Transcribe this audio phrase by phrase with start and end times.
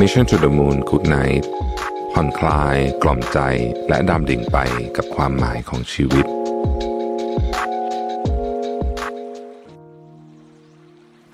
[0.00, 1.44] Mission to the Moon Good Night
[2.12, 3.38] ผ่อนคลาย กล่อมใจ
[3.88, 4.58] และดำดิ่งไป
[4.96, 6.26] กับความหมายของชีวิต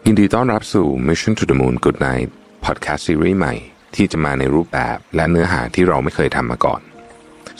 [0.07, 2.29] ยินดีต้อนรับสู่ Mission to the Moon Good Night
[2.65, 3.55] พอดแคสต์ซีรีส์ใหม่
[3.95, 6.81] ที่จะมาในรูปแบบและเนื้อหาที่เราไม่เคยทำมาก่อน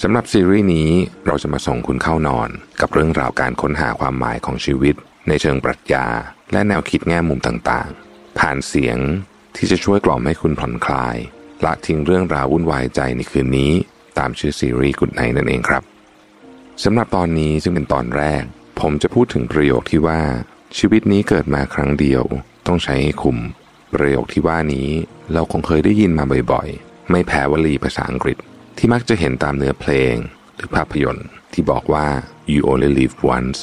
[0.03, 0.91] สำหรับซีรีส์นี้
[1.27, 2.49] เราจะมาส่งคุณเข้านอน
[2.81, 4.95] กับเรื่องราวการค้นหาความหมายของชีวิต
[5.29, 6.07] ในเชิงปรัชญา
[6.53, 8.99] และแนวคิดแง่มุมต่างๆ ผ่านเสียง
[9.59, 11.17] ที่จะช่วยกล่อมให้คุณผ่อนคลาย
[11.65, 13.73] ละทิ้งเรื่องราววุ่นวายใจในคืนนี้
[14.19, 15.83] ตามชื่อซีรีส์กุดไนนั่นเองครับ
[16.85, 18.43] สำหรับตอนนี้ซึ่งเป็นตอนแรก
[18.81, 20.21] ผมจะพูดถึงประโยคที่ว่า
[20.79, 22.23] ชีวิตนี้เกิดมาครั้งเดียว
[22.67, 23.39] ต้องใช้ให้คุ้ม
[23.95, 24.89] ประโยคที่ว่านี้
[25.33, 28.39] เราคงเคยได้ยินมาบ่อยๆ ไม่แพ้วลีภาษาอังกฤษ
[28.79, 30.15] ที่มักจะเห็นตามเนื้อเพลง
[30.57, 32.07] หรือภาพยนตร์ ที่บอกว่า
[32.53, 33.59] you only live once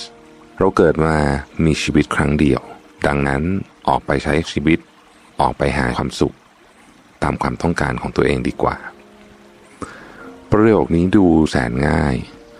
[0.59, 1.17] เราเกิดมา
[1.65, 2.61] มีชีวิตครั้งเดียว
[3.07, 3.41] ดังนั้น
[3.87, 4.79] ออกไปใช้ชีวิต
[5.39, 6.35] ออกไปหาความสุข
[7.23, 8.77] ตามความต้องการของตัวเองดีกว่า
[10.51, 12.15] ประโยคนี้ดูแสนง่าย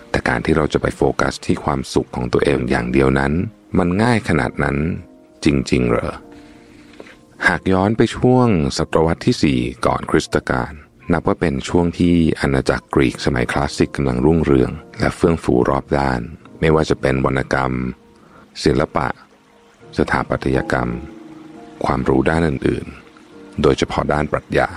[0.09, 3.33] แต่การที่เราจะไปโฟกัสที่ความสุขของตัวเองอย่างเดียวนั้น
[3.77, 4.77] มันง่ายขนาดนั้น
[5.45, 6.13] จริง ๆ เหรอ
[7.47, 10.71] หากย้อนไปช่วงศตวรรษที่ 4 ก่อนคริสตกาล
[11.11, 16.21] นับว่าเป็นช่วงที่อาณาจักรกรีกสมัยคลาสสิกกำลังรุ่งเรือง และเฟื่องฟูรอบด้าน
[16.59, 17.71] ไม่ว่าจะเป็นวรรณกรรม
[18.63, 19.07] ศิลปะ
[19.97, 20.89] สถาปัตยกรรม
[21.83, 24.69] ความรู้ด้านอื่นๆ โดยเฉพาะด้านปรัชญา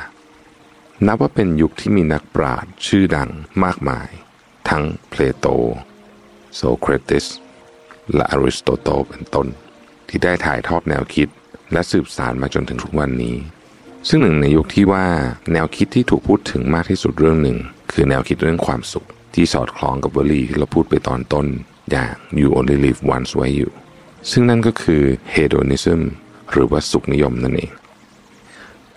[1.06, 3.30] นับว่าเป็นยุคที่มีนักปราชญ์ชื่อดัง
[3.64, 4.08] มากมาย
[4.68, 5.46] ทั้งเพลโต
[6.56, 7.26] โซเครติส
[8.14, 9.46] และอริสโตเติลเป็นต้น
[10.08, 11.28] ที่ได้ถ่ายทอดแนวคิด
[11.72, 13.36] และสืบสานมาจนถึงทุกวันนี้
[14.08, 15.06] ซึ่งหนึ่งในยุคที่ว่า
[15.52, 17.58] แนวคิดที่ถูกพูดถึงมากที่สุดเรื่องหนึ่ง
[17.92, 21.46] คือแนวคิดเรื่องความสุข ที่สอดคล้องกับวลีที่เราพูดไปตอนต้น
[21.90, 23.72] อย่าง you only live once ไว้อยู่
[24.30, 25.02] ซึ่งนั่นก็คือ
[25.34, 26.00] hedonism
[26.52, 27.70] หรือว่าสุขนิยมนั่นเอง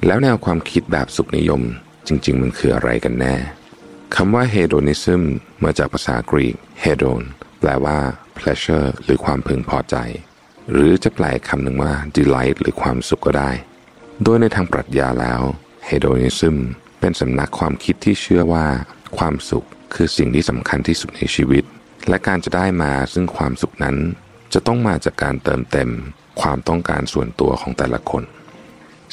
[0.05, 1.61] แล้วแนวความคิดแบบสุขนิยม
[2.07, 3.35] จริง ๆ มันคืออะไรกันแน่
[4.15, 5.21] คำว่า hedonism
[5.63, 7.21] มาจากภาษากรีก hedon
[7.59, 7.97] แปลว่า
[8.37, 9.95] pleasure หรือความพึงพอใจ
[10.71, 13.51] หรือจะแปลคำหนึ่งว่า delight หรือความสุขก็ได้
[14.23, 15.41] โดยในทางปรัชญาแล้ว
[15.89, 16.55] hedonism
[16.99, 18.65] เป็นสำนักความคิดที่เชื่อว่า
[19.17, 21.63] ความสุขคือสิ่งที่สำคัญที่สุดในชีวิต
[22.09, 23.97] และการจะได้มาซึ่งความสุขนั้น
[24.53, 25.89] จะต้องมาจากการเติมเต็ม
[26.41, 28.23] ความต้องการส่วนตัวของแต่ละคน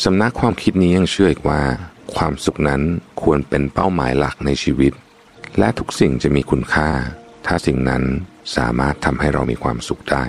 [0.04, 1.62] สำนักความคิดนี้ยังเชื่ออีกว่า
[2.14, 2.82] ความสุขนั้น
[3.22, 4.92] ควรเป็นเป้าหมายหลักในชีวิต
[5.58, 6.90] และทุกสิ่งจะมีคุณค่า
[7.46, 8.02] ถ้าสิ่งนั้น
[8.56, 10.24] สามารถทำให้เรามีความสุขได้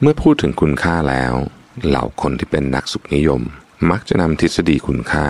[0.00, 1.34] เมื่อพูดถึงคุณค่าแล้ว
[1.86, 3.42] เหล่าคนที่เป็นนักสุขนิยม
[3.90, 5.26] มักจะนำทฤษฎีคุณค่า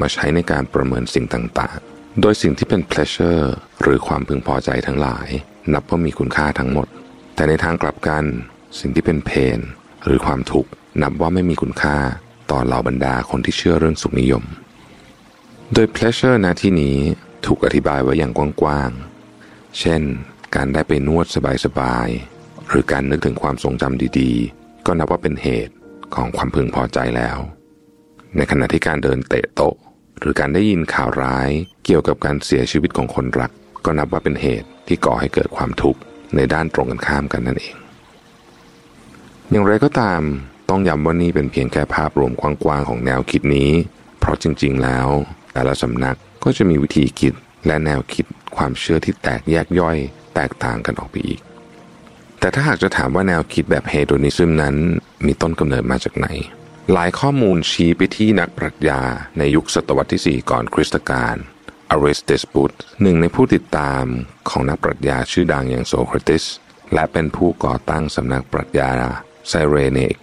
[0.00, 3.44] มาใช้ในการประเมินสิ่งต่างๆ โดยสิ่งที่เป็น pleasure
[3.82, 5.28] หรือความพึงพอใจทั้งหลาย
[5.72, 6.88] นับว่ามีคุณค่าทั้งหมด
[7.34, 8.24] แต่ในทางกลับกัน
[8.80, 9.60] สิ่งที่เป็น pain
[10.04, 10.70] หรือความทุกข์
[11.02, 11.96] นับว่าไม่มีคุณค่า
[12.50, 14.44] ต่อเหล่าบรรดาคนที่เชื่อเรื่องสุขนิยม
[15.72, 16.96] โดย pleasure ณที่นี้
[17.46, 20.02] ถูกอธิบายไว้อย่างกว้างๆ เช่น
[20.54, 21.26] การได้ไปนวด
[21.64, 25.74] สบายๆ หรือการนึกถึงความทรงจำดีๆ ก็นับว่าเป็นเหตุ
[26.14, 27.38] ของความพึงพอใจแล้ว
[28.36, 29.74] ในขณะที่การเดินเตะโต๊ะ
[30.18, 31.48] หรือการได้ยินข่าวร้าย
[31.84, 33.50] เกี่ยวกับการเสียชีวิตของคนรัก
[33.84, 36.00] ก็นับว่าเป็นเหตุที่ก่อให้เกิดความทุกข์
[36.36, 37.74] ในด้านตรงกันข้ามกันนั่นเอง
[39.52, 40.22] อย่างไรก็ตาม
[40.68, 43.70] ต้องย้ำว่านี่เป็นเพียงแค่ภาพรวมกว้างๆของแนวคิดนี้
[44.20, 45.08] เพราะจริงๆแล้ว
[45.52, 47.34] แต่ละสำนักก็จะมีวิธีคิด
[47.66, 49.96] และแนวคิดความเชื่อที่แตกแยกย่อย
[50.34, 51.40] แตกต่างกันออกไปอีก
[52.40, 54.76] แต่ถ้าหากจะถามว่าแนวคิดแบบเฮโดนิซึมนั้น
[55.26, 56.28] มีต้นกำเนิดมาจากไหน
[56.92, 59.00] หลายข้อมูลชี้ไปที่นักปรัชญา
[59.38, 61.36] ในยุคศตวรรษที่ 4 ก่อนคริสตกาล
[61.90, 62.72] อริสเตสบุต
[63.02, 64.04] หนึ่งในผู้ติดตาม
[64.50, 66.44] ของนักปรัชญาชื่อดังอย่างโซเครติส
[66.94, 68.90] และเป็นผู้ก่อตั้งสำนักปรัชญา
[69.48, 70.14] ไซเรเนก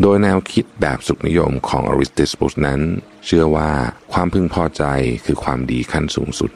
[0.00, 2.80] โดยแนวคิดแบบสุขนิยมของอริสติสปุสนั้น
[3.26, 3.70] เชื่อว่า
[4.12, 4.84] ความพึงพอใจ
[5.24, 6.50] คือความดีขั้นสูงสุด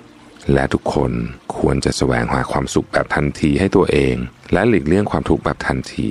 [0.52, 1.12] และทุกคน
[1.58, 4.14] ควรจะแสวงหาความสุขแบบทันทีให้ตัวเอง
[4.52, 6.08] และหลีกเลี่ยงความทุกข์แบบทันที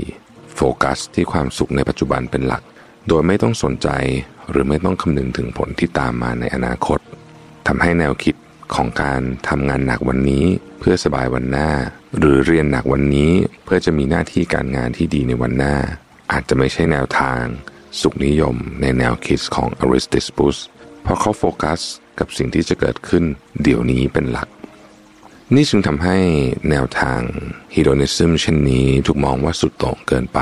[0.55, 2.63] โฟกัสที่ความสุขในปัจจุบันเป็นหลัก
[3.07, 3.89] โดยไม่ต้องสนใจ
[4.49, 6.99] หรือไม่ต้องคำนึงถึงผลที่ตามมาในอนาคต
[7.67, 8.35] ทำให้แนวคิด
[8.75, 10.45] ของการทำงานหนักวันนี้
[10.79, 11.69] เพื่อสบายวันหน้า
[12.17, 13.31] หรือเรียนหนักวันนี้
[13.63, 15.75] เพื่อจะมีหน้าที่การงานที่ดีในวันหน้า
[16.31, 17.41] อาจจะไม่ใช่แนวทาง
[18.01, 20.57] สุขนิยมในแนวคิดของอริสติปปุส
[21.03, 21.79] เพราะเขาโฟกัส
[22.19, 23.23] กับสิ่งที่จะเกิดขึ้น
[23.63, 24.47] เดี๋ยวนี้เป็นหลัก
[25.55, 26.17] นี่จึงทำให้
[26.69, 27.19] แนวทาง
[27.75, 30.39] Hedonism เช่นนี้ถูกมองว่าสุดโต่งเกินไป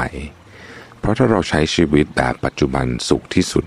[1.00, 3.66] เพราะถ้าเราใช้ชีวิตแบบปัจจุบันสุขที่สุด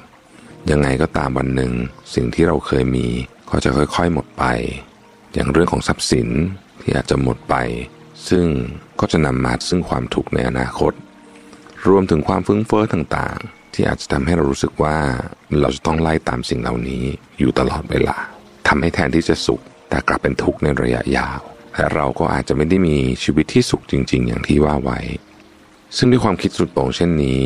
[0.71, 1.73] ยังไงก็ตามวันหนึ่ง
[2.15, 3.09] สิ่งที่เราเคยมี
[3.51, 4.45] ก็จะค่อยๆหมดไป
[5.35, 6.29] อย่างเรื่องของทรัพย์สิน
[6.83, 7.55] ที่อาจจะหมดไป
[8.29, 8.47] ซึ่ง
[9.01, 10.93] ก็จะนำมาซึ่งความทุกข์ในอนาคต
[11.89, 14.97] รวมถึงความฟุ้งเฟ้อต่างๆ ที่อาจจะทำให้เรารู้สึกว่า
[15.61, 17.05] เราจะต้องไล่ตามสิ่งเหล่านี้
[17.39, 18.17] อยู่ตลอดเวลา
[18.69, 21.41] ทำให้แทนที่จะสุข แต่กลับเป็นทุกข์ในระยะยาว
[21.77, 24.99] และเราก็อาจจะไม่ได้มีชีวิตที่สุขจริง ๆ อย่างที่ว่าไว้
[25.97, 27.43] ซึ่งด้วยความคิดสุดโต่งเช่นนี้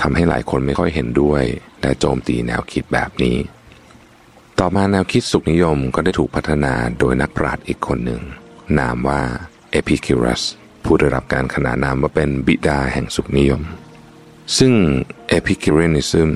[0.00, 1.42] ทำให้หลายคนไม่ค่อยเห็นด้วย
[1.80, 3.36] และโจมตีแนวคิดแบบนี้
[4.60, 8.22] ต่อมาแนวคิดสุขนิยมก็ได้ถูกพัฒนาโดยนักปราชญ์อีกคนหนึ่ง
[8.78, 9.20] นามว่า
[9.70, 10.42] เอพิคิรัส
[10.84, 13.62] ผู้ได้รับการขนานนามว่าเป็นบิดาแห่งสุขนิยม
[14.58, 14.72] ซึ่ง
[15.28, 16.30] Epicureanism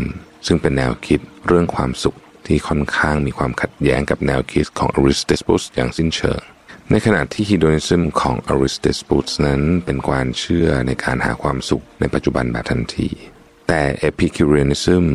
[0.47, 6.41] ซึ่งเป็นแนวคิดเรื่องความสุขที่ค่อนข้างมีความขัดแย้งกับแนวคิดของอริสติสปุสอย่างสิ้นเชิง
[6.91, 13.11] ในขณะที่ Hedonism ของอริสติสปุสนั้นเป็นการเชื่อในการหาความสุขในปัจจุบันแบบทันที
[13.73, 15.07] แต่ Epicureanism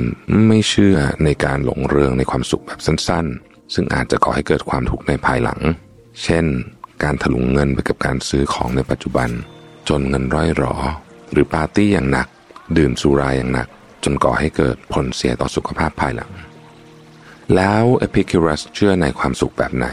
[0.47, 5.59] ไม่เชื่อในการหลงเริงในความสุขแบบสั้นๆ ซึ่งอาจจะก่อให้เกิดความทุกข์ในภายหลัง
[6.23, 6.45] เช่น
[7.03, 9.29] การถลุงเงินไปกับการซื้อของในปัจจุบัน
[9.89, 10.75] จนเงินร่อยหรอ
[11.31, 12.27] หรือปาร์ตี้อย่างหนัก
[12.77, 13.67] ดื่มสุราอย่างหนัก
[14.03, 16.31] จนก่อให้เกิดผลเสียต่อสุขภาพภายหลัง
[17.55, 19.87] แล้วเอพิคิรัสเชื่อในความสุขแบบไหน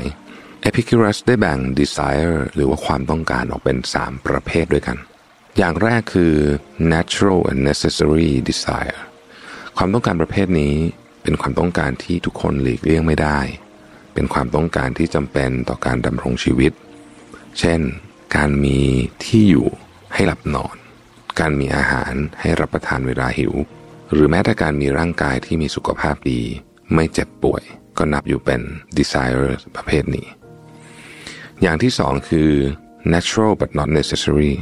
[0.63, 4.99] เอพิคิรัสได้แบ่ง desire หรือว่าความต้องการออกเป็น 3 ประเภทด้วยกัน
[5.59, 6.35] อย่างแรกคือ
[6.93, 9.01] natural and necessary desire
[9.77, 10.75] ความต้องการประเภทนี้
[11.23, 13.41] เป็นความต้องการที่ทุกคนหลีกเลี่ยงไม่ได้
[14.15, 16.73] เป็นความต้องการที่จำเป็นต่อการดำรงชีวิต
[17.59, 17.81] เช่น
[18.37, 18.79] การมี
[19.25, 19.69] ที่อยู่
[20.15, 20.77] ให้หลับนอน
[21.41, 23.55] การมีอาหารให้รับประทานเวลาหิว
[24.13, 26.41] หรือแม้แต่การมีร่างกายที่มีสุขภาพดี
[26.95, 27.63] ไม่เจ็บป่วย
[27.99, 28.61] ก็นับอยู่เป็น
[28.99, 29.47] desire
[29.77, 30.27] ประเภทนี้
[31.63, 32.51] อย่างที่สองคือ
[33.13, 34.53] natural but not necessary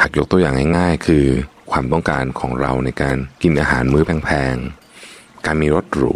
[0.00, 1.26] หากยกตัวอย่างง่ายๆ คือ
[1.70, 6.14] ความต้องการของเราในการกินอาหารมื้อแพงๆ การมีรถหรู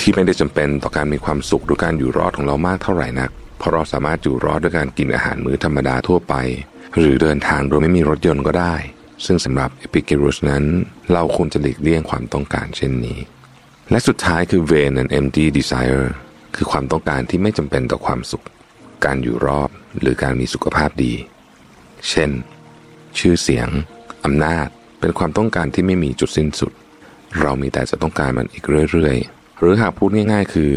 [0.00, 6.34] ที่ไม่ได้จำเป็นต่อการมีความสุขหรือการอยู่รอดของเรามากเท่าไหร่นัก เพราะเราสามารถอยู่รอดด้วยการกินอาหารมื้อธรรมดาทั่วไป
[6.98, 8.74] หรือเดินทางโดยไม่มีรถยนต์ก็ได้
[9.26, 10.64] ซึ่งสำหรับเอพิกิรุสนั้น
[11.12, 13.18] เราควรจะหลีกเลี่ยงความต้องการเช่นนี้
[13.90, 16.04] และสุดท้ายคือ vain and empty desire
[16.56, 18.44] คือความต้องการที่ไม่จำเป็นต่อความสุข
[19.04, 19.70] การอยู่รอด
[20.00, 21.14] หรือการมีสุขภาพดี
[22.10, 22.30] เช่น
[23.18, 23.68] ชื่อเสียง
[24.24, 24.68] อำนาจ
[25.00, 26.72] เป็นความต้องการที่ไม่มีจุดสิ้นสุด
[27.40, 30.72] เรามีแต่จะต้องการมันอีกเรื่อยๆ หรือหากพูดง่าย ๆ คือ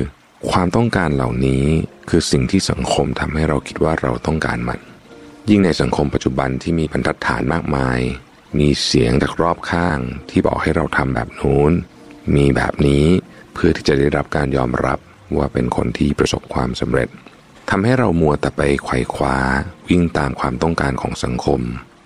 [0.52, 1.66] ความต้องการเหล่านี้
[2.10, 4.80] คือสิ่งที่สังคมทำให้เราคิดว่าเราต้องการมัน
[5.50, 8.00] ยิ่งในสังคมปัจจุบันที่มีบรรทัดฐานมากมาย
[8.60, 10.00] มีเสียงจากรอบข้าง
[10.30, 11.72] ที่บอกให้เราทำแบบนู้น
[12.36, 13.06] มีแบบนี้
[13.54, 15.00] เพื่อที่จะได้รับการยอมรับ
[15.38, 17.10] ว่าเป็นคนที่ประสบความสำเร็จ
[17.70, 19.38] ทำให้เรามัวแต่ไปไขว่คว้า
[19.90, 21.62] วิ่งตามความต้องการของสังคม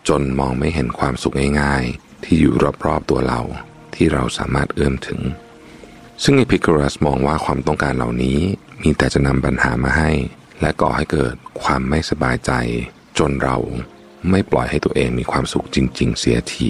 [0.07, 2.53] จนมองไม่เห็นความสุขง่ายๆ ที่อยู่
[2.85, 3.41] รอบๆตัวเรา
[3.95, 5.21] ที่เราสามารถเอื้อมถึง
[6.23, 8.39] ซึ่งเอพิครัสมองว่าความต้องการเหล่านี้
[8.81, 10.11] มีแต่จะนำปัญหามาให้
[10.61, 12.51] และก่อให้เกิดความไม่สบายใจ
[13.19, 13.57] จนเรา
[14.29, 16.69] ไม่ปล่อยให้ตัวเองมีความสุขจริง ๆ เสียที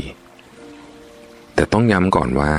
[1.56, 2.54] แต่ต้องย้ำก่อนว่า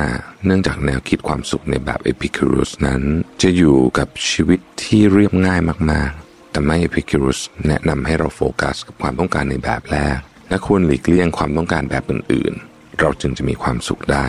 [0.45, 3.03] เนื่องจากแนวคิดความสุขในแบบเอพิคิรุสนั้น
[3.43, 10.19] จะอยู่กับชีวิตที่เรียบง่ายมากๆ แต่ไม่เอพิคิรุสแนะนำให้เราโฟกัสกับความต้องการในแบบแรก
[10.51, 14.27] และควรหลีกเลี่ยงความต้องการแบบอื่นๆ เราจึงจะมีความสุขได้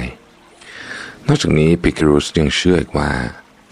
[1.28, 3.12] นอกจากนี้พิคิรุสยังเชื่ออีกว่า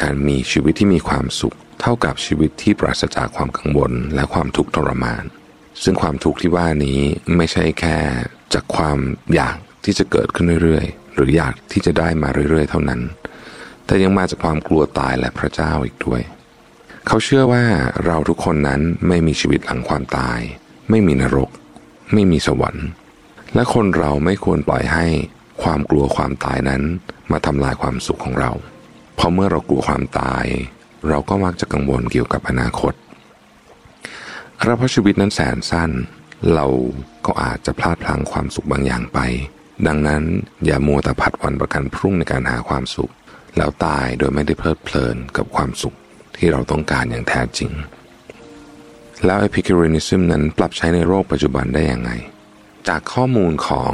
[0.01, 5.23] การมีชีวิตที่มีความสุข เท่ากับชีวิตที่ปราศจากความกังวลและความทุกข์ทรมาน
[5.83, 6.99] ซึ่งความทุกข์ที่ว่านี้
[7.35, 7.97] ไม่ใช่แค่
[8.53, 8.97] จากความ
[9.33, 13.01] อยากที่จะเกิดขึ้นเรื่อยๆ หรืออยากที่จะได้มาเรื่อยๆ เท่านั้น
[13.85, 16.21] แต่ยังมาจากความกลัวตายและพระเจ้าอีกด้วย
[17.07, 17.63] เขาเชื่อว่า
[18.05, 20.39] เราทุกคนนั้นไม่มีชีวิตหลังความตาย
[20.89, 21.49] ไม่มีนรก
[22.13, 22.87] ไม่มีสวรรค์
[23.55, 25.05] และคนเราไม่ควรปล่อยให้
[25.63, 26.81] ความกลัวความตายนั้น
[27.31, 28.51] มาทำลายความสุขของเรา
[29.15, 30.45] เพราะเมื่อเรากลัวความตาย
[31.09, 32.93] เราก็มักจะกังวลเกี่ยวกับอนาคต
[34.63, 35.91] เราเพราะชีวิตนั้นแสนสั้น
[36.53, 36.65] เรา
[37.25, 39.19] ก็อาจจะพลาดพลั้งความสุขบางอย่างไป
[39.87, 40.23] ดังนั้น
[40.65, 43.11] อย่ามัวแต่ผัดวันประกันพรุ่งในการหาความสุข
[43.57, 45.95] แล้วตายโดยไม่ได้เพลิดเพลินกับความสุข
[46.37, 47.71] ที่เราต้องการอย่างแท้จริง
[49.25, 52.11] แล้วเอพิคิรินิซึมนั้นปรับใช้ในโลกปัจจุบันได้อย่างไง
[52.87, 53.93] จากข้อมูลของ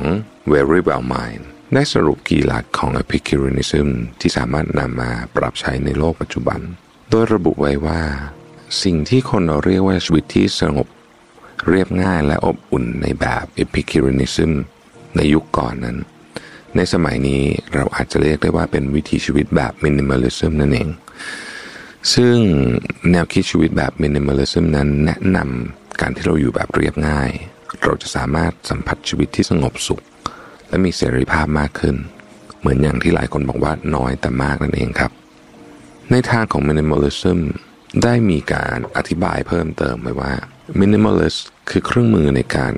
[0.51, 3.88] Very Well Mind ได้สรุปกี่หลักของ Epicureanism
[4.20, 6.60] ที่สามารถนำมาปรับใช้ในโลกปัจจุบัน
[7.10, 8.01] โดยระบุไว้ว่า
[8.84, 10.88] สิ่งที่คนเราเรียกว่าชีวิตที่สงบ
[11.70, 14.51] เรียบง่ายและอบอุ่นในแบบ Epicureanism
[15.15, 15.98] ในยุคก่อนนั้น
[16.75, 17.41] ในสมัยนี้
[17.74, 20.89] เราอาจจะเรียกได้ว่าเป็นวิถีชีวิตแบบ Minimalism นั่นเอง
[22.14, 22.36] ซึ่ง
[23.12, 27.30] แนวคิดชีวิตแบบ Minimalism นั้นแนะนำการที่เราอยู่แบบเรียบง่าย
[27.84, 30.02] เราจะสามารถสัมผัสชีวิตที่สงบสุข
[30.70, 31.96] และมีเสรีภาพมากขึ้น
[32.60, 35.12] เหมือนอย่างที่หลายคนบอกว่าน้อยแต่มากนั่นเองครับ
[36.12, 37.40] ในทางของ minimalism
[38.04, 40.34] ได้มีการอธิบายเพิ่มเติมไว้ว่า
[40.80, 42.74] minimalist คือเครื่องมือในการ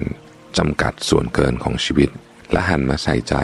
[0.57, 2.09] จำกัดส่วนเกินของชีวิต
[2.51, 3.35] และหันมาใส่ใจ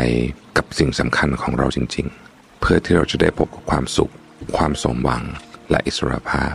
[0.58, 4.12] กับสิ่งสำคัญของเราจริง ๆ เพื่อที่เราจะได้พบกับความสุข
[4.58, 5.24] ความสมหวัง
[5.70, 6.54] และอิสรภาพ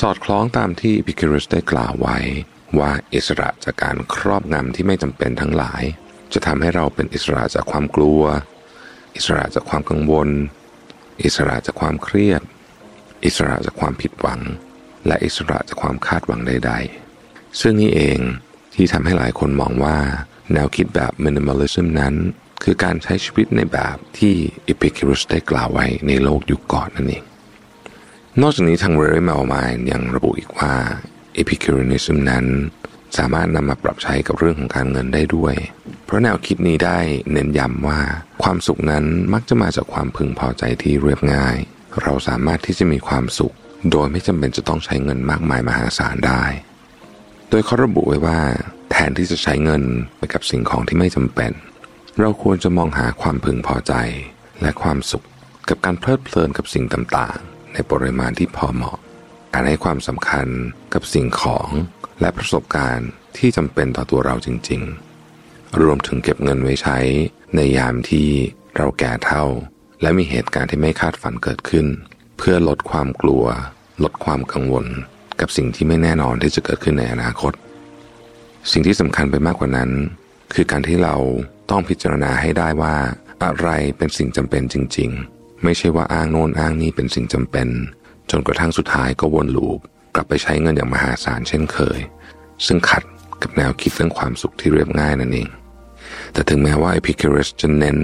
[0.00, 2.18] สอดคล้องตามที่พิคิรุสได้กล่าวไว้
[2.78, 5.82] ว่าอิสระจากการครอบงำที่ไม่จำเป็นทั้งหลาย
[6.34, 8.22] จะทำให้เราเป็นอิสระจากความกลัว
[9.16, 10.28] อิสระจากความกังวล
[11.24, 12.42] อิสระจากความเครียด
[13.24, 14.40] อิสระจากความผิดหวัง
[15.06, 16.72] และอิสระจากความคาดหวังใด
[17.16, 18.18] ๆ ซึ่งนี่เอง
[18.74, 19.98] ที่ทำให้หลายคนมองว่า
[20.52, 22.14] แนวคิดแบบ minimalism นั้น
[22.62, 24.34] คือการใช้ชีวิตในแบบที่
[24.72, 27.24] Epicurus ได้กล่าวไว้ในโลกยุคก่อนนั่นเอง
[28.42, 30.74] นอกจากนี้ทาง Ray Malmine ยังระบุอีกว่า
[31.40, 32.46] Epicureanism นั้น
[33.18, 35.54] สามารถนำมาปรับใช้กับเรื่องของการเงินได้ด้วย
[36.04, 36.98] เพราะแนวคิดนี้ได้
[37.32, 38.00] เน้นย้ำว่า
[38.42, 41.56] ความสุขนั้นมักจะมาจากความพึงพอใจที่เรียบง่าย
[42.02, 43.54] เราสามารถที่จะมีความสุข
[43.90, 46.44] โดยไม่จำเป็นจะต้องใช้เงินมากมายมหาศาลได้
[47.50, 48.40] โดยเขาระบุไว้ว่า
[48.90, 49.82] แทนที่จะใช้เงิน
[50.18, 51.52] ไปกับสิ่งของที่ไม่จำเป็น
[52.20, 53.94] เราควรจะมองหาความพึงพอใจ
[54.62, 55.26] และความสุข
[55.68, 58.98] กับการเพลิดเพลินกับสิ่งต่างๆ ในปริมาณที่พอเหมาะ
[59.52, 60.46] การให้ความสำคัญ
[60.94, 61.68] กับสิ่งของ
[62.20, 64.82] และประสบการณ์ที่จำเป็นต่อตัวเราจริง
[65.32, 66.98] ๆ รวมถึงเก็บเงินไว้ใช้
[67.54, 68.28] ในยามที่
[68.76, 69.44] เราแก่เท่า
[70.02, 71.86] และมีเหตุการณ์ที่ไม่คาดฝันเกิดขึ้น
[72.38, 73.44] เพื่อลดความกลัว
[74.02, 74.86] ลดความกังวล
[75.40, 77.52] กับสิ่งที่ไม่แน่นอนที่จะเกิดขึ้นในอนาคต
[78.72, 79.90] สิ่งที่สำคัญไปมากกว่านั้น
[80.54, 81.16] คือการที่เรา
[81.70, 82.94] ต้องพิจารณาให้ได้ว่า
[83.44, 87.68] อะไรเป็นสิ่งจำเป็นจริง ๆ ไม่ใช่ว่าอ้างโน้นอ้างนี่เป็นสิ่งจำเป็น
[88.30, 89.78] จนกระทั่งสุดท้ายก็วนลูป
[90.14, 91.98] กลับไปใช้เงินอย่างมหาศาลเช่นเคย
[92.66, 93.02] ซึ่งขัด
[93.42, 95.48] กับแนวคิดเรื่องความสุขที่เรียบง่ายนั่นเอง
[96.32, 97.98] แต่ถึงแม้ว่า Epicurus จะเน้น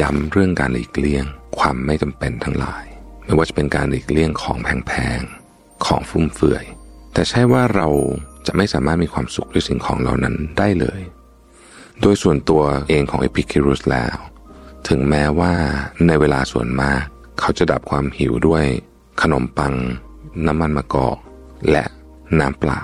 [0.00, 1.24] ย้ำเรื่องการหลีกเลี่ยง
[1.58, 2.84] ความไม่จำเป็นทั้งหลาย
[3.24, 6.64] ไม่ว่าจะเป็นการหลีกเลี่ยงของแพงๆของฟุ่มเฟือย
[7.12, 7.88] แต่ใช่ว่าเรา
[8.46, 11.00] จะไม่สามารถมีความสุขด้วยสิ่งของเหล่านั้นได้เลย
[12.00, 14.16] โดยส่วนตัวเองของเอพิคิรุสแล้ว
[14.88, 15.54] ถึงแม้ว่า
[16.06, 17.02] ในเวลาส่วนมาก
[17.38, 18.64] เขาจะดับความหิวด้วย
[19.22, 19.74] ขนมปัง
[20.46, 21.18] น้ำมันมะกอก
[21.70, 21.84] และ
[22.40, 22.80] น้ำเปล่า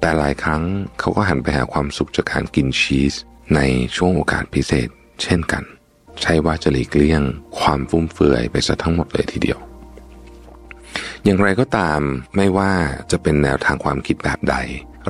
[0.00, 0.62] แต่หลายครั้ง
[0.98, 3.14] เขาก็หันไปหาความสุขจากการกินชีส
[3.54, 3.60] ใน
[3.96, 4.88] ช่วงโอกาสพิเศษ
[5.22, 5.64] เช่นกัน
[6.22, 7.22] ใช่ว่าจะหลีกเลี่ยง
[7.58, 9.58] ความฟุ่มเฟือยไปซะทั้งหมดเลยทีเดียว
[11.24, 12.00] อย่างไรก็ตาม
[12.36, 12.72] ไม่ว่า
[13.10, 14.56] จะเป็นแนวทางความคิดแบบใด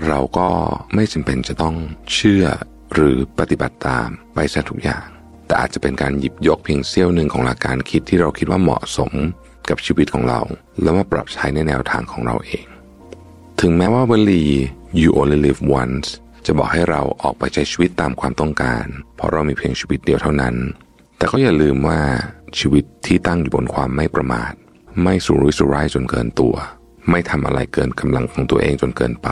[0.07, 0.49] เราก็
[0.95, 1.77] ไม่จำเป็นจะต้อง
[2.13, 2.45] เชื่อ
[2.95, 5.07] หรือปฏิบัติตามไปซะทุกอย่าง
[5.49, 9.13] แต่อาจจะเป็นการหยิบยกเพียงเสี้ยวหนึ่งของหลักการคิดที่เราคิดว่าเหมาะสม
[9.69, 10.41] กับชีวิตของเรา
[10.83, 12.67] แล้วมาปรับใช้ในแนวทางของเราเอง
[13.61, 14.45] ถึงแม้ว่าวลี
[15.01, 16.07] you only live once
[16.47, 18.87] จะบอกให้เราออกไปใช้ชีวิตตามความต้องการ
[19.17, 20.55] เพราะเรามีเพียงชีวิตเดียวเท่านั้น
[21.19, 22.01] แต่ก็อย่าลืมว่า
[22.59, 24.53] ชีวิตที่ตั้งอยู่บนความไม่ประมาท
[25.03, 26.55] ไม่สุรุ่ยสุร่ายจนเกินตัว
[27.11, 29.29] ไม่ทำอะไรเกินกำลังของตัวเองจนเกินไป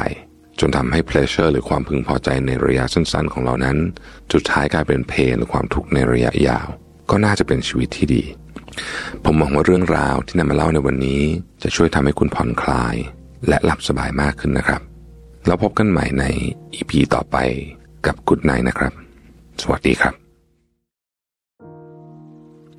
[0.61, 3.79] จนทำให้ pleasure หรือความพึงพอใจในระยะสั้นๆ ของเรานั้น
[4.33, 6.69] สุดท้ายกลายเป็นเพนหรือความทุกข์ในระยะยาว
[7.11, 8.23] ก็น่าจะเป็นชีวิตที่ดี
[9.25, 11.23] ผมมองว่าเรื่องราวที่นำมาเล่าในวันนี้
[11.63, 12.95] จะช่วยทำให้คุณผ่อนคลาย
[13.49, 14.83] และหลับสบายมากขึ้นนะครับ
[15.47, 16.25] แล้วพบกันใหม่ใน
[16.75, 17.37] EP ต่อไป
[18.07, 18.93] กับ Good Night นะครับ
[19.63, 20.15] สวัสดีครับ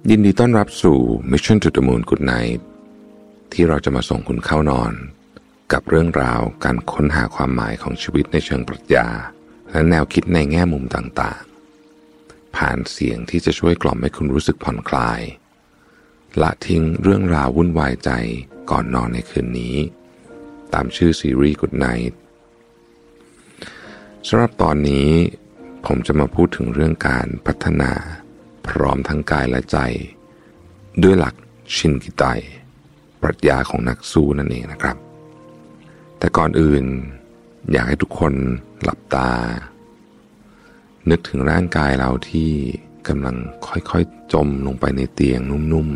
[0.09, 0.97] ยินดีต้อนรับสู่
[1.31, 2.59] Mission to the Moon Good Night
[3.53, 4.93] ที่เราจะมาส่งคุณเข้านอน
[5.73, 9.07] กับเรื่องราวการค้นหาความหมายของชีวิตในเชิงปรัชญา
[9.71, 15.21] และแนวคิดในแง่มุมต่างๆ ผ่านเสียงที่จะช่วยกล่อมให้คุณรู้สึกผ่อนคลาย
[16.41, 18.11] ละทิ้งเรื่องราววุ่นวายใจ
[18.71, 19.75] ก่อนนอนในคืนนี้
[20.73, 22.13] ตามชื่อซีรีส์ Good Night
[24.27, 25.09] สำหรับตอนนี้
[25.85, 27.91] ผมจะมาพูดถึงเรื่องการพัฒนา
[28.67, 29.77] พร้อมทั้งกายและใจ
[31.03, 31.35] ด้วยหลัก
[31.75, 32.23] ชินกิไต
[33.21, 34.97] ปรัชญาของนักสู้นั่นเองนะครับ
[36.19, 36.85] แต่ก่อนอื่น
[37.71, 38.33] อยากให้ทุกคน
[38.83, 39.31] หลับตา
[41.09, 42.49] นึกถึงร่างกายเราที่
[43.07, 43.35] กำลัง
[43.67, 45.89] ค่อยๆจมลงไปในเตียงนุ่ม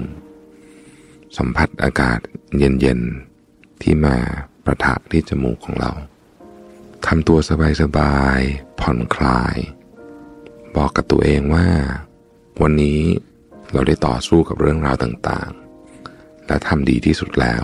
[0.65, 2.19] ๆ สัมผัสอากาศ
[2.57, 4.17] เย็นๆ ที่มา
[4.65, 5.91] ประทะที่จมูกของเรา
[7.05, 7.39] ทำตัว
[7.81, 9.57] สบายๆ ผ่อนคลาย
[10.75, 11.67] บอกกับตัวเองว่า
[12.61, 13.01] วันนี้
[13.71, 17.63] เราได้ต่อสู้กับเรื่องราวต่างๆ และทำดีที่สุดแล้ว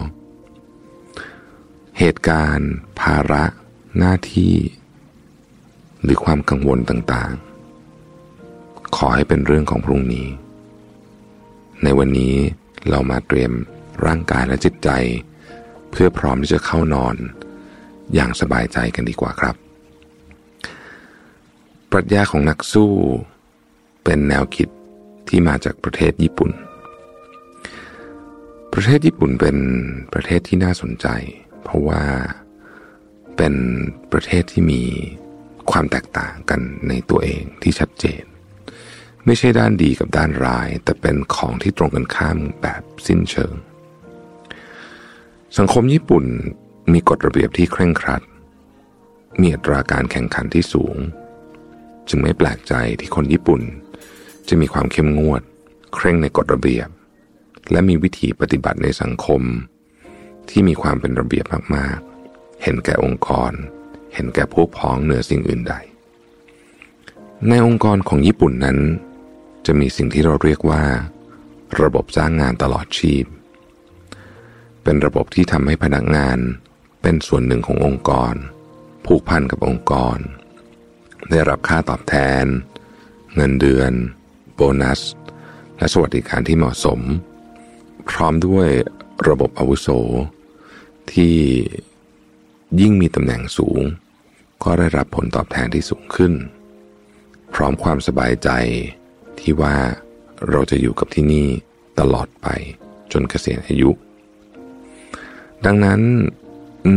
[2.02, 3.44] เหตุการณ์ ภาระ
[3.98, 4.54] หน้าที่
[6.04, 10.28] หรือความกังวลต่างๆ ขอให้เป็นเรื่องของพรุ่งนี้
[11.84, 12.36] ในวันนี้
[12.90, 13.52] เรามาเตรียม
[14.06, 14.90] ร่างกายและจิตใจ
[15.92, 17.16] เพื่อพร้อมที่จะเข้านอน
[18.14, 19.56] อย่างสบายใจกันดีกว่าครับ
[21.92, 22.94] ปรัชญาของนักสู้
[24.04, 24.70] เป็นแนวคิด
[25.28, 26.52] ที่มาจากประเทศญี่ปุ่น
[28.74, 29.58] ประเทศญี่ปุ่นเป็น
[30.14, 31.08] ประเทศที่น่าสนใจ
[31.47, 32.04] เพราะว่า
[33.38, 33.54] เป็น
[34.12, 34.84] ประเทศที่มี
[35.72, 38.24] ความแตกต่างกันในตัวเองที่ชัดเจน
[39.26, 43.54] ไม่ใช่ด้านดีกับด้านร้าย แต่เป็นของที่ตรงกันข้ามแบบสิ้นเชิง
[45.58, 46.26] สังคมญี่ปุ่น
[46.94, 48.22] มีกฎระเบียบที่เคร่งครัด
[49.42, 50.96] มีอัตราการแข่งขันที่สูง
[52.08, 53.62] จึงไม่แปลกใจที่คนญี่ปุ่น
[54.48, 55.42] จะมีความเข้มงวด
[55.94, 56.90] เคร่งในกฎระเบียบ
[57.72, 59.42] และมีวิธีปฏิบัติในสังคม
[60.50, 63.52] ที่มีความเป็นระเบียบมากๆ เห็นแก่องค์กร
[64.14, 65.74] เห็นแก่พวกพ้องเหนือสิ่งอื่นใด
[67.48, 68.78] ในองค์กรของญี่ปุ่นนั้น
[69.66, 70.84] จะมีสิ่งที่เราเรียกว่า
[71.82, 73.26] ระบบจ้างงานตลอดชีพ
[74.84, 76.38] เป็นระบบที่ทำให้พนักงาน
[77.02, 78.34] เป็นส่วนหนึ่งขององค์กร
[79.06, 80.18] ผูกพันกับองค์กร
[81.30, 82.46] ได้รับค่าตอบแทน
[83.36, 83.92] เงินเดือน
[84.56, 85.02] โบนัส
[85.78, 87.00] และสวัสดิการที่เหมาะสม
[88.10, 88.70] พร้อมด้วย
[89.30, 89.88] ระบบอาวุโส
[91.14, 91.36] ที่
[92.82, 93.82] ยิ่งมีตำแหน่งสูง
[94.64, 96.34] ก็ได้รับผลตอบแทนที่สูงขึ้น
[97.54, 98.50] พร้อมความสบายใจ
[99.40, 99.76] ที่ว่า
[100.50, 101.48] เราจะอยู่กับที่นี่
[102.00, 102.48] ตลอดไป
[103.12, 103.90] จนเกษียณอายุ
[105.66, 106.02] ดังนั้น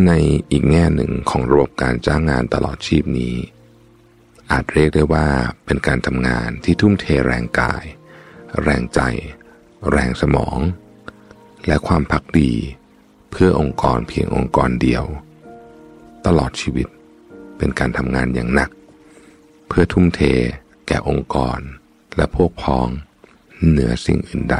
[0.06, 0.12] ใน
[0.50, 3.34] อีกแง่หนึ่งของระบบการจ้างงานตลอดชีพนี้
[4.50, 5.26] อาจเรียกได้ว่า
[5.64, 7.84] เป็นการทำงานที่ทุ่มเทแรงกาย
[8.62, 9.00] แรงใจ
[9.90, 10.58] แรงสมอง
[11.66, 12.52] และความพักดี
[13.30, 15.04] เพื่อองค์กรเพียงองค์กรเดียว
[16.26, 16.88] ตลอดชีวิต
[17.58, 18.70] เป็นการทำงานอย่างหนัก
[19.68, 20.20] เพื่อทุ่มเท
[20.86, 21.58] แก่องค์กร
[22.16, 22.88] และพวกพ้อง
[23.68, 24.56] เหนือสิ่งอื่นใด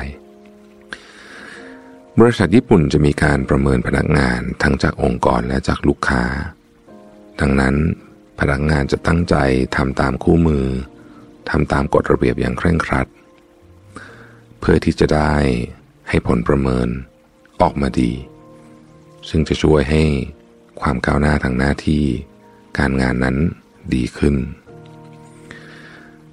[2.19, 6.25] บริษัทญี่ปุ่นจะมีการประเมินพนักงานทั้งจากองค์กรและจากลูกค้า
[7.41, 7.75] ดังนั้น
[8.41, 9.37] พนักงานจะตั้งใจ
[9.77, 10.67] ทำตามคู่มือ
[11.51, 13.07] ทำตามกฎระเบียบอย่างเคร่งครัด
[14.61, 15.35] เพื่อที่จะได้
[16.09, 16.89] ให้ผลประเมิน
[17.61, 18.13] ออกมาดี
[19.29, 20.03] ซึ่งจะช่วยให้
[20.81, 22.05] ความก้าวหน้าทางหน้าที่
[22.79, 23.37] การงานนั้น
[23.95, 24.37] ดีขึ้น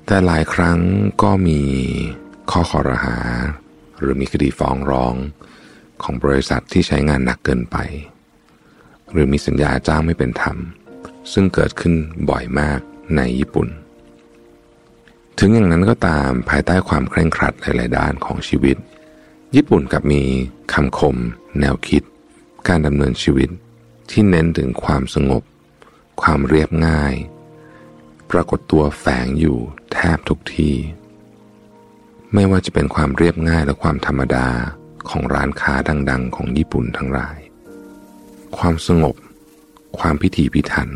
[0.05, 0.79] แต่หลายครั้ง
[1.23, 1.61] ก็มี
[2.51, 3.17] ข้อขอรหา
[3.99, 5.15] หรือมีคดีฟ้องร้อง
[6.03, 7.77] ของบริษัทที่ใช้งานหนักเกินไป
[9.11, 10.57] หรือมีสัญญาจ้างไม่เป็นธรรม
[11.33, 11.93] ซึ่งเกิดขึ้น
[12.29, 12.79] บ่อยมาก
[13.15, 13.67] ในญี่ปุ่น
[15.39, 18.77] ถึงอย่างนั้นก็ตามภายใต้ความเคร่งครัดหลาย ๆ ด้านของชีวิต
[19.55, 20.21] ญี่ปุ่นกับมี
[20.73, 21.15] คำคม
[21.59, 22.03] แนวคิด
[22.67, 23.49] การดำเนินชีวิต
[24.09, 25.43] ที่เน้นถึงความสงบ
[26.21, 27.15] ความเรียบง่าย
[28.31, 29.57] ปรากฏตัวแฝงอยู่
[29.93, 30.75] แทบทุกที่
[32.33, 34.47] ไม่ว่าจะเป็นความเรียบง่ายและความธรรมดา
[35.09, 35.73] ของร้านค้า
[36.09, 37.37] ดัง ๆ ของญี่ปุ่นทั้งหลาย
[38.57, 39.15] ความสงบ
[39.99, 40.89] ความพิถีพิถัน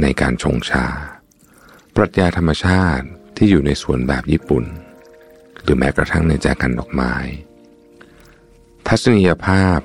[0.00, 0.86] ในการชงชา
[1.94, 4.64] ปรัชญาธรรมชาติที่อยู่ในสวนแบบญี่ปุ่น
[5.62, 7.14] หรือแม้กระทั่งในแจกันดอกไม้
[8.86, 9.80] ทัศนียภาพ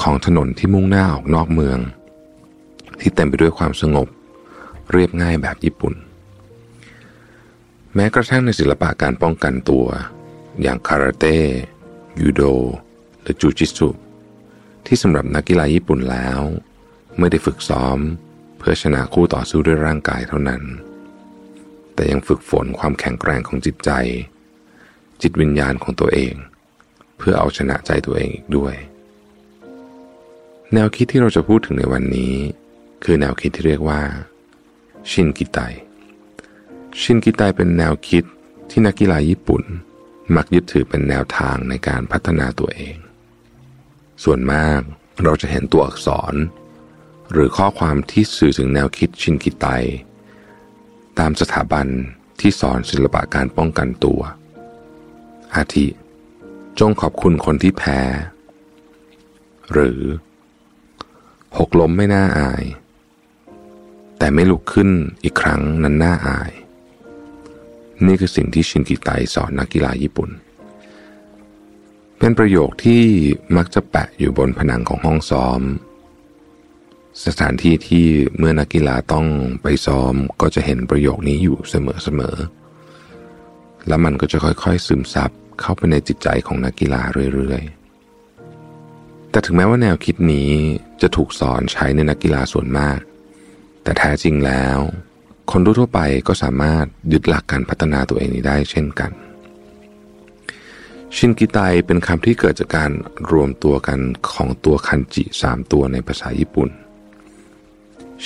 [0.00, 1.78] ของถนนที่มุ่งหน้าออกนอกเมือง
[3.00, 4.08] ที่เต็มไปด้วยความสงบ
[4.92, 5.94] เรียบง่ายแบบญี่ปุ่น
[7.94, 9.86] แม้กระทั่งในศิลปะการป้องกันตัว
[10.62, 11.38] อย่างคาราเต้
[12.20, 12.42] ยูโด
[13.22, 13.88] หรือจูจิสุ
[14.86, 16.40] ที่สำหรับนักกีฬาญี่ปุ่นแล้ว
[17.18, 17.98] ไม่ได้ฝึกซ้อม
[18.58, 20.62] เพื่อชนะคู่ต่อสู้ด้วยร่างกายเท่านั้น
[21.94, 23.90] แต่ยังฝึกฝนความแข็งแกร่งของจิตใจ
[25.22, 26.34] จิตวิญญาณของตัวเอง
[27.18, 28.74] เพื่อเอาชนะใจตัวเองอีกด้วย
[30.74, 32.34] แนวคิดที่เราจะพูดถึงในวันนี้
[33.04, 34.00] คือแนวคิดที่เรียกว่า
[35.10, 35.58] ชินกิไต
[37.00, 38.24] ชินกิไตเป็นแนวคิด
[38.70, 39.62] ที่นักกีฬาญี่ปุ่น
[40.36, 42.96] มักยึดถือเป็นแนวทางในการพัฒนาตัวเอง
[44.24, 44.80] ส่วนมาก
[45.24, 46.34] เราจะเห็นตัวอักษร
[47.32, 49.66] หรือข้อความที่สื่อถึงแนวคิดชินกิไต
[51.18, 51.86] ตามสถาบัน
[52.40, 54.20] ที่สอนศิลปะการป้องกันตัว
[55.54, 55.86] อาทิ
[56.78, 58.00] จงขอบคุณคนที่แพ้
[59.72, 60.00] หรือ
[61.58, 62.64] หกล้มไม่น่าอาย
[64.18, 64.88] แต่ไม่ลุกขึ้น
[65.24, 66.52] อีกครั้งนั้นน่าอาย
[68.06, 70.30] นี่คือสิ่งที่ชินกิไตสอนนักกีฬาญี่ปุ่น
[72.18, 73.02] เป็นประโยคที่
[73.56, 75.60] มักจะแปะอยู่บนผนังของห้องซ้อม
[77.26, 78.06] สถานที่ที่
[78.38, 79.26] เมื่อนักกีฬาต้อง
[79.62, 87.02] ไปซ้อมก็จะเห็นประโยคนี้อยู่เสมอๆ แล้วมันก็จะค่อยๆซึมซับเข้าไปในจิตใจของนักกีฬา
[87.34, 87.83] เรื่อยๆ
[89.34, 90.50] แต่ถึงแม้ว่าแนวคิดนี้
[91.02, 93.00] จะถูกสอนใช้ในนักกีฬาส่วนมาก
[93.82, 94.78] แต่แท้จริงแล้ว
[95.50, 99.10] คนทั่วไปก็สามารถยึดหลักการพัฒนาตัวเองนี้ได้เช่นกัน
[101.16, 102.90] ชินกิไตเป็นคำที่เกิดจากการ
[103.32, 104.00] รวมตัวกัน
[104.32, 106.70] ของตัวคันจิสามตัวในภาษาญี่ปุ่น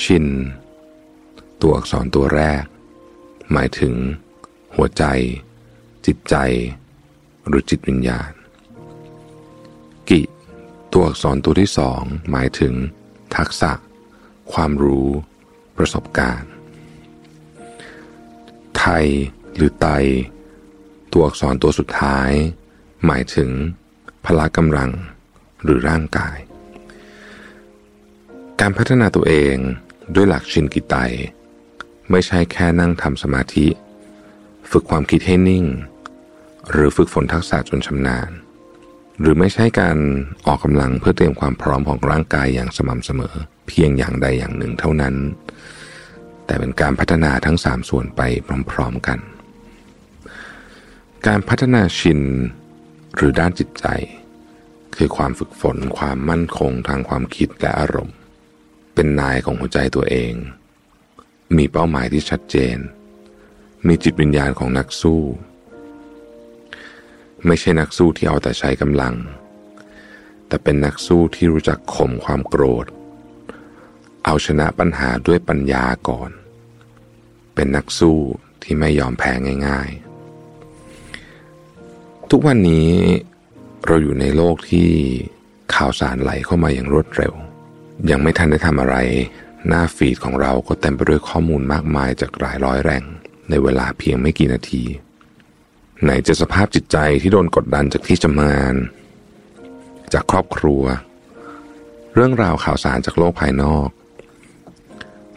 [0.02, 0.26] ชิน
[1.62, 2.62] ตัวอักษรตัวแรก
[3.52, 3.94] หมายถึง
[4.74, 5.04] หัวใจ
[6.06, 6.34] จิตใจ
[7.46, 8.30] หรือจิตวิญญาณ
[10.92, 12.74] ตัวอักษรตัวที่สองหมายถึง
[13.37, 13.72] ทักษะ
[14.53, 15.09] ความรู้
[15.77, 16.51] ประสบการณ์
[18.79, 19.07] ไทย
[19.55, 19.87] หรือไต
[21.12, 22.31] ตัวอักษรตัวสุดท้าย
[23.07, 23.51] หมายถึง
[24.24, 24.90] พละกำลัง
[25.62, 26.38] หรือร่างกาย
[28.61, 29.57] การพัฒนาตัวเอง
[30.14, 30.94] ด้วยหลักชินกิไต
[32.11, 33.66] ไม่ใช่แค่นั่งทำสมาธิ
[34.70, 35.66] ฝึกความคิดให้นิ่ง
[36.70, 38.31] หรือฝึกฝนทักษะจนชำนาญ
[39.20, 39.96] หรือไม่ใช่การ
[40.46, 43.35] ออกกำลังเพื่อเตรียมความพร้อมของร่างกายอย่างสม่ำเสมอ
[43.68, 45.14] เพียงอย่างใดอย่างหนึ่งเท่านั้น
[46.46, 48.20] แต่เป็นการพัฒนาทั้งสามส่วนไป
[48.70, 49.18] พร้อมๆกัน
[51.26, 52.20] การพัฒนาชิน
[53.16, 53.87] หรือด้านจิตใจ
[54.96, 58.16] คือความฝึกฝนความมั่นคงทางความคิดและอารมณ์
[58.94, 60.33] เป็นนายของหัวใจตัวเอง
[61.57, 62.76] มีเป้าหมายที่ชัดเจน
[63.87, 65.22] มีจิตวิญญาณของนักสู้
[67.46, 69.14] ไม่ใช่นักสู้ที่เอาแต่ใช้กำลัง
[70.48, 72.87] แต่เป็นนักสู้ที่รู้จักข่มความโกรธ
[74.24, 76.31] เอาชนะปัญหาด้วยปัญญาก่อน
[77.55, 78.18] เป็นนักสู้
[78.62, 79.33] ที่ไม่ยอมแพ้
[79.66, 82.90] ง่ายๆ ทุกวันนี้
[83.87, 84.88] เราอยู่ในโลกที่
[85.74, 87.35] ข่าวสารไหลเข้ามาอย่างรวดเร็ว
[88.11, 88.96] ยังไม่ทันได้ทำอะไร
[89.68, 93.05] หน้าฟีดของเราก็เต็มไปด้วยข้อมูลมากมายจากหลายร้อยแหล่ง
[93.51, 94.85] ในเวลาเพียงไม่กี่นาที
[96.02, 98.74] ไหนจะสภาพจิตใจที่โดนกดดันจากที่ทำงาน
[100.12, 100.82] จากครอบครัว
[102.14, 103.88] เรื่องราวข่าวสารจากโลกภายนอก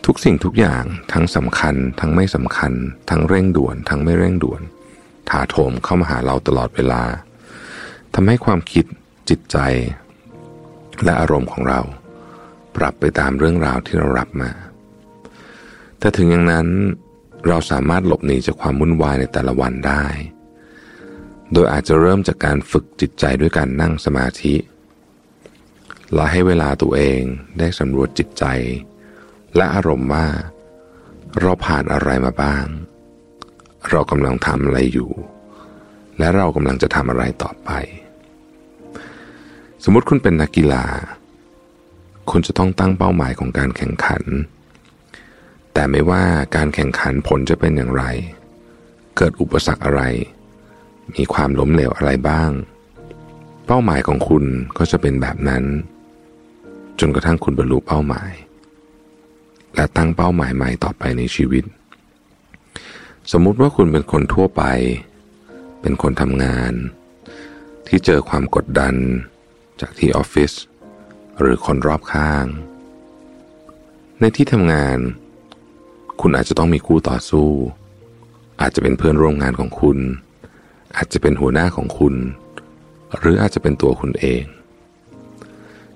[0.06, 2.72] ทุกสิ่งทุกอย่างทั้งสำคัญ ทั้งไม่สำคัญ
[3.10, 4.62] ทั้งเร่งด่วน ทั้งไม่เร่งด่วน
[5.30, 7.04] ถาโถมเข้ามาหาเราตลอดเวลา
[8.14, 8.86] ทำให้ความคิด
[9.30, 9.58] จิตใจ
[11.04, 11.82] และอารมณ์ของเรา
[12.76, 14.52] ปรับไปตามเรื่องราวที่เรารับมา
[16.00, 16.68] แต่ถึงอย่างนั้น
[17.48, 20.04] เราสามารถหลบหนีจากความวุ่นวายในแต่ละวันได้
[21.54, 24.56] โดยอาจจะเริ่มจากการฝึกจิตใจด้วยการนั่งสมาธิ
[26.14, 27.22] และให้เวลาตัวเอง
[27.60, 28.46] ได้สำรวจจิตใจ
[29.56, 30.28] และอารมณ์ว่า
[31.42, 32.66] เราผ่านอะไรมาบ้าง
[33.90, 35.12] เรากำลังทำอะไรอยู่
[36.20, 37.70] และเรากำลังจะทำอะไรต่อไป
[39.84, 40.86] สมมติคุณเป็นนักกีฬา
[42.30, 44.24] คุณจะต้องตั้งเป้าหมายของการแข่งขัน
[45.74, 46.24] แต่ไม่ว่า
[46.56, 48.04] การแข่งขันผลจะเป็นอย่างไร
[49.18, 50.02] เกิดอุปสรรคอะไร
[51.16, 52.52] มีความล้มเหลวอะไรบ้าง
[53.68, 54.44] เป้าหมายของคุณ
[54.78, 55.64] ก็จะเป็นแบบนั้น
[57.00, 58.32] จนกระทั่งคุณบรรลุเป้าหมาย
[59.76, 61.64] และตั้งเป้าหมายใหม่ต่อไปในชีวิต
[63.32, 64.64] สมมุติว่าคุณเป็นคนทั่วไป
[65.82, 66.74] เป็นคนทำงาน
[67.88, 68.96] ที่เจอความกดดัน
[69.82, 70.52] จากที่ออฟฟิศ
[71.40, 72.46] หรือคนรอบข้าง
[74.20, 74.98] ในที่ทำงาน
[76.22, 77.50] คุณอาจจะต้องมีคู่ต่อสู้
[78.62, 79.98] อาจจะเป็นเพื่อนร่วมงานของคุณ
[80.96, 82.16] อาจจะเป็นหัวหน้าของคุณ
[83.18, 84.44] หรืออาจจะเป็นตัวคุณเอง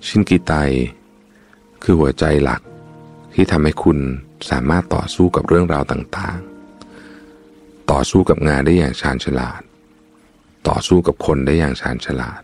[0.06, 0.54] ชินกิไต
[1.84, 2.62] คือหัวใจหลัก
[3.34, 3.98] ที่ทำให้คุณ
[4.50, 9.62] สามารถต่อสู้กับเรื่องราวต่างๆ ต่อสู้กับงานได้อย่างชาญฉลาด
[10.68, 12.42] ต่อสู้กับคนได้อย่างชาญฉลาด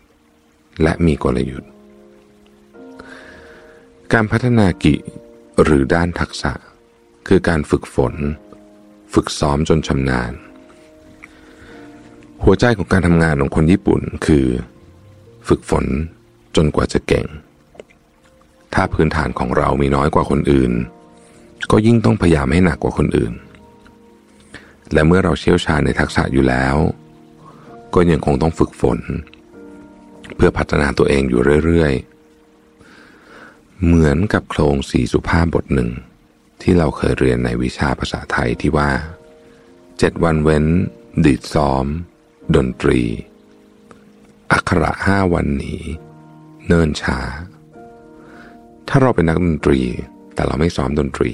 [0.82, 1.70] และมีกลยุทธ์
[4.12, 4.94] การพัฒนากิ
[5.62, 6.52] หรือด้านทักษะ
[7.28, 8.14] คือการฝึกฝน
[9.14, 10.32] ฝึกซ้อมจนชำนาญ
[12.44, 14.46] หัวใจของการทำงานของคนญี่ปุ่นคือ
[15.48, 15.84] ฝึกฝน
[16.56, 17.26] จนกว่าจะเก่ง
[18.74, 20.72] ถ้าพื้นฐานของเรามีน้อยกว่าคนอื่น
[21.70, 23.32] ก็ยิ่งต้องพยายามให้หนักกว่าคนอื่น
[24.92, 26.76] และเมื่อเราเชี่ยวชาญในทักษะอยู่แล้ว
[27.94, 28.98] ก็ยังคงต้องฝึกฝน
[30.36, 35.90] เพื่อพัฒนาตัวเองอยู่เรื่อยๆ เหมือนกับโครงสีสุภาพบทหนึ่ง
[36.62, 38.90] ที่เราเคยเรียนในวิชาภาษาไทยที่ว่า
[39.98, 40.64] เจ็ดวันเว้น
[41.24, 41.86] ดีดซ้อม
[42.56, 43.00] ดนตรี
[44.52, 45.74] อักขระห้าวันหนี
[46.66, 47.18] เนิ่นช้า
[48.88, 49.80] ถ้าเราเป็นนักดนตรี
[50.34, 51.32] แต่เราไม่ซ้อมดนตรี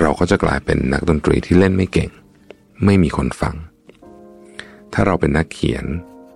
[0.00, 2.10] เราก็จะกลายเป็นนักดนตรีที่เล่นไม่เก่ง
[2.84, 3.56] ไม่มีคนฟัง
[4.92, 5.84] ถ้าเราเป็นนักเขียน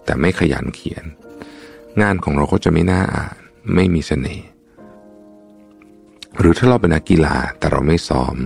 [0.05, 1.05] แต่ไม่ขยันเขียน
[2.02, 3.37] งานของเราก็จะไม่น่าอ่าน
[3.74, 4.46] ไม่มีเสน่ห์
[6.38, 8.37] หรือถ้าเราเป็นนักกีฬาแต่เราไม่ซ้อม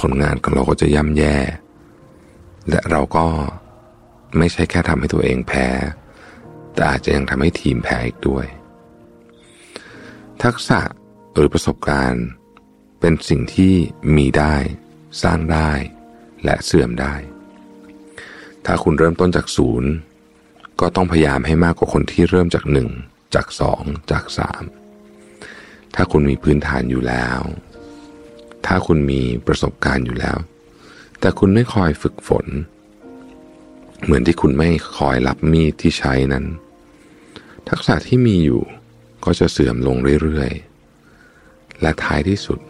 [0.00, 1.36] ผลงานของเราก็จะย่ำแย่
[2.68, 3.26] และเราก็
[4.36, 5.66] ไม่ใช่แค่ทำให้ตัวเองแพ้
[6.74, 8.46] แต่อาจจะยังทำให้ทีมแพ้อีกด้วย
[10.42, 10.80] ทักษะ
[11.34, 12.26] หรือประสบการณ์
[13.00, 13.74] เป็นสิ่งที่
[14.16, 14.56] มีได้
[15.22, 15.70] สร้างได้
[16.44, 17.14] และเสื่อมได้
[18.66, 19.90] ถ้าคุณเริ่มต้นจากศูนย์
[20.80, 22.88] ก็ต้องพยายามให้มากกว่าคนที่เริ่มจากหนึ่ง
[23.34, 24.62] จากสองจากสาม
[25.94, 27.40] ถ้าคุณมีพื้นฐานอยู่แล้ว
[28.66, 30.38] ถ้าคุณมีประสบการณ์อยู่แล้ว
[31.20, 32.46] แต่คุณไม่คอยฝึกฝน
[34.04, 36.44] เหมือนที่คุณไม่คอยรับมีดที่ใช้นั้น
[37.68, 38.62] ทักษะที่มีอยู่
[39.24, 42.60] ก็จะเสื่อมลงเรื่อยๆ และท้ายที่สุด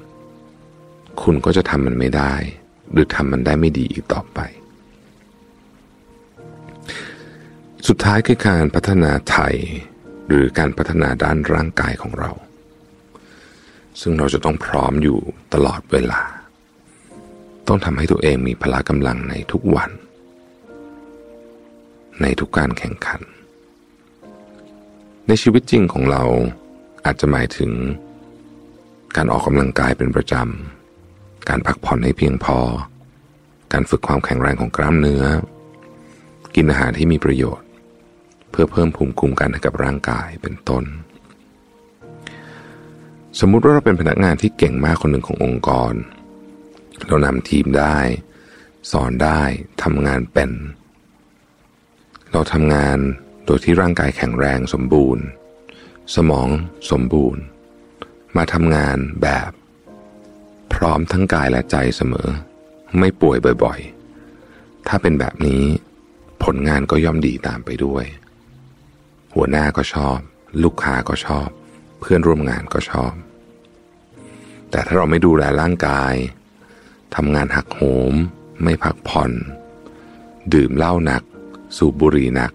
[1.22, 2.34] คุณก็จะทำมันไม่ได้
[2.92, 4.40] หรือทำมันได้ไม่ดีอีกต่อไป
[7.86, 9.54] สุดท้ายคือการพัฒนาไทย
[10.28, 12.30] หรือการพัฒนาด้านร่างกายของเรา
[14.00, 15.18] ซึ่งเราจะต้องพร้อมอยู่
[15.54, 16.20] ตลอดเวลา
[17.68, 19.90] ต้องทำให้ตัวเองมีพละกำลังในทุกวัน
[22.22, 23.20] ในทุกการแข่งขัน
[25.26, 26.22] ในชีวิตจริงของเรา
[27.04, 27.72] อาจจะหมายถึง
[29.16, 32.58] การออกกำลังกายเป็นประจำ การพักผ่อนให้เพียงพอ
[33.72, 35.24] การฝึกความแข็งแรงของกล้ามเนื้อ
[36.54, 37.66] กินอาหารที่มีประโยชน์
[38.50, 40.84] เพื่อเพิ่มภูมิคุ้มกันให้กับร่างกายเป็นต้น
[43.40, 45.92] สมมุติว่าเราเป็นพนักงานที่เก่งมากคนหนึ่งขององค์กร
[47.06, 47.98] เรานำทีมได้
[48.90, 49.40] สอนได้
[49.82, 50.50] ทำงานเป็น
[52.32, 52.98] เราทำงาน
[53.46, 55.24] โดยที่ร่างกายแข็งแรงสมบูรณ์
[56.14, 56.48] สมอง
[56.90, 57.42] สมบูรณ์
[58.36, 59.50] มาทำงานแบบ
[60.72, 62.28] พร้อมทั้งกายและใจเสมอ
[62.98, 65.62] ไม่ป่วยบ่อยๆ ถ้าเป็นแบบนี้
[66.42, 68.04] ผลงานก็ย่อมดีตามไปด้วย
[69.34, 70.18] หัวหน้าก็ชอบ
[70.62, 71.48] ลูกค้าก็ชอบ
[72.00, 73.12] เพื่อนร่วมงานก็ชอบ
[74.70, 76.14] แต่ถ้าเราไม่ดูแลร่างกาย
[77.14, 77.80] ทำงานหักโห
[78.12, 78.14] ม
[78.62, 79.30] ไม่พักผ่อน
[80.54, 81.22] ดื่มเหล้าหนัก
[81.76, 82.52] สูบบุหรี่นัก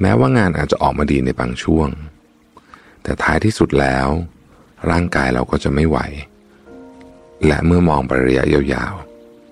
[0.00, 1.88] แม้ว่างานอาจจะออกมาดีในบางช่วง
[3.02, 4.08] แต่ท้ายที่สุดแล้ว
[4.90, 5.98] ร่างกายเราก็จะไม่ไหว
[7.46, 8.94] และเมื่อมองไประยะยาว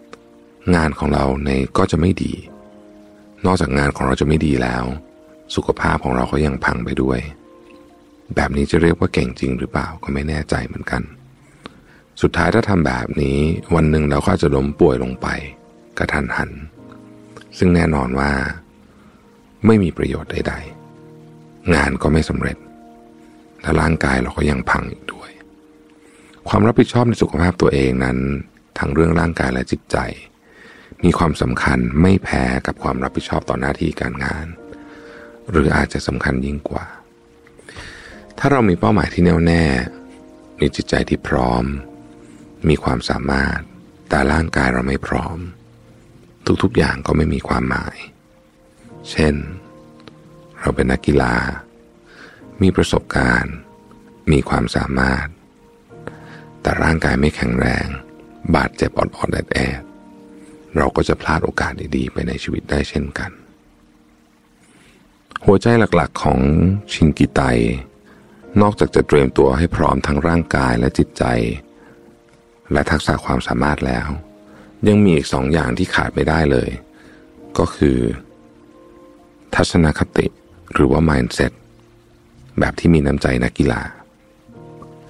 [0.09, 2.35] ๆ งานของเราในก็จะไม่ดี
[3.45, 4.85] นอกจากงานของเราจะไม่ดีแล้ว
[5.55, 7.21] สุขภาพของเราก็ยังพังไปด้วย
[8.35, 11.03] แบบนี้จะเรียกว่าเก่งจริงหรือเปล่าก็ไม่แน่ใจเหมือนกัน
[12.23, 13.39] สุดท้ายถ้าทำแบบนี้
[13.75, 15.27] วันหนึ่งเราก็จะล้มป่วยลงไป
[15.99, 16.51] กระทันหัน
[17.59, 18.31] ซึ่งแน่นอนว่า
[19.67, 22.57] ไม่มีประโยชน์ใดๆ งานก็ไม่สำเร็จ
[23.63, 25.31] และร่างกายเราก็ยังพังอีกด้วย
[26.49, 28.19] ความรับผิดชอบในสุขภาพตัวเองนั้น
[28.79, 29.97] ทั้งเรื่องร่างกายและจิตใจ
[31.05, 34.47] มีความสำคัญไม่แพ้กับความรับผิดชอบต่อหน้าที่การงาน
[35.51, 36.87] หรืออาจจะสำคัญยิ่งกว่า
[38.39, 39.65] ถ้าเรามีเป้าหมายที่แน่วแน่
[40.61, 41.65] มีจิตใจที่พร้อม
[42.69, 43.59] มีความสามารถ
[44.09, 45.39] แต่ร่างกายเราไม่พร้อม
[46.63, 47.97] ทุกๆอย่างก็ไม่มีความหมาย
[49.11, 49.35] เช่น
[50.61, 51.35] เราเป็นนักกีฬา
[52.63, 53.55] มีประสบการณ์
[54.33, 55.27] มีความสามารถ
[56.61, 57.87] แต่ร่างกายไม่แข็งแรง
[58.55, 63.31] บาดเจ็บอ่อนๆแอดๆเราก็จะพลาดโอกาสดีๆ ไปในชีวิตได้เช่นกัน
[65.45, 66.41] หัวใจหลักๆของ
[66.93, 67.41] ชินกิไต
[68.63, 71.25] นอกจากจะเตรียมตัวให้พร้อมทั้งร่างกายและจิตใจ
[72.73, 74.09] และทักษะความสามารถแล้ว
[74.89, 76.71] ยังมีอีกสองอย่างที่ขาดไม่ได้เลย
[77.59, 77.99] ก็คือ
[79.55, 80.27] ทัศนคติ
[80.75, 81.53] หรือว่า mindset
[82.59, 83.83] แบบที่มีน้ำใจนักกีฬา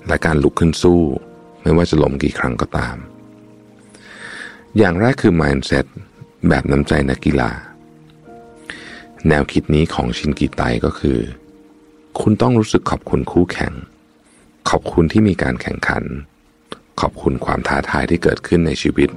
[0.08, 1.02] และการลุกขึ้นสู้
[1.62, 2.96] ไม่ว่าจะล้มกี่ครั้งก็ตาม
[4.78, 5.86] อย่างแรกคือ mindset
[6.48, 7.50] แบบน้ำใจนักกีฬา
[9.28, 11.18] แนวคิดนี้ของชินกิไตก็คือ
[12.20, 13.72] คุณต้องรู้สึกขอบคุณคู่แข่ง
[14.70, 16.04] ขอบคุณที่มีการแข่งขัน
[17.00, 19.08] ขอบคุณความท้าทายที่เกิดขึ้นในชีวิต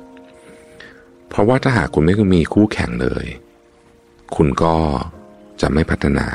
[1.30, 3.26] เพราะว่าถ้าหากคุณไม่มีคู่แข่งเลย
[4.36, 4.76] คุณก็
[5.62, 6.28] จะไม่พัฒนา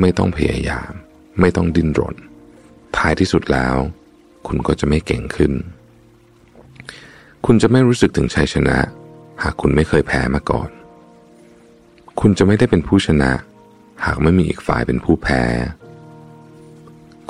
[0.00, 0.90] ไม่ต้องพยายาม
[1.40, 2.16] ไม่ต้องดิ้นรน
[2.96, 3.76] ท้ายที่สุดแล้ว
[4.46, 5.52] คุณก็จะไม่เก่งขึ้น
[7.46, 8.76] คุณจะไม่รู้สึกถึงชัยชนะ
[9.42, 10.70] หากคุณไม่เคยแพ้มาก่อน
[12.20, 13.30] คุณจะไม่ได้เป็นผู้ชนะ
[14.04, 15.42] หากไม่มีอีกฝ่ายเป็นผู้แพ้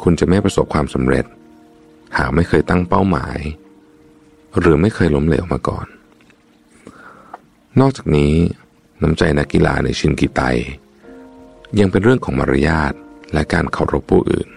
[0.02, 1.24] คุณจะไม่ประสบความสำเร็จ
[2.18, 3.38] หากไม่เคยตั้งเป้าหมาย
[4.58, 5.86] หรือไม่เคยล้มเหลวมาก่อน
[7.80, 8.32] นอกจากนี้
[9.02, 10.40] น้ำใจนักกีฬาในชินกิไต
[11.78, 12.92] ยังเป็นเรื่องของมารยาท
[13.32, 14.48] และการเคารพผู้อื่น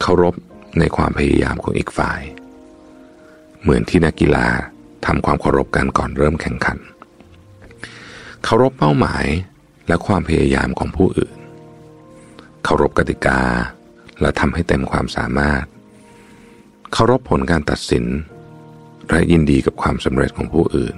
[0.00, 0.34] เคารพ
[0.78, 2.20] ในความพยายามของอีกฝ่าย
[3.60, 4.46] เหมือนที่นักกีฬา
[5.06, 6.78] ทำความเคารพกันก่อนเริ่มแข่งขัน
[8.44, 9.26] เคารพเป้าหมาย
[9.88, 11.36] และความพยายามของผู้อื่น
[12.64, 13.40] เคารพกติกา
[14.20, 15.64] และทำให้เต็มความสามารถ
[16.92, 18.04] เคารพผลการตัดสิน
[19.10, 20.96] และยินดีกับความสำเร็จของผู้อื่น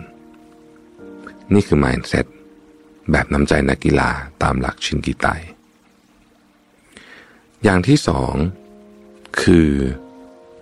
[1.55, 2.27] นี่คือ mindset
[3.11, 4.11] แบบนำใจนักกีฬา
[4.43, 5.27] ตามหลักชินกิไต
[7.63, 8.35] อย่างที่สอง
[9.43, 9.71] คือ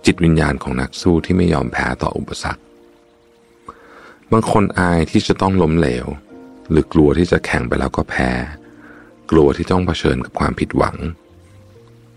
[0.05, 2.61] จิตวิญญาณของนักสู้ที่ไม่ยอมแพ้ต่ออุปสรรค
[4.31, 6.05] บางคนอายที่จะต้องล้มเหลว
[6.69, 8.29] หรือกลัวที่จะแข่งไปแล้วก็แพ้
[9.31, 10.97] กลัวที่ต้องเผชิญกับความผิดหวัง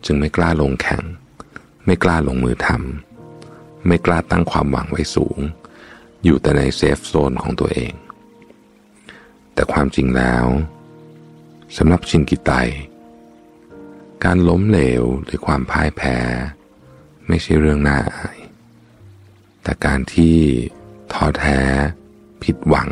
[0.05, 1.05] จึงไม่กล้าลงแข่ง
[1.87, 5.39] ไม่กล้าลงมือทำไม่กล้าตั้งความหวังไว้สูง
[6.25, 7.93] อยู่แต่ใน safe zone ของตัวเอง
[9.55, 10.45] แต่ความจริงแล้ว
[11.77, 12.53] สำหรับชินกิไต
[14.25, 16.17] การล้มเหลวหรือความพ่ายแพ้
[17.29, 18.39] ไม่ใช่เรื่องน่าอาย
[19.63, 20.37] แต่การที่
[21.13, 21.59] ท้อแท้
[22.43, 22.91] ผิดหวัง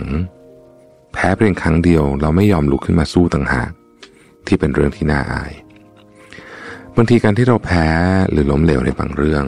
[1.12, 3.70] แพ้เพียงครั้งเดียวเราไม่ยอมลุกขึ้นมาสู้ต่างหาก
[4.46, 5.52] ที่เป็นเรื่องที่น่าอาย
[6.96, 7.86] บางทีการที่เราแพ้
[8.30, 9.44] หรือล้มเหลวในบางเรื่อง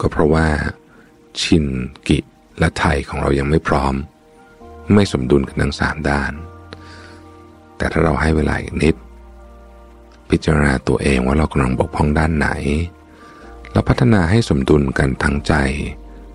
[0.00, 0.46] ก็เพราะว่า
[1.40, 1.64] ชิน
[2.08, 2.18] กิ
[2.58, 3.94] และไทยของเรายังไม่พร้อม
[4.92, 6.32] ไม่สมดุลกันทั้งสามด้าน
[7.76, 8.94] แต่ถ้าเราให้เวลาอีกนิด
[10.30, 12.48] พิจารณาตัวเองว่าเรากำลังบกพร่องด้านไหน
[13.72, 15.54] แล้วพัฒนาให้สมดุลกันทั้งใจ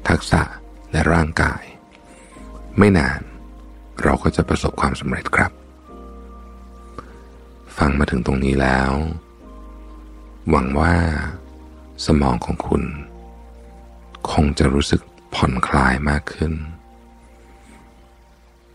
[0.07, 0.41] ทักษะ
[0.91, 1.63] และร่างกาย
[2.77, 3.19] ไม่นาน
[4.03, 5.51] เราก็จะประสบความสำเร็จครับ
[7.77, 8.91] ฟังมาถึงตรงนี้แล้ว
[10.49, 10.95] หวังว่า
[12.05, 12.83] สมองของคุณ
[14.31, 15.01] คงจะรู้สึก
[15.35, 16.53] ผ่อนคลายมากขึ้น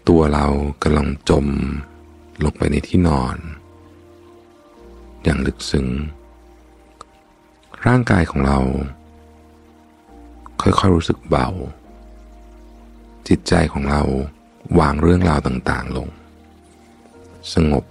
[0.08, 0.46] ตัวเรา
[0.82, 1.46] กำลังจม
[2.44, 3.36] ลงไปในที่นอน
[5.22, 5.88] อย่างลึกซึ้ง
[7.86, 8.58] ร่างกายของเรา
[10.60, 11.48] ค่อยๆรู้สึกเบา
[13.28, 14.02] จิตใจของเรา
[14.78, 16.08] วางเรื่องราวต่างๆลง
[17.54, 17.84] สงบ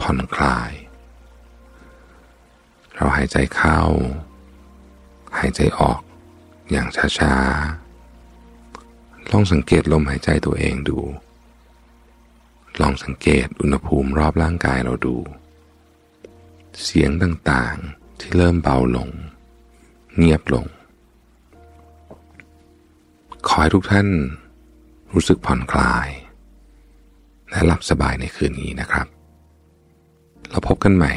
[0.00, 0.72] ผ่อนคลาย
[2.94, 3.80] เราหายใจเข้า
[5.38, 6.00] หายใจออก
[6.70, 10.98] อย่างช้าๆลองสังเกตลมหายใจตัวเองดู
[12.80, 15.16] ลองสังเกตอุณหภูมิรอบร่างกายเราดู
[16.84, 19.08] เสียงต่างๆที่เริ่มเบาลง
[20.16, 20.66] เงียบลง
[23.46, 24.08] ขอให้ทุกท่าน
[25.12, 26.08] รู้สึกผ่อนคลาย
[27.50, 29.06] และหลับสบายในคืนนี้นะครับ
[30.50, 31.14] เราพบกันใหม่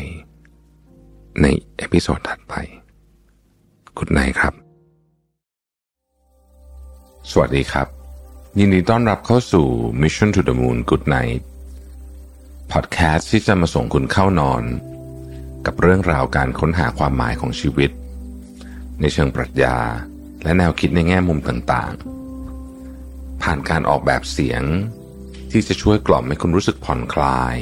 [1.42, 1.46] ใน
[1.78, 2.54] episode ถัดไป
[3.98, 4.54] good night ครับ
[7.32, 7.88] สวัสดีครับ
[8.60, 9.68] ยินดีต้อนรับเข้าสู่
[10.02, 11.44] Mission to the Moon Good Night
[12.78, 14.64] พอดแคสต์ที่จะมาส่งคุณเข้านอน
[15.66, 17.92] กับเรื่องราวการค้นหาความหมายของชีวิต
[19.02, 19.78] ในเชิงปรัชญา
[20.44, 24.64] และแนวคิดในแง่มุมต่างๆ ผ่านการออกแบบเสียง
[25.52, 27.56] ที่จะช่วยกล่อมให้คุณรู้สึกผ่อนคลาย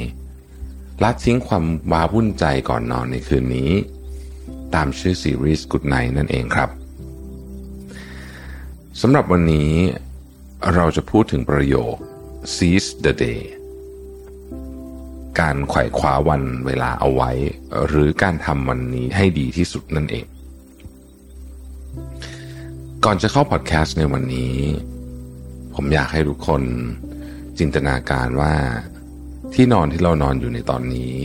[1.02, 3.70] ละทิ้งความว้าวุ่นใจก่อนนอนในคืนนี้
[4.74, 6.70] ตามชื่อซีรีส์ Good Night นั่นเองครับ
[9.00, 9.72] สำหรับวันนี้
[10.74, 11.96] เราจะพูดถึงประโยค
[12.54, 13.42] seize the day
[15.40, 17.30] การไขว่คว้าวันเวลาเอาไว้
[17.88, 20.26] หรือการทำวันนี้ให้ดีที่สุดนั่นเอง
[23.04, 24.56] ก่อนจะเข้าพอดแคสต์ในวันนี้
[25.74, 26.62] ผมอยากให้ทุกคน
[27.58, 28.54] จินตนาการว่า
[29.54, 31.16] ที่นอนที่เรานอนอยู่ในตอนนี้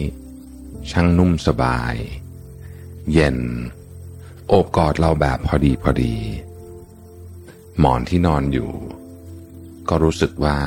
[0.92, 1.96] ช่างนุ่มสบาย
[3.14, 3.38] เย็น
[4.48, 6.16] โอบกอดเราแบบพอดีพอดี
[7.80, 8.72] หมอนที่นอนอยู่
[9.90, 10.58] ก็รู้สึกว่า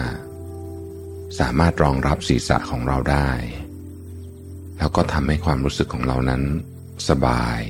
[1.38, 3.31] สามารถรองรับศีรษะของเราได้
[4.79, 6.43] แล้วก็ทำให้ความรู้สึกของเรานั้น
[7.09, 7.61] สบาย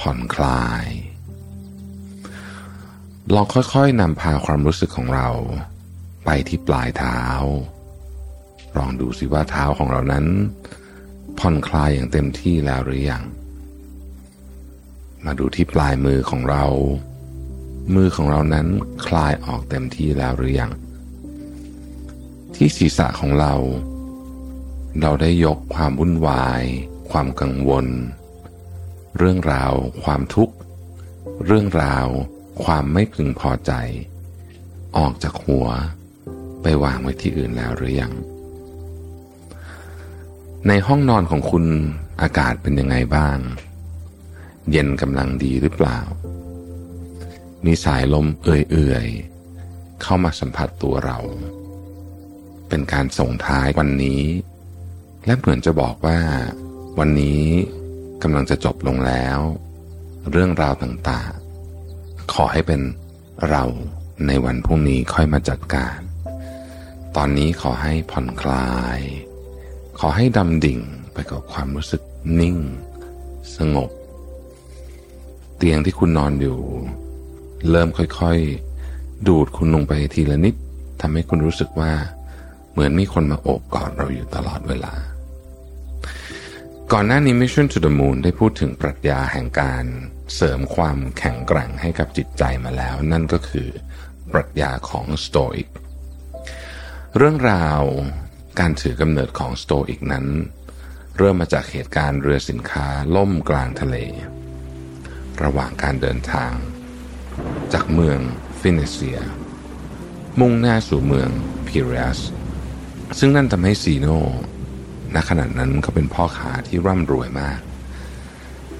[0.00, 0.84] ผ่อนคลาย
[3.34, 5.28] ลองค่อยๆนำพาความรู้สึกของเรา
[6.24, 7.20] ไปที่ปลายเท้า
[8.76, 10.26] ลองดูสิว่าเท้าของเรานั้น
[11.38, 13.22] ผ่อนคลายอย่างเต็มที่แล้วหรือยัง
[15.24, 16.64] มาดูที่ปลายมือของเรา
[17.94, 18.66] มือของเรานั้น
[19.06, 20.70] คลายออกเต็มที่แล้วหรือยัง
[22.54, 23.54] ที่ศีรษะของเรา
[25.00, 26.62] เราได้ยกความวุ่นวาย
[27.10, 27.86] ความกังวล
[29.18, 30.54] เรื่องราว ความทุกข์
[31.46, 32.06] เรื่องราว
[32.64, 33.72] ความไม่พึงพอใจ
[34.96, 35.66] ออกจากหัว
[36.62, 38.12] ไปวางไว้ที่อื่นแล้วหรือยัง
[40.68, 41.64] ในห้องนอนของคุณ
[42.22, 43.38] อากาศเป็นยังไงบ้าง
[44.70, 45.98] เย็นกำลังดีหรือเปล่า
[47.64, 51.18] มีสายลมเอื่อยๆเข้ามาสัมผัสตัวเรา
[52.70, 54.22] เป็นการส่งท้ายวันนี้
[55.26, 56.18] และเหมือนจะบอกว่า
[56.98, 57.44] วันนี้
[58.22, 59.38] กำลังจะจบลงแล้ว
[60.30, 61.32] เรื่องราวต่าง
[62.32, 62.80] ขอให้เป็น
[63.50, 63.64] เรา
[64.26, 65.98] ในวันพรุ่งนี้ค่อยมาจัดการ
[67.16, 69.00] ตอนนี้ขอให้ผ่อนคลาย
[69.98, 70.80] ขอให้ดำดิ่ง
[71.12, 72.02] ไปกับความรู้สึก
[72.40, 72.56] นิ่ง
[73.56, 73.90] สงบ
[75.56, 76.58] เตียงที่คุณนอนอยู่
[77.70, 80.54] เริ่มค่อยๆ ดูดคุณลงไปทีละนิด
[81.00, 81.92] ทำให้คุณรู้สึกว่า
[82.72, 84.94] เหมือนมีคนมาโอบกอดเราอยู่ตลอดเวลา
[86.92, 89.84] ก่อนหน้านี้ Mission to the Moon ได้พูดถึงปรัชญาแห่งการ
[90.34, 93.68] เสริมความแข็งแกร่งให้กับจิตใจมาแล้ว นั่นก็คือ
[94.32, 95.68] ปรัชญาของสโตอิก
[97.16, 97.82] เรื่องราว
[98.60, 100.26] การถือกำเนิดของสโตอิกนั้น
[101.18, 103.96] เริ่มมาจากเหตุการณ์เรือสินค้าล่มกลางทะเล
[105.42, 106.52] ระหว่างการเดินทาง
[107.72, 108.18] จากเมือง
[108.60, 109.20] ฟินิเซีย
[110.40, 111.30] มุ่งหน้าสู่เมือง
[111.66, 112.20] พิเรส
[113.18, 114.06] ซึ่งนั่นทำให้ซีโน
[115.14, 117.60] ณขณะนั้นเขาเป็นพ่อค้าที่ร่ำรวยมาก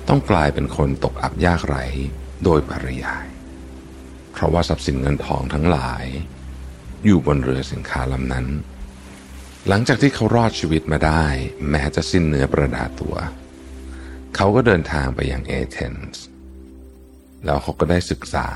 [0.09, 1.85] ต้องกลายเป็นคนตกอับยากไร้
[2.45, 3.26] โดยปริยาย
[4.33, 6.05] เพราะว่าทรัพย์สินเงินทองทั้งหลาย
[7.05, 8.47] อยู่บนเรือสินค้าลำนั้น
[9.68, 11.24] หลังจากที่เขารอดชีวิตมาได้
[11.70, 13.16] แม้จะสิ้นเนื้อประดาตัว
[14.37, 16.24] เขาก็เดินทางไปยังเอเธนส์
[17.45, 18.49] แล้วเขาก็ได้ศึกษา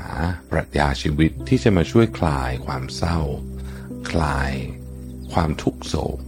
[0.51, 3.19] ปรัชญาชีวิตที่จะมาช่วยคลายความเศร้า
[4.11, 4.51] คลาย
[5.33, 6.19] ความทุกโศก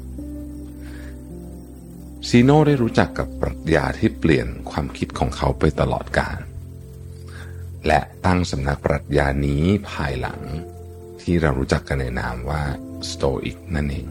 [2.28, 6.40] ซีโน่ได้รู้จักกับปรัชญาที่เปลี่ยนความคิดของเขาไปตลอดกาล
[7.88, 10.42] และตั้งสำนักปรัชญานี้ภายหลัง
[11.22, 12.64] ที่เรารู้จักกันในนามว่า
[13.10, 14.08] สโตอิกนั่นเอง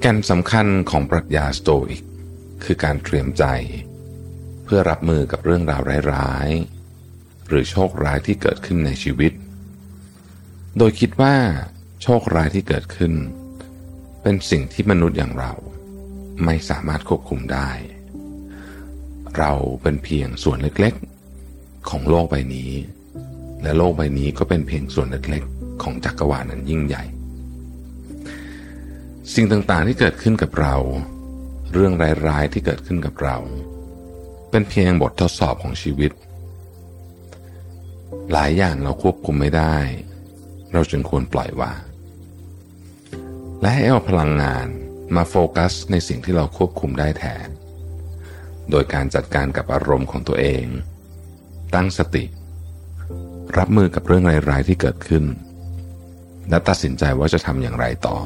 [0.00, 2.04] แก่นสำคัญของปรัชญาสโตอิก
[2.64, 3.44] คือการเตรียมใจ
[4.64, 5.82] เพื่อรับมือกับเรื่องราว
[6.12, 9.32] ร้ายๆหรือโชคร้ายที่เกิดขึ้นในชีวิต
[10.78, 11.34] โดยคิดว่า
[12.08, 13.12] โชคร้ายที่เกิดขึ้น
[14.22, 15.52] เป็นสิ่งที่มนุษย์อย่างเรา
[16.44, 17.70] ไม่สามารถควบคุมได้
[19.38, 19.52] เรา
[19.82, 22.72] เป็นเพียงส่วนเล็กๆ ของโลกใบนี้
[23.62, 27.04] และโลกใบนี้ก็เป็นเพียงส่วนเล็กๆ ของจักรวาลนั้นยิ่งใหญ่
[29.34, 30.76] สิ่งต่างๆที่เกิดขึ้นกับเรา
[31.72, 31.92] เรื่อง
[32.28, 33.36] ร้ายๆที่เกิดขึ้นกับเรา
[34.50, 36.12] เป็นเพียงบททดสอบของชีวิต
[38.32, 39.76] หลายอย่างเราควบคุมไม่ได้
[40.72, 41.85] เราจึงควรปล่อยวาง
[43.60, 44.66] และให้เอาพลังงาน
[45.16, 47.48] มาโฟกัสในสิ่งที่เราควบคุมได้แทน
[48.70, 50.64] โดยการจัดการกับอารมณ์ของตัวเอง
[51.74, 52.24] ตั้งสติ
[53.58, 55.24] รับมือกับเรื่องร้ายๆที่เกิดขึ้น
[56.50, 58.16] และตัดสินใจว่าจะทำอย่างไรต่อ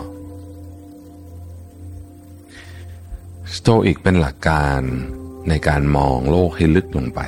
[3.55, 4.81] สโตอิกเป็นหลักการ
[5.49, 7.21] ในการมองโลกให้ลึกลงไป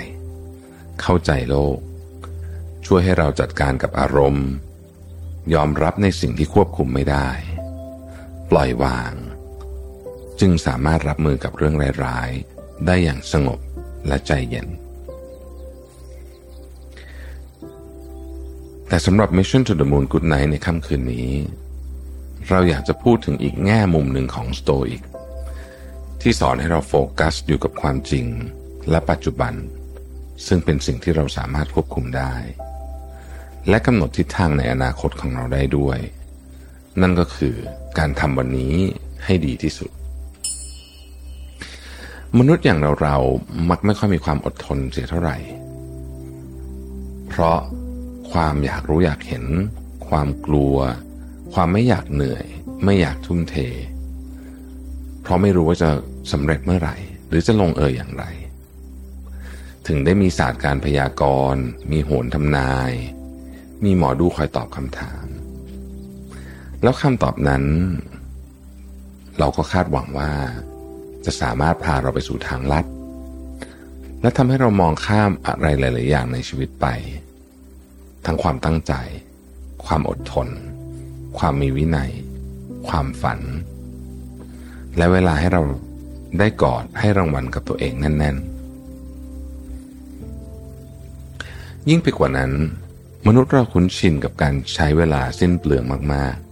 [1.00, 1.78] เข้าใจโลก
[2.86, 4.48] ช่วยให้เราจัดการกับอารมณ์
[5.55, 7.28] ยอมรับในสิ่งที่ควบคุมไม่ได้
[8.57, 9.14] ปล่อยวาง
[10.40, 11.74] จึงสามารถรับมือกับเรื่อง
[12.05, 13.61] ร้ายๆ ได้อย่างสงบ
[14.07, 14.66] และใจเย็น
[18.88, 21.30] แต่สำหรับ Mission to the Moon Good Night ในค่ำคืนนี้
[22.48, 25.03] เราอยากจะพูดถึงอีกแง่มุมหนึ่งของ Stoic
[26.20, 28.26] ที่สอนให้เราโฟกัสอยู่กับความจริง
[28.90, 29.55] และปัจจุบัน
[30.46, 32.34] ซึ่งเป็นสิ่งที่เราสามารถควบคุมได้
[33.68, 36.00] และกำหนดทิศทางในอนาคตของเราได้ด้วย
[37.01, 37.55] นั่นก็คือ
[37.99, 38.74] การทำวันนี้
[39.24, 39.90] ให้ดีที่สุด
[42.38, 43.16] มนุษย์อย่างเราเรา
[43.70, 45.38] มักไม่ค่อยมีความอดทนเสียเท่าไหร่
[47.28, 47.59] เพราะ
[48.32, 49.45] ความอยากรู้อยากเห็น
[50.09, 50.76] ความกลัว
[51.55, 52.47] ความไม่อยากเหนื่อย
[52.84, 53.57] ไม่อยากทุ่มเท
[55.22, 55.90] เพราะไม่รู้ว่าจะ
[56.32, 56.97] สำเร็จเมื่อไหร่
[57.28, 58.24] หรือจะลงเอยอย่างไร
[59.86, 61.22] ถึงได้มีศาสตร์การพยาก
[61.53, 62.93] รณ์ มีโหนทำนาย
[63.84, 65.22] มีหมอดูคอยตอบคำถาม
[66.83, 67.64] แล้วคำตอบนั้น
[69.39, 70.30] เราก็คาดหวังว่า
[71.24, 72.87] จะสามารถพาเราไปสู่ทางลัด
[74.22, 76.87] และทำให้เรามองข้ามอะไรหลาย ๆ อย่างในชีวิตไป
[78.26, 78.93] ทั้งความตั้งใจ
[79.85, 80.49] ความอดทน
[81.39, 82.11] ความมีวินัย
[82.89, 83.41] ความฝัน
[84.97, 85.62] และเวลาให้เรา
[86.39, 88.37] ได้กอดให้รางวัลกับตัวเองแน่น
[90.83, 92.53] ๆ ยิ่งไปกว่านั้น
[93.26, 96.51] มนุษย์เราคุ้นชินกับการใช้เวลาสิ้นเปลืองมาก ๆ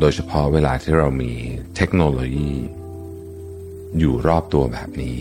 [0.00, 1.32] โดยเฉพาะเวลาที่เรามี
[1.76, 2.52] เทคโนโลยี
[3.98, 5.20] อยู่รอบตัวแบบนี้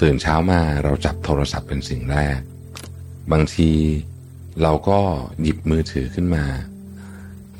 [0.00, 2.38] ตื่นเช้ามาเราจับโทรศัพท์เป็นสิ่งแรก
[3.32, 3.70] บางที
[4.62, 5.00] เราก็
[5.42, 6.46] หยิบมือถือขึ้นมา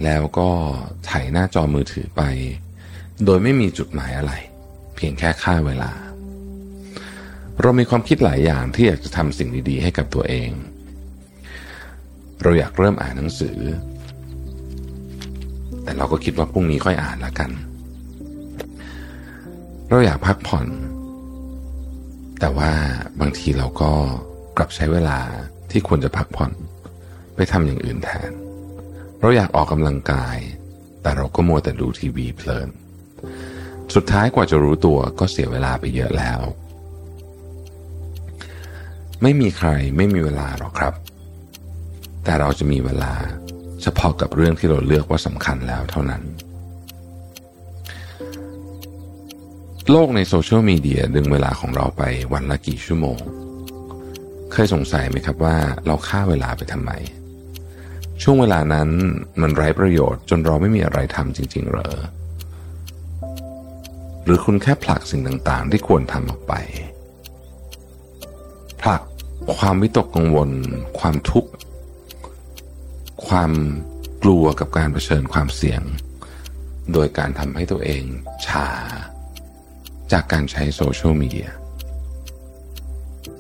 [0.05, 0.51] แล้วก็
[1.11, 2.23] ถ่ายหน้าจอมือถือไป
[3.25, 4.33] โดยไม่มีจุดหมายอะไร
[4.97, 5.93] เพียงแค่ค่าเวลา
[7.61, 10.51] เรามีความคิดหลายอย่างที่อยากจะทำสิ่งดีๆ ให้กับตัวเอง
[12.43, 13.59] เราอยากเริ่มอ่านหนังสือ
[15.85, 17.51] แต่เราก็คิดว่าพรุ่งนี้ค่อยอ่านละกัน
[19.89, 20.67] เราอยากพักผ่อน
[22.41, 22.73] แต่ว่า
[23.21, 23.93] บางทีเราก็
[24.57, 25.19] กลับใช้เวลา
[25.71, 26.53] ที่ควรจะพักผ่อน
[27.37, 28.31] ไปทำอย่างอื่นแทน
[29.21, 30.37] เราอยากออกกำลังกาย
[31.03, 32.69] แต่เราก็มัวแต่ดูทีวีเพลิน
[33.95, 36.41] สุดท้ายกว่าจะรู้ตัวก็เสียเวลาไปเยอะแล้ว
[39.23, 40.95] ไม่มีใครไม่มีเวลาหรอกครับ
[42.25, 43.13] แต่เราจะมีเวลา
[43.85, 46.23] เฉพาะกับเรื่องที่เราเลือกว่าสำคัญแล้วเท่านั้น
[49.91, 53.19] โลกในโซเชียลมีเดียดึงเวลาของเราไปวันละกี่ชั่วโมง
[54.53, 55.57] เคยสงสัยไหมครับว่า
[55.87, 56.93] เราฆ่าเวลาไปทำไม
[58.23, 58.89] ช่วงเวลานั้น
[59.41, 61.97] มันไร้ประโยชน์จนเราไม่มีอะไรทำจริง ๆ เหรอ
[64.25, 66.53] หรือคุณแค่ผลักสิ่งต่างๆ ที่ควรทำออกไป
[68.83, 69.03] ผลัก
[69.57, 70.51] ความวิตกกังวล
[70.99, 71.51] ความทุกข์
[73.29, 73.53] ความ
[74.23, 75.83] กลัวกับการเผชิญความเสี่ยง
[76.93, 78.05] โดยการทำให้ตัวเอง
[78.47, 78.69] ชา
[80.13, 81.51] จากการใช้โซเชียลมีเดีย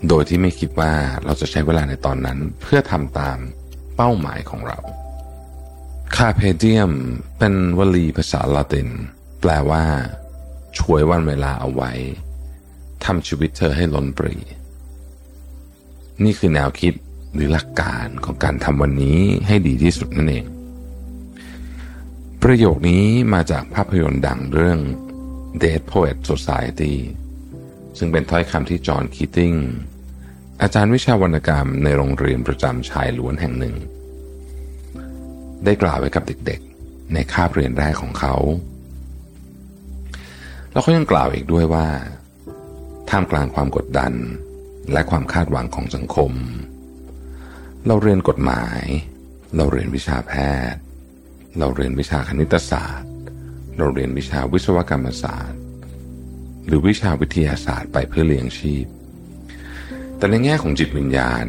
[0.08, 0.92] โดยที่ไม่คิดว่า
[1.24, 3.38] เราจะใช้เวลาในตอนนั้นเพื่อทำตาม
[3.96, 4.78] เป้าหมายของเรา
[6.16, 6.92] คาเพเดียม
[7.38, 8.88] เป็นวลีภาษาละติน
[9.40, 9.84] แปลว่า
[10.78, 11.92] ช่วยวันเวลาเอาไว้
[13.04, 14.36] ทำชีวิตเธอให้ล้นปรี
[16.24, 16.94] นี่คือแนวคิด
[17.34, 20.44] หรือหลักการของการทำวันนี้ให้ดีที่สุดนั่นเอง
[22.42, 23.04] ประโยคนี้
[23.34, 24.78] มาจากภาพยนตร์ดังเรื่อง
[25.62, 26.94] Dead Poet Society
[27.98, 29.54] ซึ่งเป็นถ้อยคำที่จอห์นคีติง
[30.62, 33.74] อาจารย์วิชาวรรณกรรมในโรงเรียนประจำชายล้วนแห่งหนึ่ง
[35.64, 38.34] ได้กล่าวไว้กับเด็กๆ ในคาบเรียนแรกของเขา
[40.72, 41.86] แล้วเขายังกล่าวอีกด้วยว่า
[43.10, 44.12] ท่ามกลางความกดดัน
[44.92, 46.32] และความคาดหวังของสังคม
[47.88, 48.82] เราเรียนกฎหมาย
[49.56, 50.32] เราเรียนวิชาแพ
[50.72, 50.80] ทย์
[51.58, 53.10] เราเรียนวิชาคณิตศาสตร์
[53.78, 55.60] เราเรียนวิชาวิศวกรรมศาสตร์
[56.66, 58.86] หรือวิชาวิทยาศาสตร์ไปเพื่อเลี้ยงชีพ
[60.18, 61.46] แต่ในแง่ของจิตวิญญาณ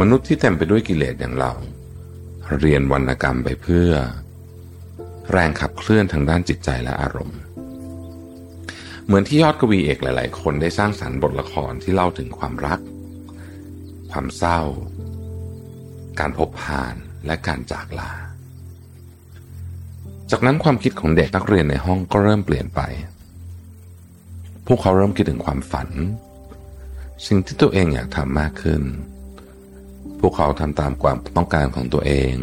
[0.00, 1.52] มนุษย์ที่เต็มไปด้วยกิเลสอย่างเรา
[2.60, 3.90] เรียนวรรณกรรมไปเพื่อ
[5.32, 7.40] แรงขับเคลื่อนทางด้านจิตใจและอารมณ์
[9.04, 12.80] เหมือนที่ยอดกวีเอกหลาย ๆ คนได้สร้างสรรค์บทละครที่เล่าถึงความรัก
[14.12, 14.60] ความเศร้า
[16.20, 16.94] การพบผ่าน
[17.26, 18.12] และการจากลา
[20.30, 22.80] จากนั้นความคิดของเด็กนักเรียนในห้องก็เริ่มเปลี่ยนไป
[24.66, 25.88] พวกเขาเริ่มคิดถึงความฝัน
[27.26, 28.82] สิ่งที่ตัวเองอยากทำมากขึ้น
[30.20, 32.34] พวกเขาทำตามความต้องการของตัวเอง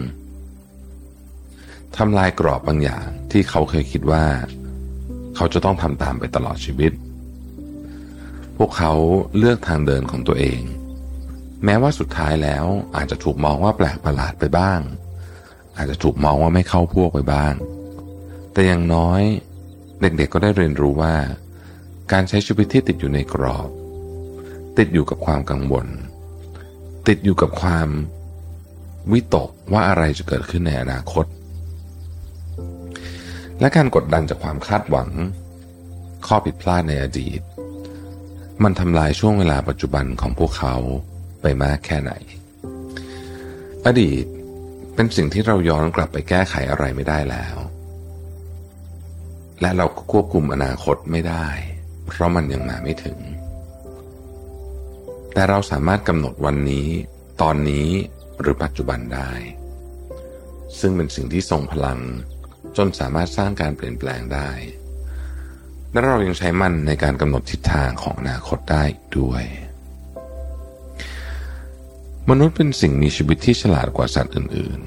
[1.97, 4.25] ทำลายกรอบบางอย่างที่เขาเคยคิดว่า
[5.35, 6.91] เขาจะต้องทำตามไปตลอดชีวิต
[8.57, 8.91] พวกเขา
[9.37, 10.59] เลือกทางเดินของตัวเอง
[11.65, 14.79] แม้ว่าสุดท้ายแล้วอาจจะถูกมองว่าแปลกประหลาดไปบ้าง
[15.77, 17.53] อาจจะถูกมองว่าไม่เข้าพวกไปบ้าง
[18.53, 19.21] แต่อย่างน้อย
[20.01, 21.15] เด็กๆกก็ได้เรียนรู้ว่า
[22.11, 23.69] การใช้ชีวิตที่ติดอยู่ในกรอบ
[24.77, 25.87] ติดอยู่กับความกังวล
[27.07, 27.87] ติดอยู่กับความ
[29.11, 31.25] วิตกว่าอะไรจะเกิดขึ้นในอนาคต
[33.59, 35.09] และการกดดันจากความคาดหวัง
[36.27, 37.41] ข้อผิดพลาดในอดีต
[38.63, 40.75] มันทำลายช่วงเวลาปัจจุบันของพวกเขา
[41.41, 42.11] ไปมากแค่ไหน
[43.85, 44.25] อดีต
[44.95, 47.55] เป็นสิ่งที่เราย้อนกลับไปแก้ไขอะไรไม่ได้แล้ว
[49.61, 51.47] และเราก็ควบคุมอนาคตไม่ได้
[52.07, 53.19] เพราะมันยังมาไม่ถึง
[55.33, 56.87] แต่เราสามารถกำหนดวันนี้
[57.41, 57.89] ตอนนี้
[58.39, 59.31] หรือปัจจุบันได้
[60.79, 61.99] ซึ่งเป็นสิ่งที่ทรงพลัง
[62.77, 64.49] จนสามารถสร้างการเปลี่ยนแปลงได้
[65.91, 68.83] และเรายังใช้มันในการกำหนดทิศทางของอนาคตได้
[69.17, 69.43] ด้วย
[72.29, 74.79] มนุษย์เป็นสิ่งมีชีวิตที่ฉลาดกว่าสัตว์อื่น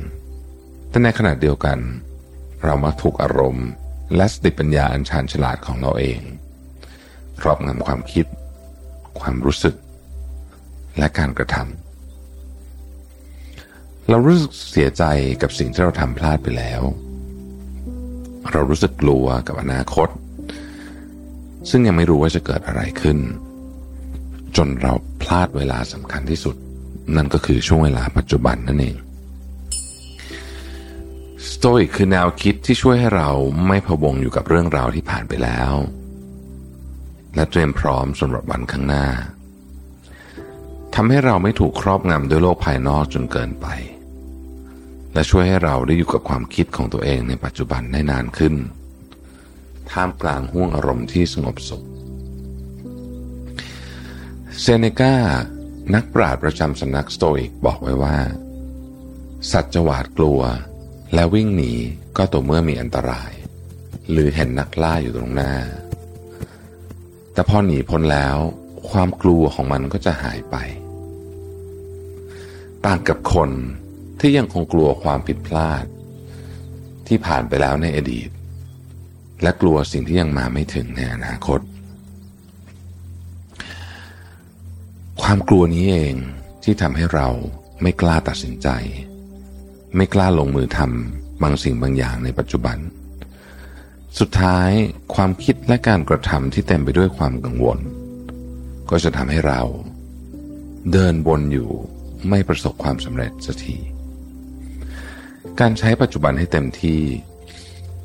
[0.43, 1.79] ๆ แต่ในขณะเดียวกัน
[2.65, 3.69] เรามักถูกอารมณ์
[4.17, 6.21] และสติปัญญาอันชาญฉลาดของเราเอง
[7.41, 8.27] ครอบงำความคิด
[9.21, 9.75] ความรู้สึก
[10.99, 15.05] และการกระทำเรารู้สึกเสียใจ
[15.43, 16.83] กับสิ่งที่เราทำพลาดไปแล้ว
[18.53, 20.09] เรารู้สึกกลัวกับอนาคต
[21.71, 23.19] ซึ่งยังไม่รู้ว่าจะเกิดอะไรขึ้น
[24.57, 26.57] จนเราพลาดเวลาสำคัญที่สุด
[27.17, 28.97] นั่นก็คือช่วงเวลาปัจจุบันนั่นเอง
[31.51, 33.31] สโตอิกคือแนวคิดที่ช่วยให้เรา
[33.67, 35.73] ไม่พะวงอยู่กับเรื่องราวที่ผ่านไปแล้ว
[37.35, 39.07] และเตรียมพร้อมสำหรับวันข้างหน้า
[40.95, 43.67] ทำให้เราไม่ถูกครอบงำด้วยโลกภายนอกจนเกินไป
[45.13, 48.55] และช่วยให้เราได้อยู่กับความคิดของตัวเองในปัจจุบันได้นานขึ้น
[49.91, 51.83] ท่ามกลางห่วงอารมณ์ที่สงบสุข
[54.61, 55.15] เซเนกา
[55.95, 58.19] นักปราชญ์ประจำสำนักสโตอิกบอกไว้ว่า
[59.53, 60.41] สัตว์จะหวาดกลัว
[61.15, 61.73] และวิ่งหนี
[62.17, 63.33] ก็ตัวเมื่อมีอันตราย
[64.11, 65.55] หรือเห็นนักล่าอยู่ตรงหน้า
[67.33, 68.37] แต่พอหนีพ้นแล้ว
[68.91, 70.57] ความกลัวของมันก็จะหายไป
[72.87, 73.51] ต่างกับคน
[74.21, 75.85] ที่ยังคงกลัวความผิดพลาด
[77.07, 78.31] ที่ผ่านไปแล้วในอดีต
[79.43, 81.61] และกลัวสิ่งที่ยังมาไม่ถึงในอนาคต
[85.21, 86.15] ความกลัวนี้เอง
[86.63, 87.29] ที่ทำให้เรา
[87.83, 88.69] ไม่กล้าตัดสินใจ
[89.97, 92.79] ไม่กล้าลงมือทำบางสิ่งบางอย่างในปัจจุบัน
[94.19, 94.71] สุดท้าย
[95.15, 97.79] ความคิดและการกระทำที่เต็มไปด้วยความกังวล
[98.91, 99.63] ก็จะทำให้เรา
[100.93, 101.71] เดินบนอยู่
[102.29, 103.77] ไม่ประสบความสำเร็จสักที
[105.61, 107.01] การใช้ปัจจุบันให้เต็มที่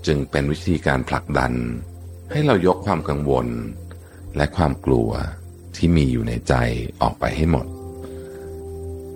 [0.08, 1.54] จึงเป็นวิธีการผลักดัน
[2.32, 3.48] ให้เรายกความกังวล
[4.36, 5.10] และความกลัว
[5.78, 6.54] ที่มีอยู่ในใจ
[7.02, 7.66] ออกไปให้หมด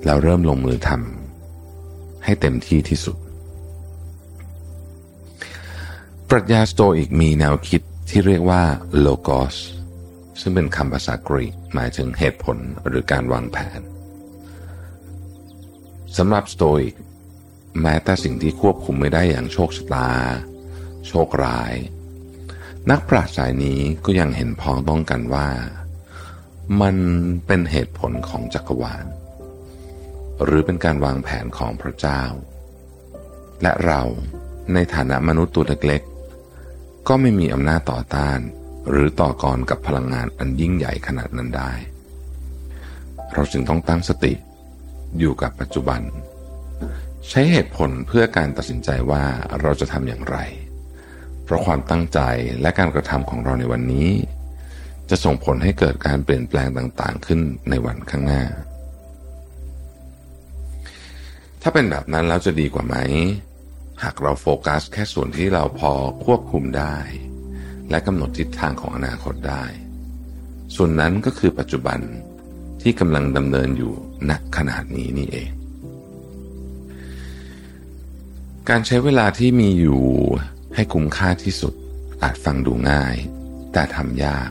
[0.05, 3.17] แล้วเริ่มลงมือทำให้เต็มที่ที่สุด
[6.29, 8.63] ปรัชญาสโตอิกมีแนวคิดที่เรียกว่า
[8.99, 9.55] โลโกส
[10.39, 12.57] ซึ่งเป็นคำภาษากรีกหมายถึงเหตุผล
[12.87, 13.79] หรือการวางแผน
[16.17, 16.95] สำหรับสโตอิก
[17.81, 20.09] แม้แต่สิ่งที่ควบคุมไม่ได้อย่างโชคชะตา
[21.07, 21.73] โชคร้าย
[22.89, 25.49] นักปราชญ์สายนี้ก็ยังเห็นพ้องต้องกันว่า
[26.79, 26.95] มัน
[27.47, 29.05] เป็นเหตุผลของจักรวาล
[30.43, 32.21] หรือเป็นการวางแผนของพระเจ้า
[33.61, 34.01] และเรา
[34.73, 38.39] ในฐานะมนุษย์ตัวเล็กๆ ก็ไม่มีอำนาจต่อต้าน
[38.89, 41.73] หรือต่อกรกับพลังงานอันยิ่งใหญ่ขนาดนั้นได้
[43.33, 44.33] เราจึงต้องตั้งสติ
[45.19, 46.01] อยู่กับปัจจุบัน
[47.29, 49.23] ใช้เหตุผลเพื่อการตัดสินใจว่า
[49.61, 50.37] เราจะทำอย่างไร
[51.43, 52.19] เพราะความตั้งใจ
[52.61, 54.09] และการกระทำของเราในวันนี้
[55.11, 57.39] จะส่งผลให้เกิดการเปลี่ยนแปลงต่างๆ ขึ้น
[57.69, 58.43] ในวันข้างหน้า
[61.61, 62.95] ถ้าเป็นแบบนั้นแล้วจะดีกว่าไหม
[64.03, 65.91] หากเราโฟกัสแค่ส่วนที่เราพอ
[66.25, 66.95] ควบคุมได้
[67.89, 69.63] และกำหนดทิศทางของอนาคตได้
[70.75, 71.99] ส่วนนั้นก็คือปัจจุบัน
[72.81, 73.93] ที่กำลังดำเนินอยู่
[74.29, 75.49] ณขนาดนี้นี่เอง
[78.69, 80.03] การใช้เวลาที่มีอยู่
[80.75, 81.73] ให้คุ้มค่าที่สุด
[82.23, 83.15] อาจฟังดูง่าย
[83.73, 84.49] แต่ทำยาก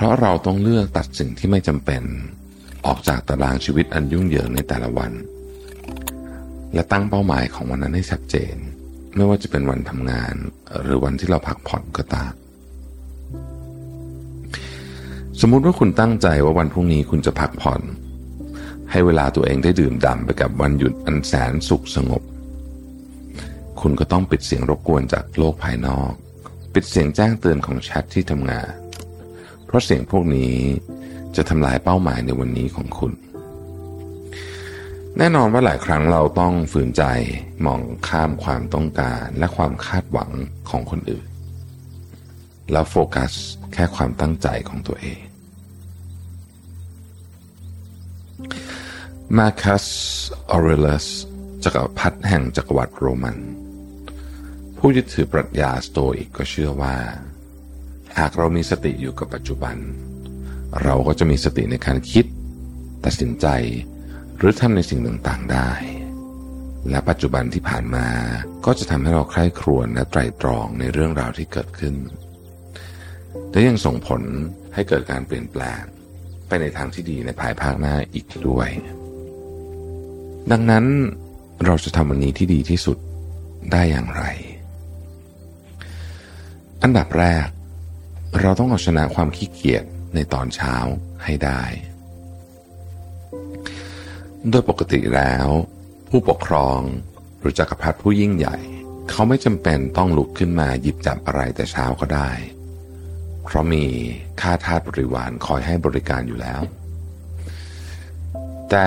[0.00, 2.02] เพราะเราต้องเลือกตัดสิ่งที่ไม่จำเป็น
[2.86, 5.12] ออกจากตารางชีวิตอันยุ่งเหยิงในแต่ละวัน
[6.74, 8.56] และตั้งเป้าหมายของวันนั้นให้ชัดเจน
[9.16, 10.34] ไม่ว่าจะเป็นวันทำงาน
[10.82, 12.32] หรือวันที่เราพักผ่อนก็ตาม
[15.40, 17.80] สมมุติว่าคุณตั้งใจว่าวันพรุ่งนี้คุณจะพักผ่อน
[18.90, 22.22] ให้เวลาตัวเองได้ดื่มด่ำไปกับวันหยุดอันแสนสุขสงบ
[23.80, 26.12] คุณก็ต้องปิดเสียงรบกวนจากโลกภายนอก
[26.74, 28.70] ปิดเสียงแจ้งเตือนของแชทที่ทำงาน
[29.70, 30.54] เพราะเสียงพวกนี้
[31.36, 33.12] จะทำลายเป้าหมายในวันนี้ของคุณ
[35.18, 37.04] แน่นอนว่าหลายครั้งเราต้องฝืนใจ
[37.66, 40.30] มองข้ามความต้องการและความคาดหวัง
[40.70, 41.26] ของคนอื่น
[42.72, 43.32] แล้วโฟกัส
[43.72, 45.20] แค่ความตั้งใจของตัวเอง
[49.36, 49.84] มาคัส
[50.50, 51.06] ออเรลัส
[51.64, 53.38] จักรพรรดิแห่งจักรวรรดิโรมัน
[54.78, 56.96] ผู้ยึดถือปรัชญาสโตอิกก็เชื่อว่า
[58.18, 59.76] หากเรามีสติอยู่กับปัจจุบัน
[60.82, 62.26] เราก็จะมีสติในการคิด
[63.04, 63.46] ตัดสินใจ
[64.36, 65.70] หรือทำในสิ่งต่างๆได้
[66.90, 68.08] และปัจจุบันที่ผ่านมา
[68.66, 71.94] ก็จะทำให้เราใคร่ครวญและไตรตรองในเรื่องราวที่เกิดขึ้น
[73.50, 74.22] และยังส่งผล
[74.74, 75.82] ให้เกิดการเปลี่ยนแปลง
[76.46, 78.68] ไปในทางที่ดีในภายภาคหน้าอีกด้วย
[80.50, 80.84] ดังนั้น
[81.66, 82.98] เราจะทำวันนี้ที่ดีที่สุด
[83.72, 84.24] ได้อย่างไร
[86.82, 87.46] อันดับแรก
[88.38, 90.74] เราต้องเอาชนะความขี้เกียจในตอนเช้า
[91.24, 91.62] ให้ได้
[94.50, 95.46] โดยปกติแล้ว
[96.08, 96.80] ผู้ปกครอง
[97.40, 98.56] หรือจักรพรรดิผู้ยิ่งใหญ่
[99.10, 102.30] เขาไม่จำเป็นต้องลุกขึ้นมาหยิบจับอะไรแต่เช้าก็ได้
[103.44, 103.84] เพราะมี
[104.40, 106.60] ค่าทาสบริวารคอยให้บริการอยู่แล้ว
[108.70, 108.86] แต่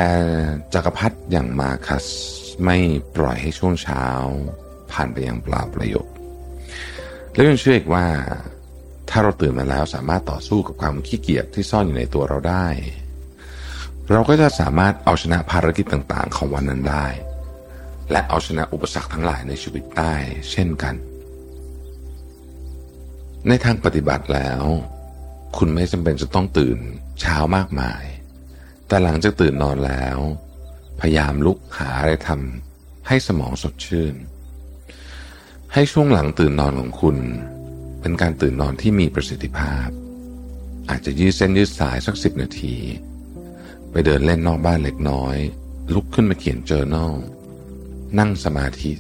[0.74, 2.06] จักรพรรดิอย่างมาคัส
[2.66, 2.78] ไม่
[3.16, 4.06] ปล่อยให้ช่วงเช้า
[4.92, 6.16] ผ่านไปอย่างเปล่าประโยชน์
[7.34, 8.06] แล้วยังเชื่ออีกว่า
[9.10, 12.68] ถ้าเราตื่นมาแล้วสามารถต่อสู้กับความขี้เกียจที่ซ่อนอยู่ในตัวเราได้
[14.12, 17.08] เราก็จะสามารถเอาชนะภารกิจต่างๆ ของวันนั้นได้
[18.12, 20.14] และเอาชนะอุปสรรคทั้งหลายในชีวิตได้
[20.52, 20.96] เช่นกัน
[23.48, 24.64] ในทางปฏิบัติแล้ว
[25.58, 26.78] คุณไม่จำเป็นจะต้องตื่น
[27.22, 28.04] เช้ามากมาย
[28.88, 30.18] แต่หลังจากตื่นนอนแล้ว
[31.00, 34.16] พยายามลุกหาอะไรทำให้สมองสดชื่น
[35.74, 37.18] ให้ช่วงหลังตื่นนอนของคุณ
[38.04, 39.88] เป็นการตื่นนอนที่มีประสิทธิภาพ
[40.90, 42.76] อาจจะยืดเส้นยืดสายสักสิบนาที
[43.92, 45.36] ไปเดินเล่นนอกบ้านเล็กน้อย
[45.94, 47.14] ลุกขึ้นมาเขียนเจอ journal
[48.20, 48.92] นั่งสมาธิ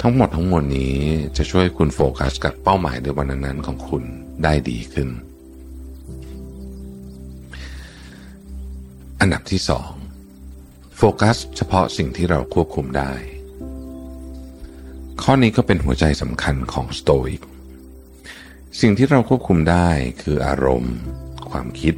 [0.00, 0.96] ทั้งหมดทั้งมวลนี้
[1.36, 4.04] จะช่วยคุณโฟกัสกับเป้าหมายในวันนั้นของคุณ
[4.42, 5.08] ได้ดีขึ้น
[9.20, 9.92] อันดับที่สอง
[10.96, 13.12] โฟกัสเฉพาะสิ่งที่เราควบคุมได้
[15.22, 17.42] ข้อนี้ก็เป็นหัวใจสำคัญของสโตอิก
[18.80, 19.88] สิ่งที่เราควบคุมได้
[20.22, 20.96] คืออารมณ์
[21.50, 21.94] ความคิด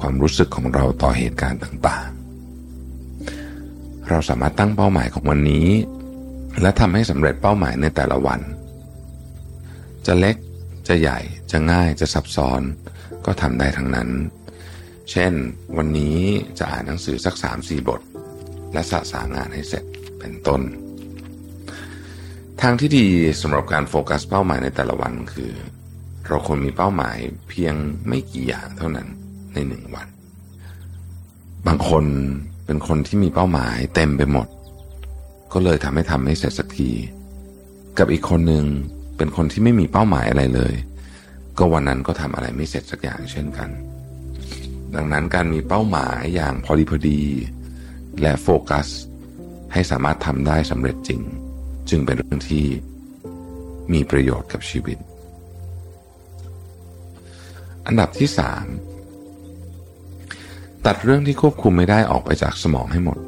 [0.00, 5.68] ความรู้สึกของเราต่อเหตุการณ์ต่างๆ เราสามารถตั้งเป้าหมายของวันนี้
[6.60, 8.40] และทำให้สำเร็จเป้าหมายในแต่ละวัน
[10.06, 10.36] จะเล็ก
[10.88, 11.18] จะใหญ่
[11.50, 12.60] จะง่ายจะซับซ้อน
[13.26, 14.08] ก็ทำได้ทั้งนั้น
[15.10, 15.32] เช่น
[15.76, 16.18] วันนี้
[16.58, 18.00] จะอ่านหนังสือสักสามสี่บท
[18.72, 19.84] และสะสางานให้เสร็จ
[20.18, 20.62] เป็นต้น
[22.62, 23.06] ทางที่ดี
[23.42, 25.52] สำหรับการโฟกัสเป้าหมายในแต่ละวันคือ
[26.28, 27.16] เราควรมีเป้าหมาย
[27.48, 27.74] เพียง
[28.08, 29.08] ไม่กี่อย่างเท่านั้น
[29.54, 30.08] ในหนึ่งวัน
[31.66, 32.04] บางคน
[32.66, 34.46] เป็นคนที่มีเป้าหมายเต็มไปหมด
[35.52, 36.90] ก็เลยทำให้ทำไม่เสร็จสักที
[37.98, 38.64] กับอีกคนหนึ่ง
[39.16, 40.74] เป็นคนที่ไม่มีเป้าหมายอะไรเลย
[41.58, 43.68] ก็วันนั้นก็ทำอะไรไม่เสร็จสักอย่างเช่นกัน
[44.94, 47.20] ดังนั้นการมีเป้าหมายอย่างพอดีพอดี
[48.20, 48.86] และโฟกัส
[49.72, 51.22] ให้สามารถทำได้สำเร็จจริง
[51.90, 52.64] จึงเป็นเรื่องที่
[53.92, 54.98] มีประโยชน์กับชีวิต
[57.86, 58.64] อันดับที่สาม
[60.86, 63.18] ตัดเรื่องที่ควบคุมไม่ได้ออกไปจากสมองให้หมด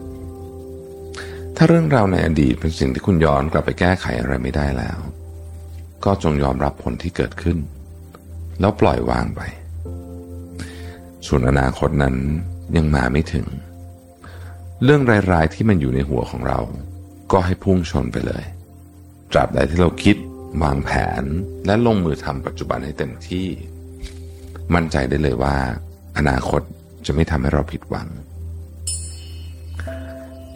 [1.56, 4.98] ถ้าเรื่องราวในอดีตเป็นสิ่งที่คุณย้อนกลับไปแก้ไขอะไรไม่ได้แล้ว
[6.04, 7.58] ก็จงยอมรับผลที่เกิดขึ้น
[8.61, 9.40] แล้วปล่อยวางไป
[11.26, 12.14] ส่วนอนาคตนั้น
[12.76, 13.46] ยังมาไม่ถึง
[14.84, 15.02] เรื่อง
[15.32, 16.61] ร้ายๆที่มันอยู่ในหัวของเรา
[17.32, 18.44] ก็ให้พุ่งชนไปเลย
[19.32, 20.16] ตราบใดที่เราคิด
[20.62, 20.90] วางแผ
[21.22, 21.24] น
[21.66, 23.46] และลงมือทำปัจจุบันให้เต็มที่
[24.74, 25.56] มั่นใจได้เลยว่า
[26.18, 26.62] อนาคต
[27.06, 28.08] จะไม่ทำให้เราผิดหวัง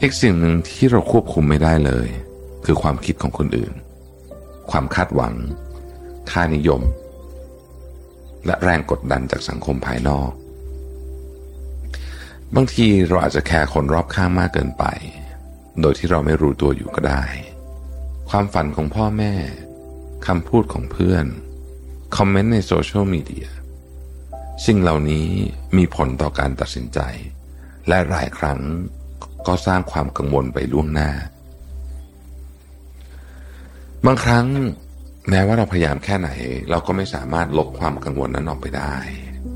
[0.00, 2.08] อีกสิ่งหนึ่งที่เราควบคุมไม่ได้เลย
[2.64, 3.72] คือความคิดของคนอื่น
[4.70, 5.34] ความคาดหวัง
[6.30, 6.82] ค่านิยม
[8.46, 10.30] และแรงกดดันจากสังคมภายนอก
[12.54, 14.84] บางทีเราอาจจะแคร์คนรอบข้างมากเกินไป
[15.80, 17.22] โดยที่เราไม่รู้ตัวอยู่ก็ได้
[18.30, 19.32] ความฝันของพ่อแม่
[20.26, 21.26] คำพูดของเพื่อน
[22.16, 23.48] คอมเมนต์ในโซเชียลมีเดีย
[24.66, 25.26] สิ่งเหล่านี้
[25.76, 27.00] มีผลต่อการตัดสินใจ
[27.88, 28.60] และหลายครั้ง
[29.46, 31.10] ก็สร้างความกังวลไปล่วงหน้า
[34.06, 34.46] บางครั้ง
[35.30, 36.30] แม้ว่าเราพยายามแค่ไหน
[36.70, 38.94] เราก็ไม่สามารถลบความกังวลนั้นออกไปได้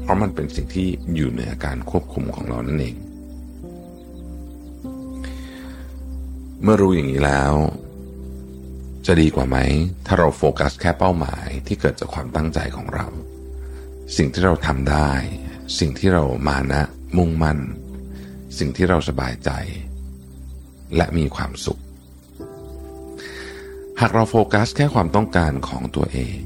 [0.02, 2.96] เพราะมันเป็นสิ่งที่อยู่เหนือการควบคุมของเรานั่นเอง
[6.62, 7.54] เมื่อรู้อย่างนี้แล้ว
[9.06, 9.56] จะดีกว่าไหม
[10.06, 13.06] ถ้าเราโฟกัสแค่เป้าหมายที่เกิดจากความตั้งใจของเรา
[14.16, 15.10] สิ่งที่เราทำได้
[15.78, 16.82] สิ่งที่เรามานะ
[17.16, 17.58] มุ่งมั่น
[18.58, 19.50] สิ่งที่เราสบายใจ
[20.96, 21.80] และมีความสุข
[24.00, 26.38] หากเราโฟกัสแค่ความต้องการของตัวเอง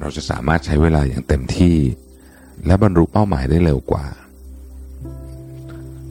[0.00, 1.78] เราจะสามารถใช้เวลาอย่างเต็มที่
[2.66, 4.06] และบรรลุเป้าหมายได้เร็วกว่า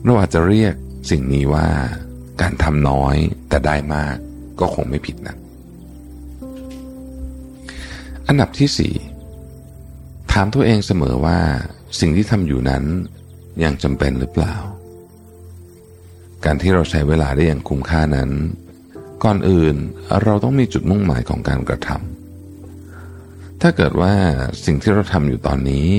[0.04, 0.74] เราอาจจะเรียก
[1.10, 1.68] สิ่งนี้ว่า
[2.40, 3.16] การทำน้อย
[3.48, 4.16] แต่ได้มาก
[4.60, 5.36] ก็คงไม่ผิดนะ
[8.28, 8.94] อันดับที่สี่
[10.32, 11.38] ถามตัวเองเสมอว่า
[12.00, 12.84] สิ่งที่ทำอยู่นั้น
[13.64, 14.54] ยังจำเป็นหรือเปล่า
[16.44, 18.30] การที่เราใช้เวลาได้อย่างคุ้มค่านั้น
[19.24, 19.76] ก่อนอื่น
[20.22, 24.14] เราต้องมีจุดมุ่งหมายของการกระทำถ้าเกิดว่า
[24.64, 25.90] สิ่งที่เราทำอยู่ตอนนี้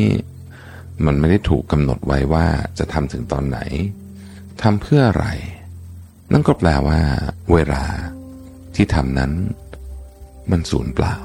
[1.06, 2.48] มันไม่ได้ถูกกำหนดไว้ว่า
[2.80, 3.60] จะทำถึงตอนไหน
[4.62, 5.26] ทำเพื่ออะไร
[6.32, 6.99] นั่นก็แปลว่า
[7.53, 7.84] เวลา
[8.75, 9.32] ที่ทำนั้น
[10.51, 11.15] มันสูญเปล่า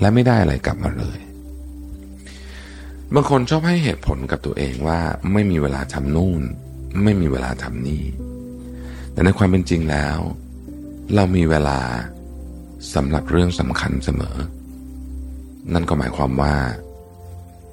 [0.00, 1.18] และไม่ได้อะไรกลับมาเลย
[3.14, 5.00] บางคนชอบให้เหตุผลกับตัวเองว่า
[5.32, 6.42] ไม่มีเวลาทำนู่น
[7.02, 8.04] ไม่มีเวลาทำนี่
[9.12, 10.18] แต่ในความเป็นจริงแล้ว
[11.14, 11.80] เรามีเวลา
[12.94, 14.36] สำหรับเรื่องสำคัญเสมอ
[15.72, 16.54] นั่นก็หมายความว่า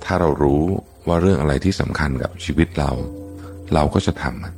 [0.03, 0.63] ถ้าเรารู้
[1.07, 2.91] ว่าเรื่องอะไรที่สำคัญกับชีวิตเรา
[3.73, 4.53] เราก็จะทำมัน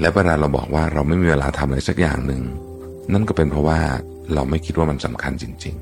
[0.00, 2.42] และเวลาเราบอกว่าเราไม่มีเวลาทำอะไรสักอย่างหนึ่ง
[3.12, 3.80] นั่นก็เป็นเพราะว่า
[4.34, 5.74] เราไม่คิดว่ามันสำคัญจริง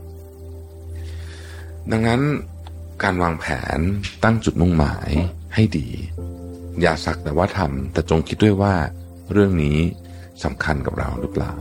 [1.12, 2.20] ๆ ดังนั้น
[3.02, 3.46] การวางแผ
[3.76, 3.78] น
[4.24, 5.10] ตั้งจุดมุ่งหมาย
[5.54, 5.88] ให้ดี
[6.80, 8.74] อย่าสักแต่ว่าทำแต่จงคิดด้วยว่า
[9.32, 9.78] เรื่องนี้
[10.44, 11.52] สำคัญกับเราหรือเปล่า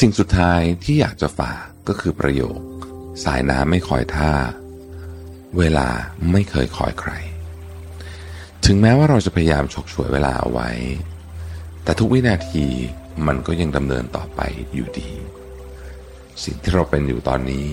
[0.00, 2.60] สิ่งสุดท้ายที่อยากจะฝากก็คือประโยค
[3.24, 4.32] สายน้ำไม่คอยท่า
[5.58, 5.88] เวลา
[6.32, 7.12] ไม่เคยคอยใคร
[8.66, 10.70] ถึงแม้ว่าเราจะพยายามฉกฉวยเวลาเอาไว้
[11.84, 12.66] แต่ทุกวินาที
[13.26, 14.40] มันก็ยังดำเนินต่อไป
[14.74, 15.10] อยู่ดี
[16.44, 17.70] สิ่งที่เราเป็นอยู่ตอนนี้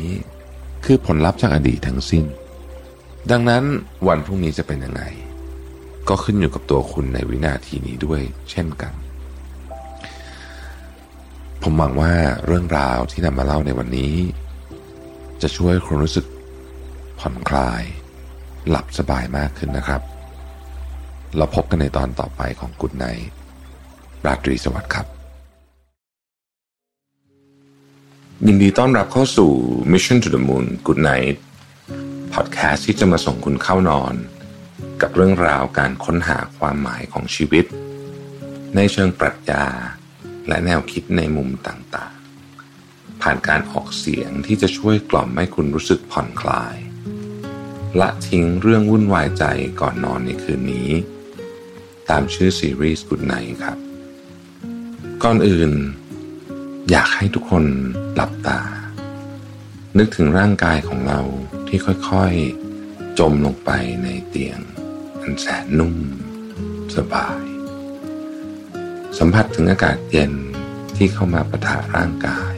[0.86, 2.26] คือผลลัพธ์จากอดีตทั้งสิ้น
[3.32, 3.64] ดังนั้น
[4.08, 5.04] วันพรุ่งนี้จะเป็นยังไง
[6.10, 8.22] ก็ขึ้นอยู่กับตัวคุณในวินาทีนี้ด้วย
[8.52, 8.94] เช่นกัน
[11.62, 12.14] ผมหวังว่า
[12.46, 14.16] เรื่องราวที่นำมาเล่าในวันนี้
[15.42, 16.26] จะช่วยคุณรู้สึก
[17.20, 17.84] ผ่อนคลาย
[18.70, 20.02] หลับสบายมากขึ้นนะครับ
[21.36, 23.06] เราพบกันในตอนต่อไปของกุดไน
[24.26, 25.06] ราตรีสวัสดิ์ครับ
[28.48, 29.52] ยินดีต้อนรับเข้าสู่
[29.92, 31.38] Mission to the Moon Good Night
[32.34, 34.16] Podcast ที่จะมาส่งคุณเข้านอน
[35.02, 37.66] กับเรื่องราวการค้นหาความหมายของชีวิต
[38.76, 39.66] ในเชิงปรัชญา
[40.48, 46.76] และแนวคิดในมุมต่างๆ ผ่านการออกเสียงที่จะช่วยกล่อมให้คุณรู้สึกผ่อนคลาย
[48.00, 49.44] ละทิ้งเรื่องวุ่นวายใจ
[49.82, 50.90] ก่อนนอนในคืนนี้
[52.10, 53.78] ตามชื่อซีรีส์ Good Night ครับ
[55.24, 55.72] ก่อนอื่น
[56.90, 57.66] อยากให้ทุกคน
[58.16, 58.62] หลับตา
[59.98, 61.22] นึกถึงร่างกายของเรา
[61.68, 61.80] ที่
[62.10, 63.72] ค่อยๆ จมลงไป
[64.04, 64.60] ในเตียง
[65.22, 65.96] อันแสนนุ่ม
[66.96, 67.42] สบาย
[69.18, 70.34] สัมผัสถึงอากาศเย็น
[70.96, 72.56] ที่เข้ามาประทะร่างกาย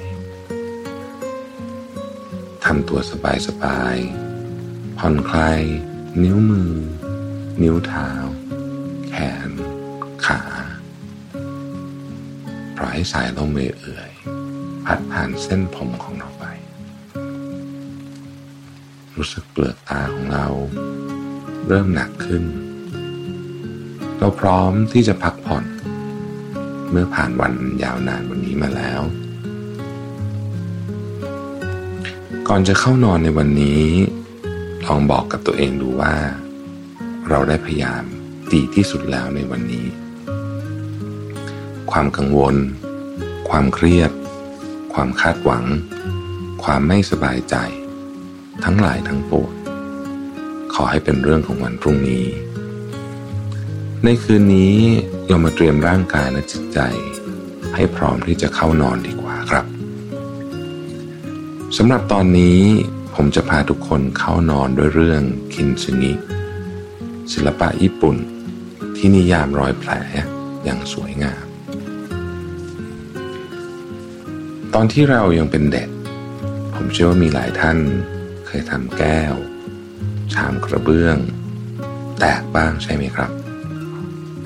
[2.64, 3.00] ทำตัว
[3.48, 5.62] สบายๆผ่อนคลาย
[6.24, 6.74] นิ้วมือ
[7.62, 8.10] นิ้วเท้า
[9.12, 9.50] แขน
[10.26, 10.42] ขา
[12.78, 14.12] ปล่อยให้สายลมเอื่อย
[14.86, 16.46] พัดผ่านเส้นผมของเราไป
[19.16, 20.48] รู้สึกเปลือกตาของเรา
[21.68, 22.44] เริ่มหนักขึ้น
[24.18, 25.66] เราพร้อมที่จะพักผ่อน
[26.92, 27.54] เมื่อผ่านวัน
[27.84, 29.02] ยาวนานวันนี้มาแล้ว
[32.48, 33.86] ก่อนจะเข้านอนในวันนี้
[34.86, 36.16] ลองบอกกับตัวเองดูว่า
[37.30, 38.04] เราได้พยายาม
[38.54, 39.88] ดีที่สุดแล้วในวันนี้
[41.92, 42.56] ความกังวล
[43.50, 44.12] ความเครียด
[44.94, 45.66] ความคาดหวัง
[46.64, 47.56] ความไม่สบายใจ
[48.64, 49.52] ทั้งหลายทั้งปวง
[50.74, 52.26] ขอให้เป็นเรื่องของวันพรุ่งนี้
[54.04, 54.78] ในคืนนี้
[55.28, 56.80] เรามาเตรียมร่างกายและจิตใจ
[57.76, 59.66] ให้พร้อมที่จะเข้านอนดีกว่าครับ
[61.78, 62.60] สำหรับตอนนี้
[63.16, 65.22] ผมจะพาทุกคนเข้านอนด้วยเรื่อง
[65.54, 66.14] คินซึงิ
[67.32, 68.16] ศิลปะญี่ปุ่น
[69.02, 69.92] ที่นิยามรอยแผล
[70.64, 71.46] อย่างสวยงาม
[74.74, 75.90] ตอนที่เรายังเป็นเด็ก
[76.76, 77.78] ผมเชื่อว่ามีหลายท่าน
[78.48, 79.36] เคยทำแก้ว
[80.34, 81.18] ชามกระเบื้อง
[82.20, 83.32] แตกบ้างใช่ไหมครับ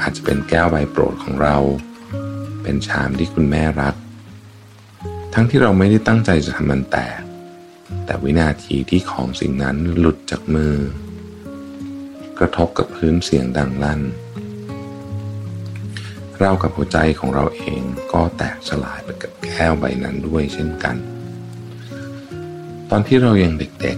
[0.02, 1.56] อาจจะเป็นแก้วใบโปรดของเรา
[2.64, 3.96] เป็นชามที่คุณแม่รัก
[5.34, 7.20] ทั้งที่เราไม่ได้ตั้งใจจะทำมันแตก
[8.06, 10.76] แต่วินาทีที่ของสิ่งนั้นหลุดจากมือ
[12.40, 14.02] กระทบกับพื้นเสียงดังลั่น
[16.46, 17.82] เรากับหัวใจของเราเอง
[18.14, 20.96] ก็แตกสลายไปกับแก้วใบนั้นด้วยเช่นกัน
[22.90, 23.98] ตอนที่เรายังเด็ก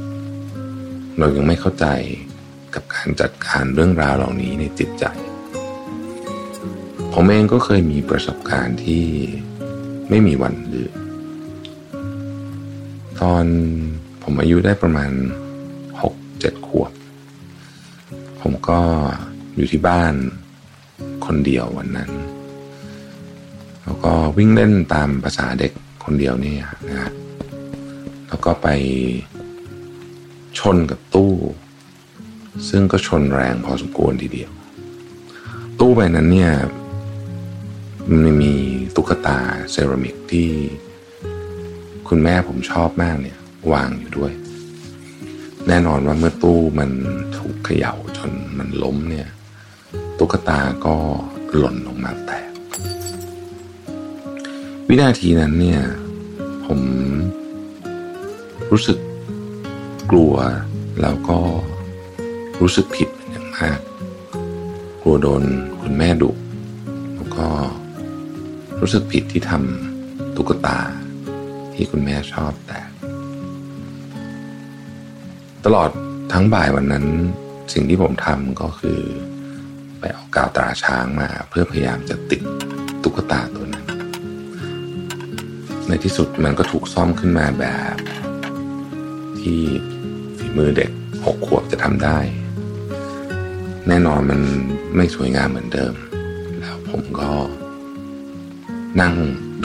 [0.60, 1.86] ๆ เรายังไม่เข้าใจ
[2.76, 5.06] กับการจัดการเรื่องราวเหล่านี้ในจิตใจ
[7.14, 9.06] ผมเองก็เคยมีประสบการณ์ที่
[10.10, 10.94] ไม่มีวันลืม
[13.20, 13.46] ตอน
[14.24, 15.12] ผมอายุได้ประมาณ
[16.02, 16.92] หกเจ็ดขวบ
[18.42, 18.80] ผมก็
[19.56, 20.14] อยู่ที่บ้าน
[21.26, 22.12] คนเดียววันนั้น
[23.86, 25.72] แล้วก็วิ่งเล่นตามภาษาเด็ก
[26.04, 26.56] คนเดียวนี่
[26.90, 27.12] นะ
[28.28, 28.68] แล้วก็ไป
[30.60, 31.34] ชนกับตู้
[32.70, 34.52] ซึ่งก็ชนแรงพอสมควรทีเดียว
[35.80, 36.52] ตู้ใบนั้นเนี่ย
[38.10, 38.54] มันมี
[38.96, 39.40] ตุ๊กตา
[39.72, 40.50] เซรามิกที่
[42.08, 43.38] คุณแม่ผมชอบมากเนี่ย
[43.72, 44.32] วางอยู่ด้วย
[45.68, 46.90] แน่นอนว่าเมื่อตู้มัน
[47.38, 49.28] ถูกเขย่าจนมันล้มเนี่ย
[50.20, 50.96] ตุ๊กตาก็
[51.58, 52.55] หล่นลงมาแตก
[54.90, 55.82] วินาทีนั้นเนี่ย
[56.66, 56.80] ผม
[58.72, 58.98] รู้สึก
[60.12, 60.36] กลัว
[61.02, 61.40] แล้วก็
[62.62, 63.80] รู้สึกผิดอย่างมาก
[65.02, 65.44] กลัวโดน
[65.82, 66.32] คุณแม่ดุ
[67.16, 67.48] แล้วก็
[68.82, 70.80] รู้สึกผิดที่ทำตุ๊กตา
[71.74, 72.80] ที่คุณแม่ชอบแต่
[75.66, 75.90] ตลอด
[76.34, 77.06] ทั้งบ่ายวันนั้น
[77.74, 79.00] สิ่งที่ผมทำก็คือ
[80.00, 82.42] ไปเอากาวตราช้างมา เพื่อพยายามจะติด
[83.04, 83.86] ตุ๊กตาตัวนั้น
[85.88, 87.96] ในที่สุดมันก็ถูกซ่อมขึ้นมาแบบ
[89.40, 89.62] ที่
[90.38, 90.92] ฝีมือเด็ก
[91.26, 92.18] หกขวบจะทำได้
[93.88, 94.40] แน่นอนมัน
[94.96, 95.94] ไม่สวยงามเหมือนเดิม
[96.60, 97.32] แล้วผมก็
[99.02, 99.16] นั่ง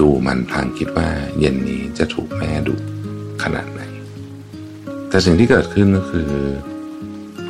[0.00, 1.08] ดูมันพลางคิดว่า
[1.38, 2.74] เย็นนี้จะถูกแม่ดุ
[3.42, 3.82] ขนาดไหน
[5.08, 6.30] แต่สิ่งที่เกิดขึ้นก็คือ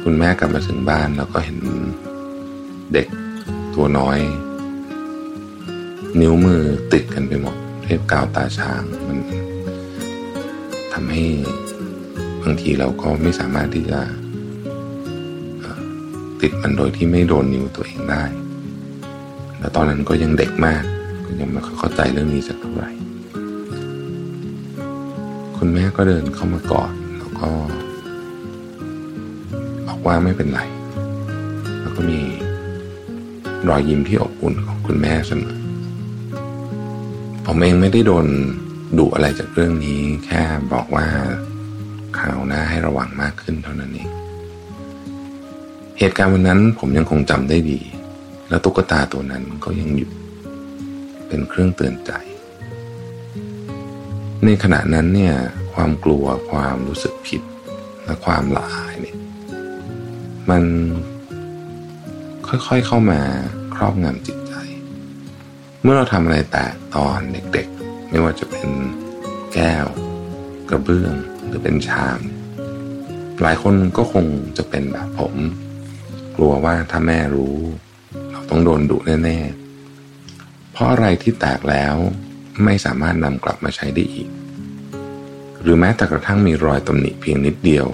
[0.02, 1.58] คุณแม่กลับมาถึงบ้านแล้วก็เห็น
[2.92, 3.06] เด็ก
[3.74, 4.18] ตัวน้อย
[6.20, 6.62] นิ้วมือ
[6.92, 7.56] ติดกันไปหมด
[7.98, 9.18] พกาวตาช้างมัน
[10.92, 11.24] ทำให้
[12.42, 14.00] บางทีเราก็ไม่สามารถที่จะ
[16.40, 18.24] ติดมันโดยที่ไม่โดนนิ้วตัวเองได้
[19.58, 20.82] แล้วตอนนั้นก็ยังเด็กมาก
[21.40, 22.90] ยังไม่เข้าใจเรื่องนี้สักเท่าไหร่
[25.56, 27.48] คุณแม่ก็เดินเข้ามากอดแล้วก็
[29.86, 30.60] บอกว่าไม่เป็นไร
[31.80, 32.20] แล้วก็มี
[33.68, 35.59] รอยยิ้มที่อบอุ่นของคุณแม่เสมอ
[37.52, 38.26] ผมเองไม่ได้โดน
[38.98, 40.42] ดุอะไรจากเรื่องนี้ แค่
[40.72, 41.06] บอกว่า
[42.18, 44.10] คราวหน้าให้ระวังมากขึ้นเท่านั้นเอง
[45.98, 47.80] เหตุการณ์วันนั้นผมยังคงจำได้ดี
[48.48, 50.12] แล้วตุ๊กตาตัวนั้นก็ยังอยู่
[51.28, 52.12] เป็นเครื่องเตือนใจ
[54.44, 55.34] ในขณะนั้นเนี่ย
[55.74, 57.42] ความกลัวความรู้สึกผิด
[58.04, 59.18] และความละอายเนี่ย
[60.50, 60.62] มัน
[62.48, 63.20] ค่อยๆเข้ามา
[63.74, 64.49] ครอบงำจิตใจ
[65.82, 67.18] เมื่อเราทำอะไรแตกตอน
[67.52, 68.68] เด็กๆ ไม่ว่าจะเป็น
[69.54, 69.86] แก้ว
[70.68, 71.14] กระเบื้อง
[71.46, 72.20] หรือเป็นชาม
[73.40, 74.26] หลายคนก็คง
[74.56, 75.34] จะเป็นแบบผม
[76.36, 77.56] กลัวว่าถ้าแม่รู้
[78.30, 81.94] เราต้องโดนดุแน่ๆ เพราะอะไรที่แตกแล้ว
[82.64, 84.28] ไม่สามารถนำกลับมาใช้ได้อีก
[85.62, 87.86] หรือแม้แต่กระทั่งมีรอยตำหนิเพียงนิดเดียว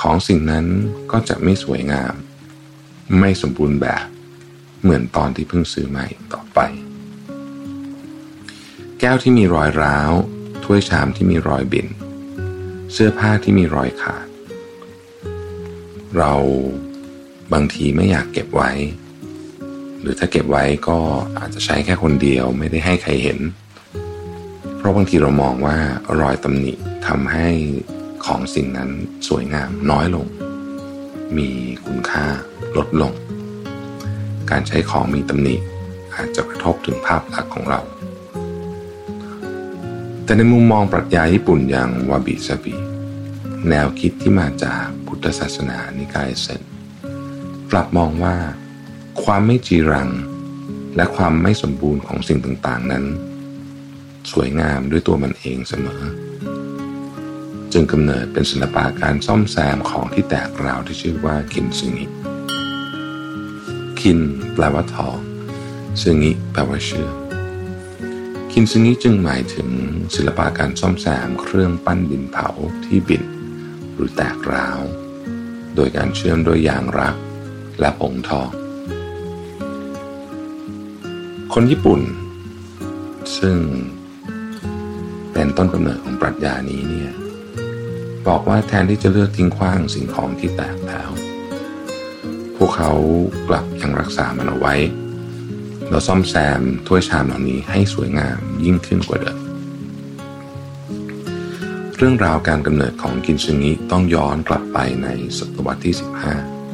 [0.00, 0.66] ของสิ่งนั้น
[1.12, 2.14] ก็จะไม่สวยงาม
[3.18, 4.04] ไม่สมบูรณ์แบบ
[4.82, 6.60] เหมือนตอนที่เพิ่งซื้อใหม่ต่อไป
[9.00, 10.12] แก้วที่มีรอยร้าว
[10.64, 11.86] ถ้วยชามที่มีรอยบิน
[12.92, 14.26] เสื้อผ้าที่มีรอยขาด
[16.16, 16.32] เรา
[17.52, 18.70] บางทีไม่อยากเก็บไว้
[20.00, 20.98] หรือถ้าเก็บไว้ก็
[21.38, 23.38] อาจจะใช้แค่คนเดียวไม่ได้ให้ใครเห็น
[24.76, 25.76] เพราะบางทีเรามองว่า
[26.20, 26.72] รอยตำหนิ
[27.06, 27.48] ทำให้
[28.26, 28.90] ของสิ่งนั้น
[29.28, 30.26] สวยงามน้อยลง
[31.36, 31.48] มี
[31.84, 32.26] คุณค่า
[32.76, 33.12] ลดลง
[34.50, 35.56] การใช้ของมีตำหนิ
[36.14, 37.80] อาจจะกระทบถึงภาพลักษณ์ของเรา
[40.26, 42.74] แต่ในมุมมองปรัชญาญี่ปุ่นอย่างวาบิซาบิ
[43.68, 46.62] แนวคิดที่มาจากพุทธศาสนานิกายเซน
[47.70, 48.36] กลับมองว่า
[49.22, 50.08] ความไม่จีรัง
[50.96, 53.04] และความไม่สมบูรณ์ของสิ่งต่างๆนั้น
[54.32, 56.02] สวยงามด้วยตัวมันเองเสมอ
[57.72, 62.06] จึงกำเนิดเป็นศิลปะการซ่อมแซมของที่แตกราวที่ชื่อว่าคินซึงิ
[64.00, 64.18] คิน
[64.54, 65.18] แปลว่าทอง
[66.00, 67.25] ซึงิแปลว่าเชื่อม
[68.58, 69.68] คินซึงิจึงหมายถึง
[70.14, 72.48] ศิลปะการซ่อมแซมเครื่องปั้นดินเผา
[72.84, 73.22] ที่บิด
[73.94, 74.80] หรือแตกร้าว
[75.74, 77.16] โดยการเชื่อมด้วยยางรัก
[77.80, 78.50] และผงทอง
[81.52, 82.00] คนญี่ปุ่น
[83.38, 83.56] ซึ่ง
[85.32, 87.12] เป็นต้นกำเนิดของปรัชญานี้เนี่ย
[88.26, 91.10] บอกว่าแทนที่จะเลือกทิ้งขว้างสิ่งของที่แตกแล้ว
[92.56, 92.90] พวกเขา
[93.48, 94.74] กลับยังรักษามันเอาไว้
[95.90, 99.38] เราซ่อมแซมถ้วยชามเหล่านี้ให้สวยงามยิ่งขึ้นกว่าเดิม
[101.96, 105.08] เรื่องราวการกำเนิดของกินซึงิต้องย้อนกลับไปใน
[105.38, 105.94] ศตวรรษที่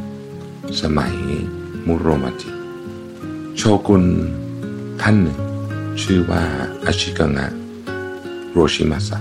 [0.00, 1.14] 15 สมัย
[1.86, 2.50] มุโรมาจิ
[3.56, 4.04] โชกุน
[5.02, 5.38] ท่านหนึ่ง
[6.02, 6.42] ชื่อว่า
[6.84, 7.46] อาชิกงะ
[8.52, 9.18] โรชิมาสะ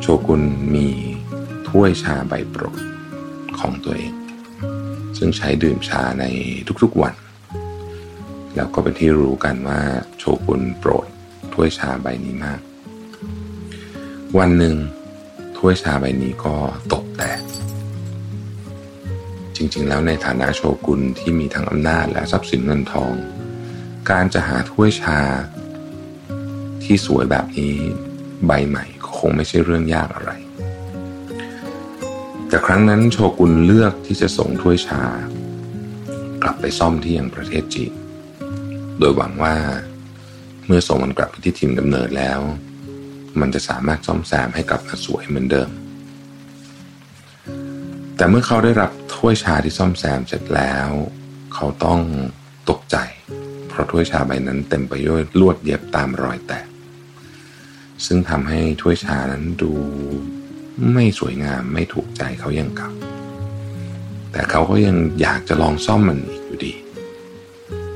[0.00, 0.42] โชกุน
[0.74, 0.86] มี
[1.68, 2.80] ถ้วยชาใบโปรด
[3.58, 4.14] ของตัวเอง
[5.18, 6.24] ซึ่งใช้ดื่มชาใน
[6.82, 7.14] ทุกๆวัน
[8.56, 9.80] แล้วก็เป็นที่รู้กันว่า
[10.18, 11.06] โชกุนโปรด
[11.52, 12.60] ถ้วยชาใบนี้มาก
[14.38, 14.76] วันหนึ่ง
[15.56, 16.54] ถ้วยชาใบนี้ก็
[16.92, 17.40] ตกแตก
[19.56, 23.12] จริงๆ แล้วในฐานะโชกุนที่มีทั้งอำนาจและทรัพย์สินเงินทอง
[24.10, 25.20] การจะหาถ้วยชา
[26.82, 27.74] ที่สวยแบบนี้
[28.46, 30.32] ใบใหม่ก็คงไม่ใช่เรื่องยากอะไร
[32.48, 35.02] แต่ครั้งนั้นโชกุนเลือกที่จะส่งถ้วยชา
[36.42, 37.92] กลับไปซ่อมที่ยังประเทศจีน
[39.00, 39.54] โดยหวังว่า
[40.66, 42.40] เมื่อส่งมันกลับไปที่ถิ่นกำเนิดแล้ว
[43.40, 45.70] มันจะสามารถซ่อมแซมให้กลับมาสวยเหมือนเดิม
[48.16, 50.88] แต่เมื่อเขาได้รับถ้วยชาที่ซ่อมแซมเสร็จแล้ว
[51.54, 52.00] เขาต้อง
[52.70, 52.96] ตกใจ
[53.68, 56.66] เพราะถ้วยชาใบนั้นเต็มไปด้วยลวดเย็บตามรอยแตก
[58.06, 59.72] ซึ่งทำให้ถ้วยชานั้นดู
[60.92, 62.90] ไม่สวยงามไม่ถูกใจเขาอย่างเก่า
[64.32, 66.74] แต่เขาก็ยังอยากจะลองซ่อมมันอีกอยู่ดี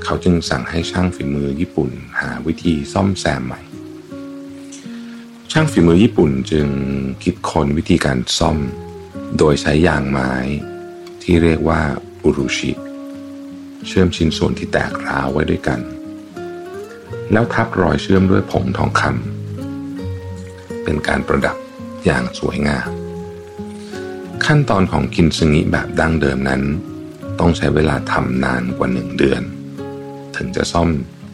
[0.05, 1.91] เขาจึงสั่งให้ช่างฝีมือญี่ปุ่น
[2.21, 3.61] หาวิธีซ่อมแซมใหม่
[5.53, 6.67] ช่างฝีมือญี่ปุ่นจึง
[7.23, 8.59] คิดค้นวิธีการซ่อม
[9.39, 10.33] โดยใช้ยางไม้
[11.23, 11.81] ที่เรียกว่า
[12.23, 12.73] อุรุชิ
[13.87, 15.81] เชื่อมชิ้นส่วนที่แตกร้าวไว้ด้วยกัน
[17.33, 21.57] แล้วทับรอยเชื่อมด้วยผงทองคำเป็นการประดับ
[22.05, 22.89] อย่างสวยงาม
[24.45, 26.63] ขั้นตอนของกินซึงิแบบดั้งเดิมนั้น
[27.41, 29.43] ต้องใช้เวลาทำนานกว่าหนึ่งเดือน
[30.37, 30.89] ถึงจะซ่อม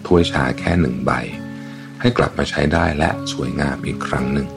[0.06, 1.10] ถ้วยชาแค่หนึ่งใบ
[2.00, 4.48] ให้กลับมาใช้ได้และสวยงามอีกครั้งหนึ่ง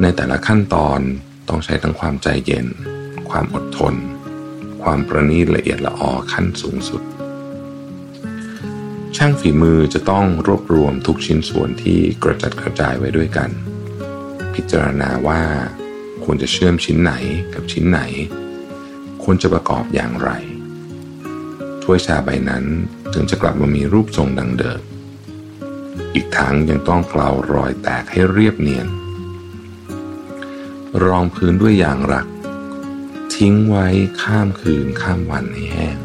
[0.00, 1.00] ในแต่ละขั้นตอน
[1.48, 2.66] ต้องใช้ทั้งความใจเย็น
[3.30, 3.94] ความอดทน
[4.82, 7.02] ความประณีตละเอียดละออขั้นสูงสุด
[9.16, 13.50] ช่างฝีมือจะต้องรวบรวมทุกชิ้นส่วนที่กระจัดกระจายไว้ด้วยกัน
[14.54, 15.42] พิจารณาว่า
[16.24, 17.12] ควรจะเชื่อมชิ้นไหน
[17.54, 18.00] กับชิ้นไหน
[19.22, 20.30] ควรจะประกอบอย่างไร
[21.82, 22.64] ถ้วยชาใบนั้น
[23.12, 24.80] ถึงจะกลับมามีรูปทรงดังเดิม
[26.14, 28.86] อีกทั้งยังต้องเกลารอยแตกให้เรียบเนียน
[31.04, 32.26] รองพื้นด้วยยางรัก
[33.34, 33.86] ทิ้งไว้
[34.22, 35.98] ข้ามคืนข้ามวันให้แห้ง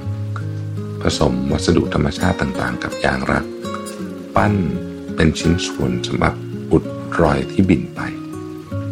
[1.01, 3.45] ผสมวัสดุธรรมชาติต่างๆ กับยางรัก
[4.35, 4.55] ปั้น
[5.15, 6.33] เป็นชิ้นส่วนสำหรับ
[6.71, 6.83] อุด
[7.21, 8.01] รอยที่บินไป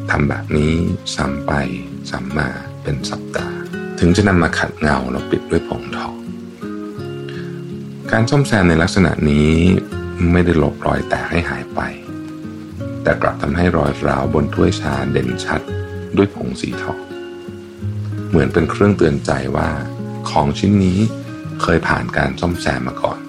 [0.10, 0.74] ทำแบบนี้
[1.16, 1.52] ซ้ำไป
[2.10, 2.50] ซ้ำมา
[2.84, 3.58] เป็นสัปดาห์
[4.00, 6.16] ถึงจะนำมาขัดเงาแล้วปิดด้วยผงทอง
[8.14, 9.52] การซ่อมแซมในลักษณะนี้
[10.32, 11.80] ไม่ได้ลบรอยแตกให้หายไป
[13.04, 15.62] แต่กลับทำให้รอยร้าวบนถ้วยชาเด่นชัด
[16.18, 17.00] ด้วยผงสีทอง
[18.30, 19.70] เหมือนเป็นเครื่องเตือนใจว่า
[20.30, 21.00] ของชิ้นนี้
[21.62, 23.20] เคยผ่านการซ่อมแซมมาก่อน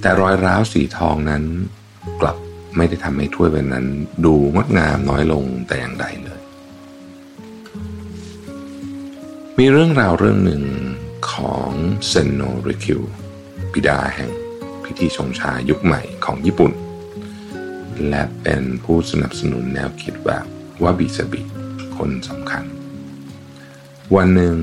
[0.00, 1.42] แต่รอยร้าวสีทองนั้น
[2.20, 2.36] กลับ
[2.76, 3.86] ไม่ได้ทำให้ถ้วยใบนั้น
[4.24, 6.40] ดูงดงามน้อยลงแต่อย่างใดเลย
[9.58, 10.62] มีเรื่องราวเรื่องหนึ่ง
[11.40, 11.72] ของ
[12.08, 13.00] เซนโนริคิว
[13.72, 14.30] บิดาแห่ง
[14.84, 16.72] พิธีชงชายุคใหม่ของญี่ปุ่น
[18.08, 20.46] และเป็นผู้สนับสนุนแนวคิดแบบ
[20.82, 21.40] ว่าบิสบิ
[21.96, 22.64] คนสำคัญ
[24.16, 24.56] วันหนึ่ง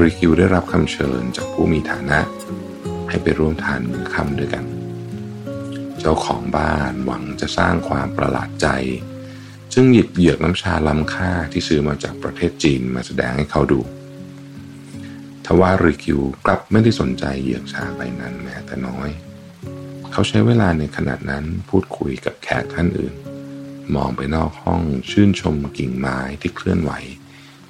[0.00, 2.20] ริคิวได้รับคำเชิญจากผู้มีฐานะ
[3.08, 4.64] ให้ไปร่วมทานมื้อค่ำด้วยกัน
[6.00, 8.68] เจ้าของบ้านหวังจะสร้างความประหลาดใจ
[9.72, 13.80] จึงหยิบเหยือกน้ำชาล้ำค่าที่ซื้อมาจากประเทศจีนมาแสดงให้เขาดู
[15.46, 19.08] ทว่าริคิวกลับไม่ได้สนใจเหยือกชาใบนั้นแม้แต่น้อย
[20.12, 23.14] เขาใช้เวลาในขณะนั้นพูดคุยกับแขกท่านอื่น
[23.94, 26.92] มองไปนอกห้องชื่นชมกิ่งไม้ที่เคลื่อนไหว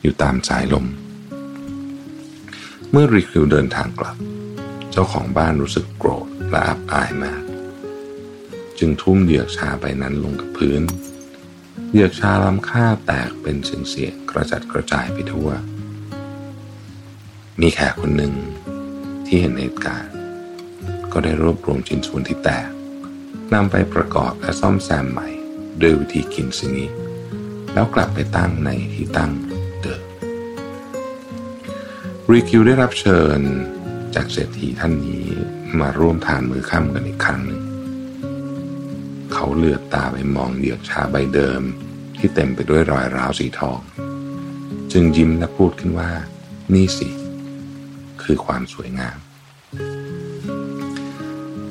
[0.02, 0.86] อยู่ตามสายลม
[2.90, 4.16] เมื่อริคิวเดินทางกลับ
[4.90, 7.42] เจ้าของบ้านรู้สึกโกรธและอับอายมาก
[8.78, 10.82] จึงทุ่มเหยือกชาใบนั้นลงกับพื้น
[11.90, 15.50] เหยือกชาล้ำค่าแตกเป็นเสียงๆกระจัดกระจายไปทั่ว
[17.62, 18.34] มีแขกคนหนึ่ง
[19.26, 20.14] ที่เห็นเหตุการณ์
[21.12, 22.68] ก็ได้รวบรวมชิ้นส่วนที่แตก
[23.54, 25.28] นำไปประกอบและซ่อมแซมใหม่
[25.80, 26.86] ด้วยวิธีกินซิงี
[27.72, 29.32] แล้วกลับไปตั้งในที่ตั้ง
[29.82, 30.02] เดิม
[32.30, 33.38] รีคิวได้รับเชิญ
[34.14, 35.24] จากเศรษฐีท่านนี้
[35.80, 37.62] มาร่วมทานมือค่ำกันอีกครั้งหนึ่ง
[39.32, 41.62] เขาเลือดตาไปมองเหยือกชาใบเดิม
[42.18, 43.80] ที่เต็มไปด้วยรอยร้าวสีทอง
[44.92, 46.10] จึงยิ้มและพูดขึ้นว่า
[46.74, 47.08] นี่สิ
[48.26, 49.18] คือความสวยงาม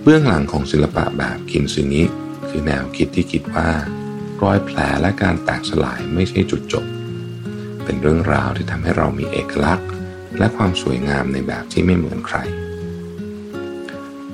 [0.04, 2.04] เบื้องหลังของศิลปะแบบคินซึงิ
[2.50, 3.70] คือแนวคิดที่คิดว่า
[4.44, 6.86] รอยแผลและการแตกสลายไม่ใช่จุดจบ
[7.84, 9.90] เป็นเรื่องราวที่ทำให้เรามีเอกลักษณ์
[10.38, 12.38] และความสวยงามในแบบที่ไม่เหมือนใคร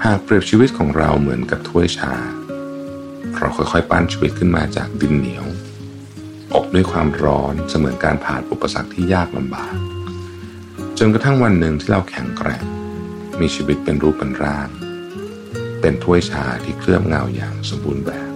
[0.05, 2.15] หากเปรียบชีวิตของเราเหมือนกับถ้วยชา
[3.37, 5.45] เราค่อยๆปั้นชีวิตขึ้นมาจากดินเหนียว
[6.53, 9.90] อบด้วยความร้อนเสมือนการผ่านอุปสรรคที่ยากลำบาก
[10.99, 12.63] จนกระทั่งวันหนึ่งที่เราแข็งแกร่ง
[13.39, 14.69] มีชีวิตเป็นรูปเป็นร่าง
[15.81, 18.31] เป็นถ้วยชาที่เคลือบเงาอย่างสมบูรณ์แบบ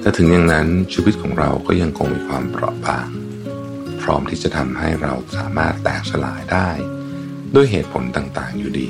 [0.00, 3.08] แต่ถึงอย่างนั้นชีวิตของเราก็ยังคงมีความเปราะบาง
[4.00, 6.68] พร้อมที่จะทำให้เราสามารถแตกสลายได้
[7.54, 8.88] ด้วยเหตุผลต่างๆอยู่ดี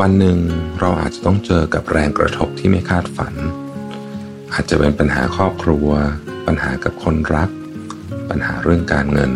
[0.00, 0.38] วันหนึ่ง
[0.80, 3.34] เราอาจจะต้องเจอกับแรงกระทบที่ไม่คาดฝัน
[4.52, 5.88] อาจจะเป็นปัญหาครอบครัว
[6.46, 7.50] ปัญหากับคนรัก
[8.30, 9.32] ปัญหาเรื่องการเงิน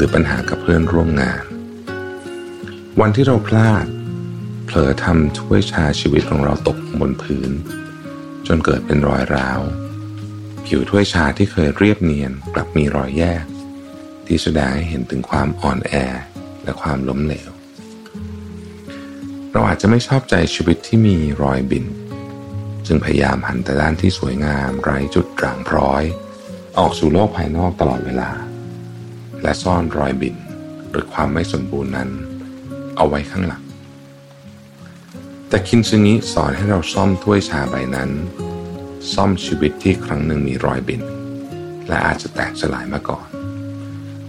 [0.00, 1.44] รือปัญหากับเพื่อนร่วมงาน
[3.00, 3.86] วันที่เราพลาด
[4.66, 7.50] เผลอทำถ้วยชาชีวิตของเราตกบนพื้น
[8.46, 9.60] จนเกิดเป็นรอยร้าว
[10.66, 13.44] ผิวถ้วยชาที่เคยเรียบเนียนกลับมีรอยแยก
[14.26, 15.92] ที่แสดงให้เห็นถึงความอ่อนแอ
[16.64, 17.50] และความล้มเหลว
[19.52, 21.84] เราอาจจะไม่ชอบใจชีวิตที่มีรอยบิน
[22.86, 26.02] จึงพยายามหันแต่ด้านที่สวยงามไร้จุดด่างพร้อย
[26.78, 28.30] ออกสู่โลกภายนอกตลอดเวลา
[29.42, 30.36] และซ่อนรอยบิน
[30.90, 32.08] หรือความไม่สมบูรณ์นั้น
[32.96, 33.62] เอาไว้ข้างหลัง
[35.48, 38.10] แต่คินซึงิสอนให้เราซ่อมถ้วยชาใบนั้น
[39.12, 41.02] ซ่อมชีวิตที่ครั้งหนึ่งมีรอยบิน
[41.88, 43.28] และอาจจะแตกสลายมาก่อน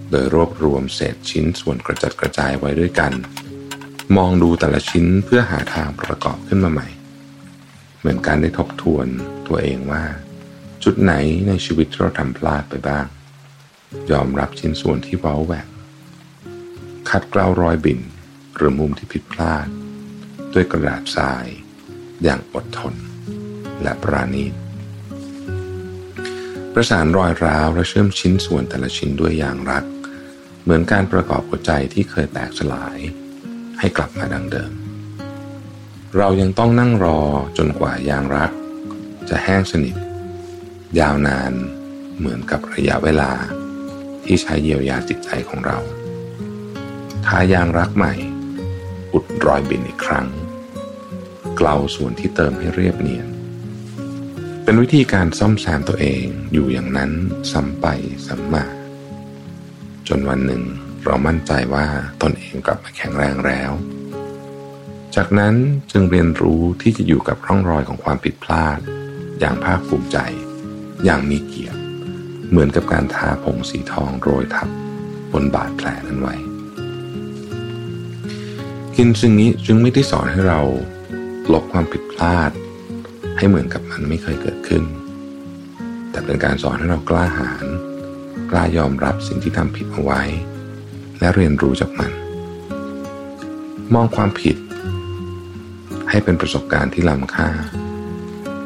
[0.10, 3.12] โดยรวบรวมเศษชิ้นส่วนกระจัดกระจายไว้ด้วยกัน
[4.18, 6.88] มองดูแต่ละชิ้นเพื่อหาทางประกอบขึ้นมาใหม่
[8.00, 9.08] เหมือนการได้ทบทวน
[9.48, 10.04] ตัวเองว่า
[10.84, 11.14] จุดไหน
[11.48, 13.06] ในชีวิตที่เราทำพลาดไปบ้าง
[14.12, 15.68] ยอมรับชิ้นส่วนที่เว้าแหวก
[17.10, 18.00] คัดเกลารอยบิ่น
[18.56, 19.68] หรือมุมที่ผิดพลาด
[20.54, 21.46] ด้วยกระดาษทราย
[22.24, 22.96] อย่างอดทน
[23.82, 24.54] และปราณีต
[26.74, 29.84] ประสานรอยร้าวและเชื่อมชิ้นส่วนแต่ละชิ้นด้วยอย่างรัก
[30.64, 32.98] เหมือนการประกอบหัวใจที่เคยแตกสลาย
[33.80, 34.72] ให้กลับมาดังเดิม
[36.18, 37.22] เรายังต้องนั่งรอ
[37.58, 38.52] จนกว่ายางรัก
[39.30, 39.96] จะแห้งสนิท
[41.00, 41.54] ยาวนาน
[42.18, 43.32] เหมือนกับระยะเวลา
[44.26, 45.80] ที่ใช้เยียวยาจิตใจของเรา
[47.26, 48.14] ทายางรักใหม่
[49.14, 50.28] อุดรอยบินอีกครั้ง
[51.56, 53.28] เกลาส่วนที่เติมให้เรียบเนียน
[54.64, 57.12] เป็นวิธีการซ่อมแซมตัวเองอยู่อย่างนั้น
[57.52, 57.86] ซ้ำไป
[58.28, 58.66] ซ้ำมา
[60.08, 60.64] จนวันหนึ่ง
[61.04, 61.86] เรามั่นใจว่า
[62.22, 63.72] ตนเองกลับมาแข็งแรงแล้ว
[65.16, 65.56] จากนั้น
[65.92, 68.80] จึงเรียนรู้ที่จะอยู่กับร่องรอยของความผิดพลาด
[69.40, 70.18] อย่างภาคภูมิใจ
[71.06, 71.61] อย่างมีเกียรติ
[72.52, 74.70] เหมือนกับการทาผงสีทองโรยทับ
[75.34, 76.36] บนบาดแผลนั้นไว้
[78.96, 80.62] กินซึ่งนี้จึงไม่ได้สอนให้เรา
[81.54, 82.52] ลบความผิดพลาด
[83.38, 84.84] ให้เหมือนกับมันไม่เคยเกิดขึ้น
[86.12, 87.66] แต่เป็นการสอนให้เรากล้าหาญ
[88.52, 90.22] กล้ายอมรับสิ่งที่ทำผิดเอาไว้
[91.20, 92.12] และเรียนรู้จากมัน
[93.94, 94.58] มองความผิด
[96.10, 97.50] ให้เป็นประสบการณ์ที่ล้ำค่า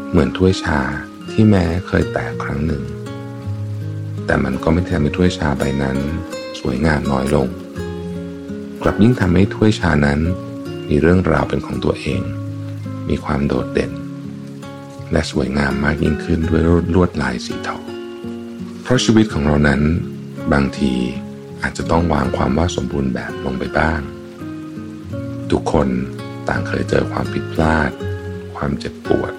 [0.09, 0.79] เหมือนถ้วยชา
[1.31, 2.83] ที่แม้เคยแตกครั้งหนึ่ง
[4.25, 5.97] แต่มันก็ไม่ทำให้ถ้วยชาใบนั้น
[6.59, 7.47] สวยงามน้อยลง
[8.81, 10.19] กลับยิ่งทำให้ถ้วยชานั้น
[10.89, 12.21] มีเรื่องราวเป็นของตัวเอง
[13.09, 13.91] มีความโดดเด่น
[15.11, 16.61] และสวยงามมากยิ่งขึ้นด้วย
[16.95, 17.83] ลวดลายสีทอง
[18.81, 19.81] เพราะชีวิตของเรานั้น
[20.53, 20.93] บางที
[21.61, 24.01] อาจจะต้องวางความว่าสมบูรณ์แบบลงไปบ้าง
[25.51, 25.87] ทุกคน
[26.47, 27.91] ต่างเคยเจอความผิดพลาด
[28.55, 29.33] ความเจ็บปวด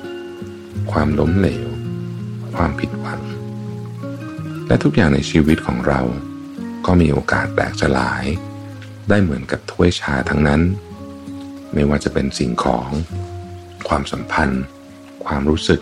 [0.92, 1.68] ความล้มเหลว
[2.56, 3.20] ความผิดหวัง
[4.68, 6.00] และทุกอย่างในชีวิตของเรา
[6.86, 8.24] ก็มีโอกาสแตกสลาย
[9.08, 10.62] ได้เหมือนกับถ้วยชาทั้งนั้น
[11.72, 12.88] ไม่ว่าจะเป็นสิ่งของ
[13.88, 14.64] ความสัมพันธ์
[15.26, 15.80] ความรู้สึก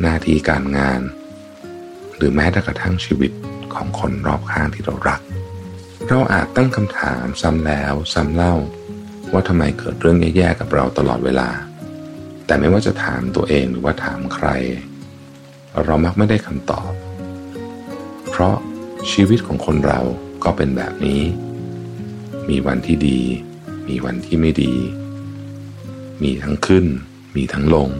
[0.00, 1.00] หน้าที่การงาน
[2.16, 3.30] หรือแม้แต่กระทั่งชีวิต
[3.74, 5.20] ของคนรอบข้างที่เรารัก
[6.08, 8.54] เราอาจตั้งคำถามซ้ำแล้วซ้ำเล่า
[9.32, 11.50] ว่าทำไมเกิดเรื่องแย่ๆกับเราตลอดเวลา
[12.46, 14.48] แต่ไม่ว่าจะถามตัวเองหรือว่าถามใคร
[15.84, 16.90] เรามักไม่ได้คำตอบ
[18.40, 18.58] ราะ
[19.12, 20.00] ชีวิตของคนเรา
[20.44, 21.22] ก็เป็นแบบนี้
[22.48, 23.20] มีวันที่ดี
[23.88, 24.74] มีวันที่ไม่ดี
[26.22, 26.86] มีทั้งขึ้น
[27.36, 27.90] มีทั้งลง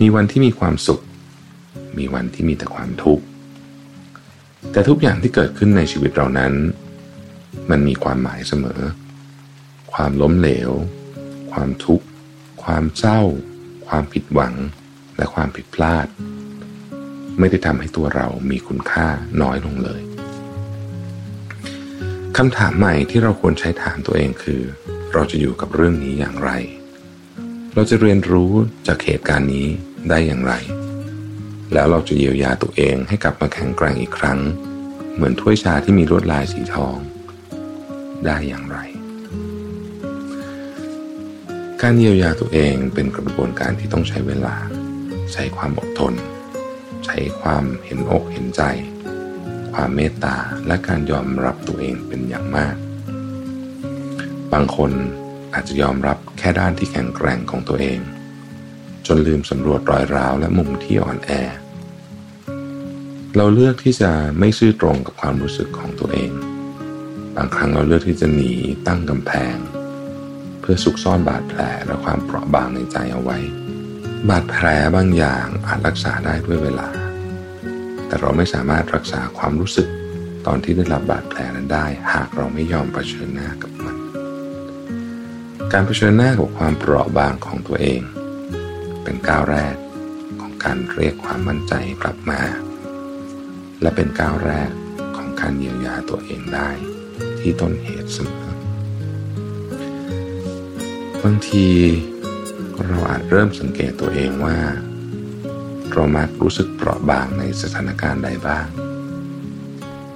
[0.00, 1.02] มีวันที่มีความสุข
[1.98, 3.24] มีวันที่มีแต่ความทุกข์
[4.72, 6.52] แต่ทุกอย่างที่เกิดขึ้นในชีวิตเรานั้น
[7.70, 8.80] มันมีความหมายเสมอ
[9.92, 10.70] ความล้มเหลว
[11.52, 12.06] ความทุกข์
[12.64, 13.20] ความเศร้า
[13.86, 14.54] ความผิดหวัง
[15.16, 16.06] และความผิดพลาด
[17.38, 19.06] ไม่ได้ทำให้ตัวเรามีคุณค่า
[19.42, 20.02] น้อยลงเลย
[22.36, 24.62] คำถามใหม่ที่เราควรใช้ถามตัวเองคือ
[25.12, 26.50] เราจะอยู่กับเรื่องนี้อย่างไร
[27.74, 28.52] เราจะเรียนรู้
[28.86, 29.66] จากเหตุการณ์นี้
[30.10, 30.52] ได้อย่างไร
[31.72, 34.38] แล้วเราจะเยียวยาตัวเองให้กลับมาแข็งแกร่งอีกครั้ง
[35.14, 36.96] เหมือนถ้วยชาที่มีลวดลายสีทอง
[38.24, 38.78] ได้อย่างไร
[41.82, 44.54] การเยียวยาตัวเองเป็นกระบวนการที่ต้องใช้เวลา
[45.32, 46.14] ใช้ความอดทน
[47.04, 48.62] ใช้ความเห็นอกเห็นใจ
[49.72, 50.36] ความเมตตา
[50.66, 52.76] และการยอมรับตัวเองเป็นอย่างมาก
[54.52, 54.92] บางคน
[55.54, 57.98] อาจจะยอมรับแค่ด้านที่แข็งแกร่งของตัวเอง
[59.06, 61.30] จนลืมสำรวจรอยร้าวและมุมที่อ่อนแอ
[63.36, 66.30] เราเลือกที่จะไม่ซื่อตรงกับความรู้สึกของตัวเอง
[67.36, 68.52] บางครั้งเราเลือกที่จะหนี
[68.86, 69.56] ตั้งกำแพง
[70.60, 73.38] เพื่อสุกซ่อนบาดแผลและความเปราะบางในใจเอาไว้
[74.30, 76.88] บาดแผลบางอย่างอาจรักษาได้ด้วยเวลา
[78.06, 79.88] แต่เราไม่สามารถรักษาความรู้สึก
[80.46, 83.96] ตอนที่ได้รับบาดแผลนั้นได้ หากเราไม่ยอมเผชิญหน้ากับมัน
[85.72, 88.00] การเผชิญหน้ากับความเปราะบางของตัวเอง
[89.02, 89.74] เป็นก้าวแรก
[90.40, 92.40] ของการเรียกความมั่นใจกลับมา
[93.80, 94.70] และเป็นก้าวแรก
[95.16, 96.70] ของการเยียวยาตัวเองได้
[97.40, 98.48] ที่ต้นเหตุเสมอ
[101.22, 101.66] บางที
[102.82, 104.56] เราอาจเริ่มสังเกตตัวเองว่า
[105.92, 108.66] เรามักรู้สึกเปราะบางในสถานการณ์ใดบ้าง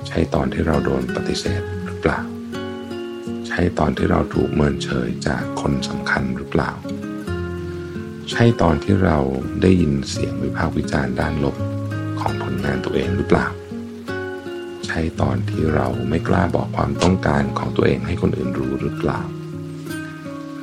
[0.07, 2.21] ใช่ตอนที่เราโดนปฏิเสธหรือเปล่า
[3.49, 6.71] ใช่ตอนที่เราถูกเมินเฉยจากคนสำคัญหรือเปล่า
[8.31, 9.19] ใช่ตอนที่เรา
[9.63, 11.57] ได้ยินเสียงวิพากษ์วิจารณ์ด้านลบ
[12.21, 13.47] ของผลงานตัวเองหรือเปล่า
[14.87, 19.21] ใช่ตอนที่เราไม่กล้าบอกความต้องการของตัวเองให้คนอื่นรู้หรือเปล่า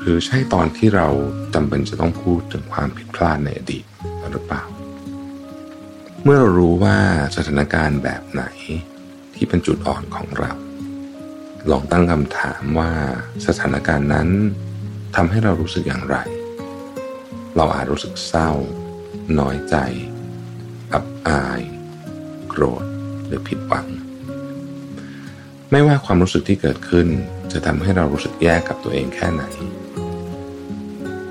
[0.07, 1.07] หรือใช่ตอนที่เรา
[1.53, 3.85] จำเป็นจะต้องพูดถึงความผิดพลาดในอดีต
[4.31, 4.63] หรือเปล่า
[6.23, 6.97] เมื่อเรารู้ว่า
[7.35, 8.43] สถานการณ์แบบไหน
[9.35, 10.51] ที่เป็นจุดอ่อนของเรา
[11.71, 12.91] ลองตั้งคำถามว่า
[13.47, 14.29] สถานการณ์นั้น
[15.15, 16.17] ทำให้เรารู้สึกอย่างไร
[17.55, 18.51] เราอาจรู้สึกเศร้า
[19.39, 19.75] น้อยใจ
[20.93, 21.61] อับอาย
[22.49, 22.85] โกรธ
[23.25, 23.87] หรือผิดหวัง
[25.71, 27.07] ไม่ว่าความรู้สึกที่เกิดขึ้น
[27.51, 29.43] จะทำให้เรารู้สึกแย่กับตัวเองแค่ไหน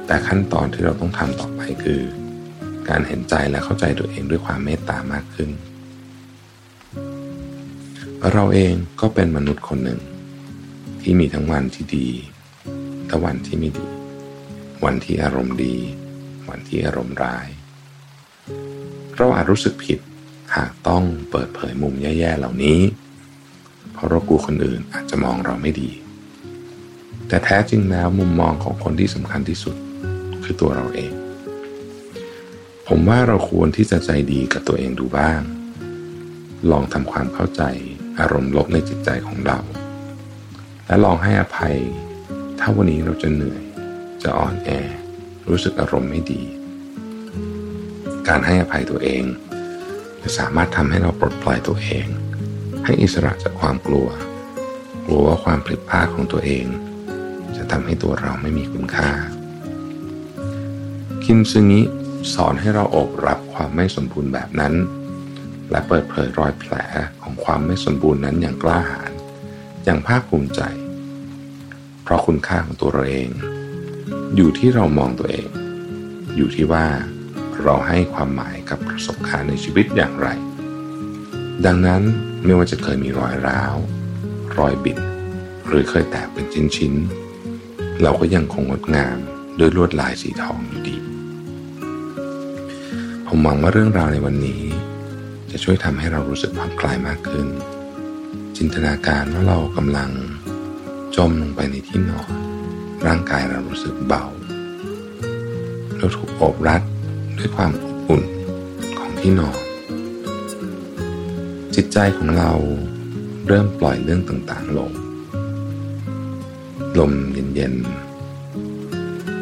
[0.06, 2.01] แต่ขั้นตอนที่เราต้องทำต่อไปคือ
[2.89, 5.51] การเห็นใจและเข้าใจตัวเองด้วยความเมตตามากขึ้น
[8.32, 10.01] เราเองก็เป็นมนุษย์คนหนึ่ง
[11.02, 12.09] ที่มีทั้งวันที่ดี
[13.06, 13.89] และวันที่ไม่ดี
[14.85, 15.76] วันที่อารมณ์ดี
[16.48, 17.47] วันที่อารมณ์ร้าย
[19.16, 19.98] เราอาจรู้สึกผิด
[20.56, 22.81] หากต้องเปิดเผยมุมแย่ ๆ เหล่านี้
[23.93, 25.90] เพราะเรากลัวคนอื่นอาจจะมองเราไม่ดี
[27.28, 29.76] แต่แท้จริงแล้วมุมมองของคนที่สำคัญที่สุด
[30.44, 31.12] คือตัวเราเอง
[32.88, 35.40] ผมว่าเราควรที่จะใจดีกับตัวเองดูบ้าง
[36.70, 37.62] ลองทำความเข้าใจ
[38.20, 39.58] อารมณ์ลบในจิตใจของเรา
[40.86, 41.76] และลองให้อภัย
[42.60, 43.64] ถ้าวันนี้เราจะเหนื่อย
[44.22, 44.70] จะอ่อนแอ
[45.48, 46.42] รู้สึกอารมณ์ไม่ดี
[48.28, 49.24] การให้อภัยตัวเอง
[50.22, 52.06] จะสามารถทำให้เราปลดปล่อยตัวเอง
[52.84, 54.08] ให้อิสระจากความกลัว
[55.06, 56.66] กลัวว่าความผิดพลาดของตัวเอง
[57.56, 59.10] จะทำให้ตัวเราไม่มีคุณค่า
[61.24, 61.82] คินซึงิ
[62.34, 64.74] สอนให้เราอบรับความไม่สมบูรณ์แบบนั้น
[65.70, 66.74] และเปิดเผยรอยแผล
[67.22, 69.12] ของความไม่สมบูรณ์นั้นอย่างกล้าหาญ
[69.84, 70.60] อย่างภาคภูมิใจ
[72.02, 73.30] เพราะคุณค่าของตัวเราเอง
[74.36, 75.48] อยู่ที่เรามองตัวเอง
[76.36, 76.86] อยู่ที่ว่า
[77.62, 80.28] เราให้ความหมายกับประสบการณ์ในชีวิตอย่างไร
[81.66, 82.02] ดังนั้น
[82.44, 83.74] ไม่ว่าจะเคยมีรอยร้าว
[84.59, 84.98] รอยบิด
[85.66, 86.46] หรือเคยแตกเป็น
[86.76, 89.18] ชิ้นๆเราก็ยังคงงดงาม
[89.59, 91.14] ด้วยลวดลายสีทองอยู่ดี
[93.36, 94.62] ผมหวังว่าเรื่องราวในวันนี้
[95.51, 97.47] จะช่วยทำให้เรารู้สึกผ่อนคลายมากขึ้น
[98.56, 100.11] จินตนาการว่าเรากำลัง
[101.16, 102.31] จมลงไปในที่นอน
[103.06, 104.24] ร่างกายเรารู้สึกเบา
[105.97, 106.82] เราถูกโอบรัด
[107.39, 108.23] ด้วยความอบอุ่น
[108.98, 109.59] ของที่นอน
[111.74, 112.52] จิตใจของเรา
[113.47, 114.93] เริ่มปล่อยเรื่องต่างๆลง
[116.98, 117.74] ลมเย็น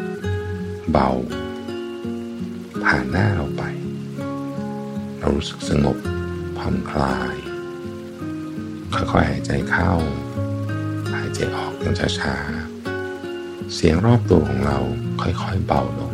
[0.01, 1.09] ๆ เบา
[2.83, 3.63] ผ่านหน้าเราไป
[5.23, 5.97] เรารู้สึกสงบ
[6.57, 7.35] ผ่อนคลาย
[8.95, 9.91] ค่อยๆหายใจเข้า
[11.13, 14.79] หายใจออกอย่างช้าๆ เสียงรอบตัวของเรา
[15.21, 16.13] ค่อยๆเบาลง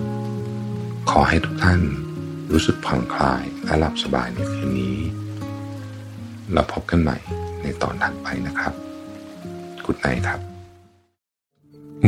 [1.09, 1.81] ขอให้ทุกท่าน
[2.51, 4.97] รู้สึกผ่อนคลายและหลับสบายในคืนนี้
[6.53, 7.17] เราพบกันใหม่
[7.61, 8.73] ในตอนถัดไปนะครับ
[9.85, 10.39] กุดไนครับ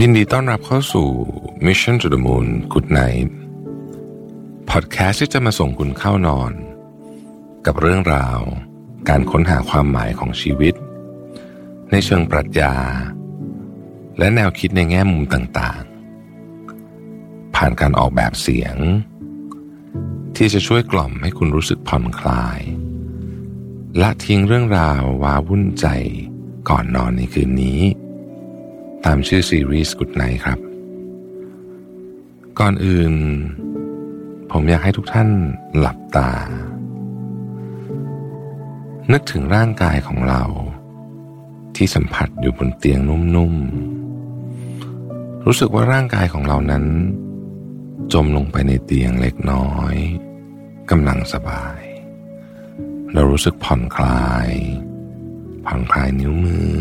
[0.01, 1.07] ยินดีต้อนรับเข้าสู่
[1.65, 3.29] Mission to the Moon Good Night
[4.69, 6.53] พอดแคสต์ที่จะมาส่งคุณเข้านอน
[7.65, 8.39] กับเรื่องราว
[9.09, 10.73] การค้นหาความหมายของชีวิต
[11.91, 12.75] ในเชิงปรัชญา
[14.17, 18.75] และแนวคิดในแง่มุมต่างๆ ผ่านการออกแบบเสียง
[20.35, 22.59] ที่จะช่วยกล่อมให้คุณรู้สึกผ่อนคลาย
[24.01, 25.87] ละทิ้งเรื่องราวว้าวุ่นใจ
[26.69, 27.81] ก่อนนอนในคืนนี้
[29.05, 30.59] ตามชื่อซีรีส์ Good Night ครับ
[32.59, 33.13] ก่อนอื่น
[34.51, 35.29] ผมอยากให้ทุกท่าน
[35.77, 36.31] หลับตา
[39.11, 40.43] นึกถึงร่างกายของเรา
[41.75, 46.85] ที่สัมผัสอยู่บนเตียงนุ่มๆ รู้สึกว่าร่างกายของเรานั้น
[48.13, 49.95] จมลงไปในเตียงเล็กน้อย
[50.89, 51.81] กำลังสบาย
[53.13, 54.49] เรารู้สึกผ่อนคลาย
[55.65, 56.75] ผ่อนคลายนิ้วมือ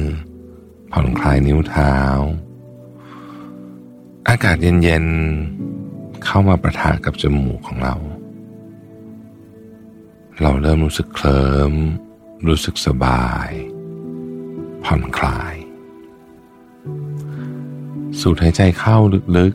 [0.93, 1.97] ผ่อนคลายนิ้วเท้า
[4.28, 7.97] อากาศเย็นๆ เข้ามาประทะกับจมูกของเรา
[10.43, 11.74] เราเริ่มรู้สึกเคลิ้ม
[12.49, 13.51] รู้สึกสบาย
[14.85, 15.55] ผ่อนคลาย
[18.21, 18.97] สูดหายใจเข้า
[19.37, 19.55] ลึก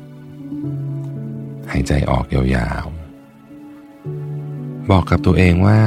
[0.84, 5.82] ๆ หายใจออกยาวๆ บอกกับตัวเองว่า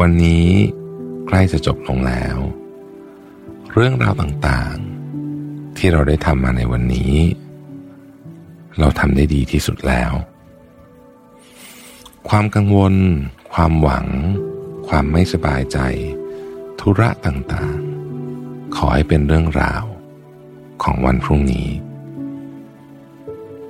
[0.00, 0.48] วันนี้
[1.26, 2.36] ใกล้จะจบลงแล้ว
[3.74, 7.14] เรื่องราวต่างๆ ที่เราได้ทำมาในวันนี้
[8.78, 10.12] เราทำได้ดีที่สุดแล้ว
[12.28, 12.94] ความกังวล
[13.52, 14.06] ความหวัง
[14.94, 15.78] ความไม่สบายใจ
[16.80, 19.84] ธุระต่างๆ ขอให้เป็นเรื่องราว
[20.82, 21.68] ของวันพรุ่งนี้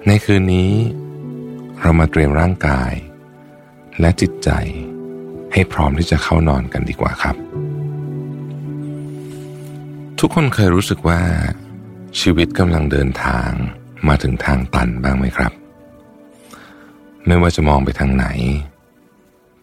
[0.06, 0.72] ในคืนนี้
[1.80, 2.92] เรามาเตรียมร่างกาย
[4.01, 4.51] และจิตใจ
[5.52, 7.36] ให้พร้อมที่จะเข้านอนกันดีกว่าครับ
[10.18, 11.20] ทุกคนเคยรู้สึกว่า
[12.20, 13.51] ชีวิตกำลังเดินทาง
[14.09, 15.52] มาถึงทางตันบ้างไหมครับ
[17.26, 18.26] ไม่ว่าจะมองไปทางไหน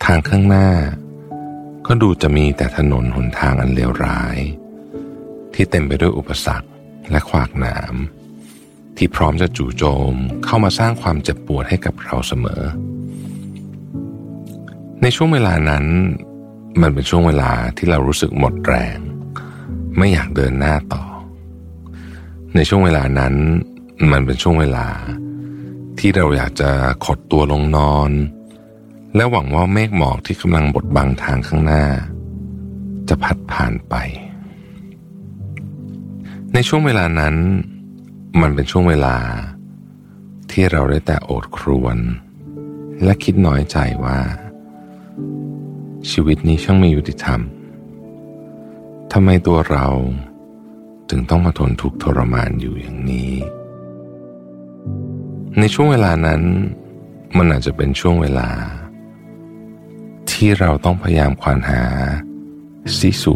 [0.05, 0.67] ทางข้างหน้า
[1.87, 4.37] ก็ดูจะมีแต่ถนนหนทางอันเลวร้าย
[5.53, 6.67] ที่เต็มไปด้วยอุปสรรค
[7.11, 7.95] และขวากหนาม
[8.97, 9.83] ที่พร้อมจะจู่โจ
[10.13, 10.15] ม
[10.45, 12.63] เข้ามาสร้างความเจ็บปวดให้กับเราเสมอ
[15.01, 15.85] ในช่วงเวลานั้น
[16.81, 18.97] มันเป็นช่วงเวลาที่เรารู้สึกหมดแรง
[19.97, 21.03] ไม่อยากเดินหน้าต่อ
[22.55, 23.35] ในช่วงเวลานั้น
[24.11, 24.87] มันเป็นช่วงเวลา
[25.99, 26.69] ที่เราอยากจะ
[27.05, 28.09] ขดตัวลงนอน
[29.17, 31.85] และหวังว่าเมฆหมอกที่กำลังบดบังทางข้างหน้า
[33.09, 33.95] จะพัดผ่านไป
[36.53, 37.35] ในช่วงเวลานั้น
[38.41, 39.17] มันเป็นช่วงเวลา
[40.51, 41.97] ที่เราได้แต่โอดครวญ
[43.03, 44.19] และคิดน้อยใจว่า
[46.11, 47.41] ชีวิตนี้ช่างไม่ยุติธรรม
[49.13, 49.87] ทำไมตัวเรา
[51.09, 53.33] ถึงต้องมาทนทุกข์ทรมานอยู่อย่างนี้
[55.59, 56.41] ในช่วงเวลานั้น
[57.37, 58.49] มันอาจจะเป็นช่วงเวลา
[60.37, 61.83] ที่เราต้องพยายามควานหา
[62.99, 63.35] สิสุ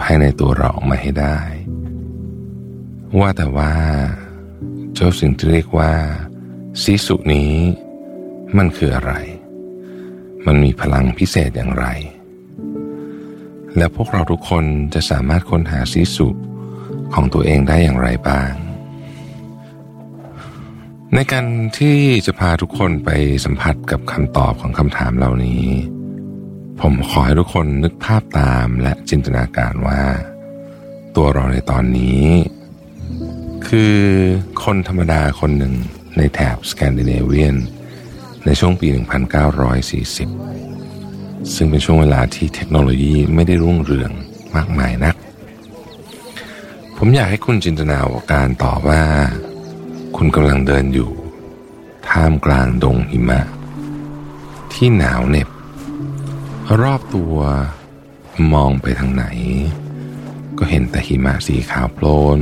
[0.00, 1.38] ภายในตัวเราออกมาให้ได้
[3.18, 3.72] ว่าแต่ว่า
[4.94, 5.92] เจ้าสิ่งที่เรียกว่า
[6.82, 7.54] สิสุนี้
[8.56, 9.12] มันคืออะไร
[10.46, 11.86] มันมีพลังพิเศษอย่างไร
[13.76, 14.64] และพวกเราทุกคน
[14.94, 16.28] จะสามารถค้นหาสิสุ
[17.14, 18.52] ของตัวเองได้อย่างไรบ้าง
[21.14, 21.46] ในการ
[21.78, 21.96] ที่
[22.26, 23.10] จะพาทุกคนไป
[23.44, 25.64] สัมผัสกับคำตอบของคำถามเหล่านี้
[26.80, 30.02] ผมขอให้ทุกคนนึกภาพตามและจินตนาการว่า
[31.16, 32.24] ตัวเราในตอนนี้
[33.68, 33.96] คือ
[34.64, 35.74] คนธรรมดาคนหนึ่ง
[36.16, 37.56] ในแถบสแกนดิเนเวียน
[38.44, 39.14] ในช่วงปี 1940
[41.54, 44.10] ซึ่งเป็นช่วงเวลาที่เทคโนโลยีไม่ได้รุ่งเรือง
[44.56, 45.14] มากมายนัก
[46.96, 47.98] ผมอยากให้คุณจินตนา
[48.32, 49.02] การต่อว่า
[50.16, 51.10] คุณกำลังเดินอยู่
[52.08, 53.40] ท่ามกลางดงหิมะ
[54.72, 55.48] ที่หนาวเหน็บ
[56.82, 57.36] รอบตัว
[58.52, 59.26] มองไปทางไหน
[60.58, 62.06] ก็เห็นแต่หิมะสีขาวโพล
[62.38, 62.40] น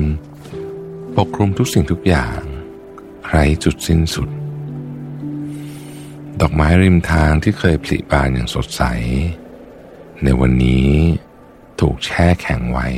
[1.16, 2.40] ปกคลุมทุกสิ่งทุกอย่าง
[3.28, 4.28] ไร้จุดสิ้นสุด
[6.40, 8.82] ดอกไม้ริมทางที่เคยผลิบานอย่างสดใส
[10.22, 10.90] ในวันนี้
[11.80, 12.88] ถูกแช่แข็งไว้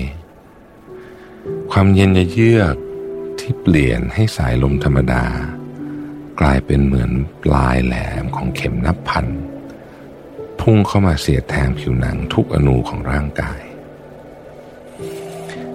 [1.70, 2.76] ความเย็นเยือก
[3.38, 5.24] ที่เปลี่ยนให้สายลมธรรมดา
[6.40, 7.10] กลายเป็นเหมือน
[7.42, 9.26] ปลายแหลมของเข็มนับพัน
[10.70, 13.60] พุ่งเข้ามาเสียดแทงผิวหนังทุกอนูของร่างกาย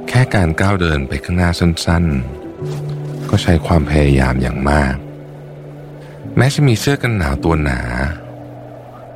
[0.07, 4.95] แค่การก้าวเดินไปข้างหน้าสั้นๆ ก็ใช้ความพยายามอย่างมาก
[6.38, 7.81] แม้จะมีเสื้อกันหนาวตัวหนา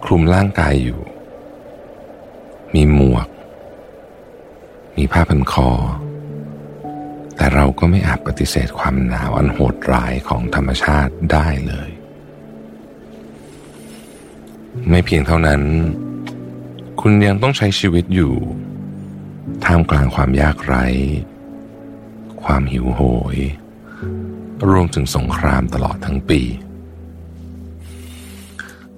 [0.05, 1.01] คลุมร่างกายอยู่
[2.73, 3.27] มีหมวก
[4.97, 5.69] มีผ้าพันคอ
[7.35, 11.94] แต่เราก็ไม่อาจปฏิเสธความหนาวอันโหดร้ายของธรรมชาติได้เลย
[14.89, 15.61] ไม่เพียงเท่านั้น
[17.01, 18.33] คุณยังต้องใช้ชีวิตอยู่
[19.65, 20.85] ท่ามกลางความยากไร้
[22.43, 23.01] ความหิวโห
[23.35, 23.37] ย
[24.69, 26.41] รวมถึงสงครามตลอดทั้งปี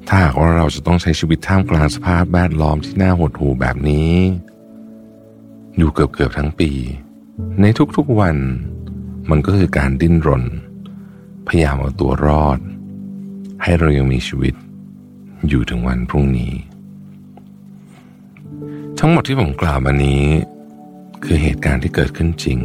[0.08, 4.14] ถ้าหากว่าเราจะต้องใช้ชีวิตท่ามกลางสภาพแวดล้อมที่น่าหดหู่แบบนี้
[5.78, 6.72] อยู่เกือบเกือบทั้งปี
[7.62, 8.38] ในทุกๆวัน
[9.30, 10.44] มันก็คือการดิ้นรน
[11.48, 12.60] พยายามเอาตัวรอด
[13.64, 14.54] ให้เรายังมีชีวิต
[15.50, 16.54] อยู่ถึงวันพรุ่งนี้
[19.00, 20.24] ทั้งหมดที่ผมกล่าวมานี้
[21.26, 22.60] คือเหตุการณ์ที่เกิดขึ้นจริง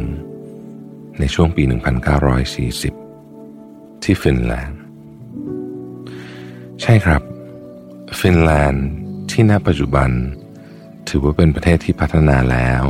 [1.19, 1.63] ในช่วงปี
[3.23, 4.79] 1940 ที่ฟินแลนด์
[6.81, 7.21] ใช่ครับ
[8.19, 8.87] ฟินแลนด์
[9.31, 10.09] ที่ณปัจจุบัน
[11.09, 12.83] ถือว่าเป็นประเทศที่พัฒนาแล้ว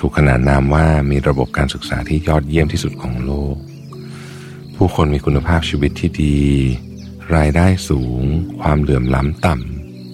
[0.00, 3.56] ถูกขนานนามว่ามีระบบการศึกษาที่ยอดเยี่ยมที่สุดของโลก
[4.76, 6.38] ผู้คนมีคุณภาพชีวิตที่ดี
[7.36, 8.22] รายได้สูง
[8.60, 9.54] ความเหลื่อมล้ำต่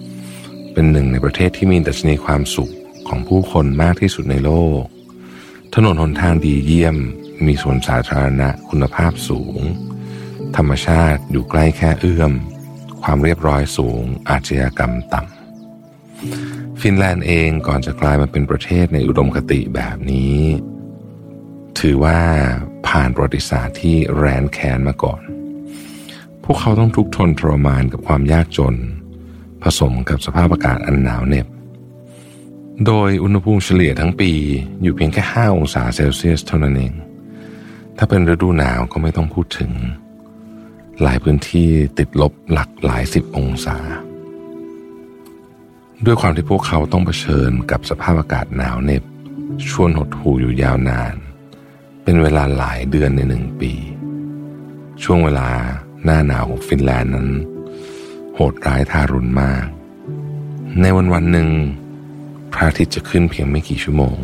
[0.07, 2.73] ำ เป็นหนึ่งในประเทศที่มีดัชนีความสุข
[3.07, 4.51] ของผู้คนมากที่สุดในโล
[4.81, 4.83] ก
[5.75, 6.97] ถนนหนทางดีเยี่ยม
[7.45, 9.59] มีสวนสาธารณะคุณภาพสูง
[10.55, 12.33] ธรรมชาติอยู่ใกล้แค่เอื้อม
[13.03, 20.39] ความเรียบร้อยสูง อาชญากรรมต่ำ ฟินแลนด์เองก่อนจะกลายมาเป็นประเทศในอุดมคติแบบนี้
[21.79, 22.19] ถือว่า
[22.87, 25.21] ผ่านประวัติศาสตร์ที่แรนแค้นมาก่อน
[26.51, 28.75] วกเขาต้องทุกข์ทนทรมานกับความยากจน
[29.63, 31.47] ผสมกับสภาพอากาศอันหนาวเหน็บ
[32.85, 34.31] โดยอุณหภูมิเฉลี่ยทั้งปี
[34.81, 36.93] อยู่เพียงแค่ 5 องศาเซลเซียสเท่านั้นเอง
[37.97, 39.71] ถ้าเป็นฤดูหนาวก็ไม่ต้องพูดถึง
[41.01, 43.77] หลายพื้นที่ติดลบหลักหลายสิบองศา
[46.05, 49.03] ด้วยความที่พวกเขาต้องเผชิญกับสภาพอากาศหนาวเหน็บ
[49.69, 51.15] ชวนหดหู่อยู่ยาวนาน
[52.03, 53.73] เป็นเวลาหลายเดือนในหนึ่งปี
[55.03, 55.49] ช่วงเวลา
[56.03, 57.29] หน้าหนาวของฟินแลนด์นั้น
[58.35, 59.65] โหดร้ายทารุณมาก
[60.81, 61.49] ในวันวันหนึ่ง
[62.53, 64.17] พระอาทิตย์จะขึ้นเพียงไม่กี่ชั่วโมง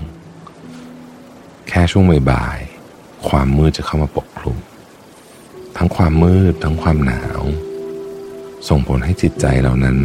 [1.67, 4.57] แค่ช่วงบ่ายๆความมืดจะเข้ามาปกคลุม
[5.77, 7.41] ทั้งความมืดทั้งความหนาว
[8.67, 9.97] ส่งผลให้จิตใจเหล่านั้น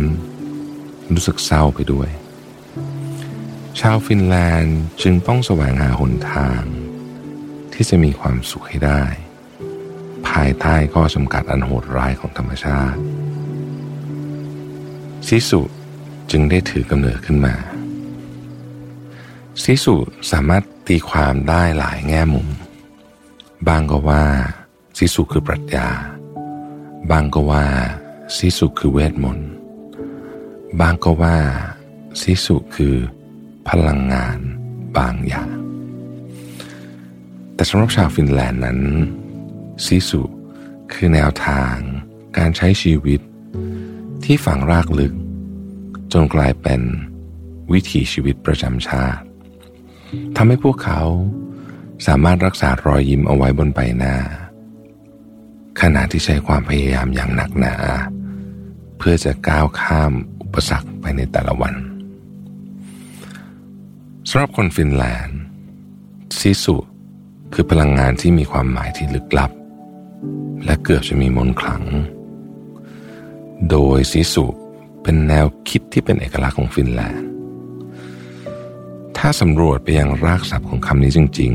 [1.13, 2.09] รู้สึกเศร้าไปด้วย
[3.81, 6.63] ชาวฟินแลนด์จึงต้องแสวงหาหนทาง
[7.73, 9.03] ที่จะมีความสุขให้ได้
[10.33, 12.99] ภายใต้ข้อจำกัดอันโหดร้ายของธรรมชาติ
[15.27, 15.61] ซิสุ
[16.31, 17.55] จึงได้ถือกำเนิดขึ้นมา
[19.63, 19.95] ซิสุ
[20.33, 22.49] สามารถตีความได้หลายแง่มุม
[23.69, 24.25] บางก็ว่า
[24.99, 25.89] ซิสุคือปรัชญา
[27.11, 27.65] บางก็ว่า
[28.37, 29.51] ซิสุคือเวทมนต์
[30.81, 31.37] บางก็ว่า
[32.21, 32.95] ซิสุคือ
[33.69, 34.39] พลังงาน
[34.99, 35.51] บางอย่าง
[37.55, 38.81] แต่สำหรับชาวฟินแลนด์นั้น
[39.85, 40.23] ซิสุ
[40.93, 41.77] คือแนวทาง
[42.39, 43.21] การใช้ชีวิต
[44.25, 45.15] ที่ฝังรากลึก
[46.13, 46.81] จนกลายเป็น
[47.73, 49.25] วิถีชีวิตประจำชาติ
[50.37, 51.01] ทำให้พวกเขา
[52.07, 54.17] สามารถรักษารอยยิ้มเอาไว้บนใบหน้า
[55.81, 57.75] ขณะที่ใช้ความพยายามอย่างหนักหนา
[58.99, 60.13] เพื่อจะก้าวข้าม
[60.43, 61.75] อุปสรรคไปในแต่ละวัน
[64.29, 65.41] สำหรับคนฟินแลนด์
[66.39, 66.77] ซิสุ
[67.53, 69.51] คือพลังงานที่มีความหมายที่ลึกลับ
[70.65, 71.83] และเกือบจะมีมนต์ขลัง
[73.71, 74.47] โดยซิสุ
[75.03, 77.29] เป็นแนวคิดที่เป็นเอกลักษณ์ของฟินแลนด์
[79.17, 81.53] ถ้าสำรวจไปยังรากศัพท์ของคำนี้จริง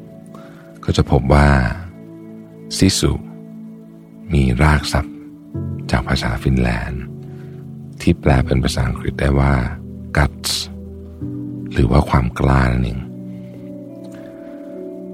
[0.00, 1.48] ๆ ก็จะพบว่า
[2.76, 3.12] ซิสุ
[4.32, 5.16] มีรากศัพท์
[5.90, 7.02] จากภาษาฟินแลนด์
[8.00, 9.54] ที่แปลเป็นภาษาอังกฤษได้ว่า
[10.16, 10.52] guts
[11.72, 13.00] หรือว่าความกล้านั่นเอง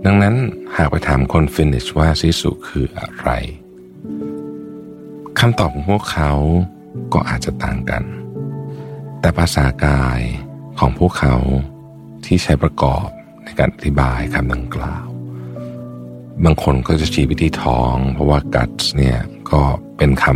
[0.06, 0.34] ดังนั้น
[0.76, 3.30] หากไปถามคนฟินิชว่าซิสุคืออะไร
[5.38, 6.32] คำตอบของพวกเขา
[7.12, 8.04] ก็อาจจะต่างกัน
[9.20, 10.20] แต่ภาษากาย
[10.78, 11.36] ของพวกเขา
[12.24, 13.06] ที่ใช้ประกอบ
[13.44, 15.06] ในการอธิบายคำดังกล่าว
[16.44, 19.18] บางคนก็จะชี้ไปที่ท้อง เพราะว่า guts เนี่ย
[19.52, 19.62] ก็
[19.96, 20.26] เป็นค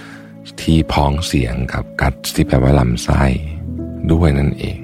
[0.00, 3.22] ำที่พ้องเสียงกับ guts ที่แปลว่าลำไส้
[4.12, 4.78] ด้วยนั่นเอง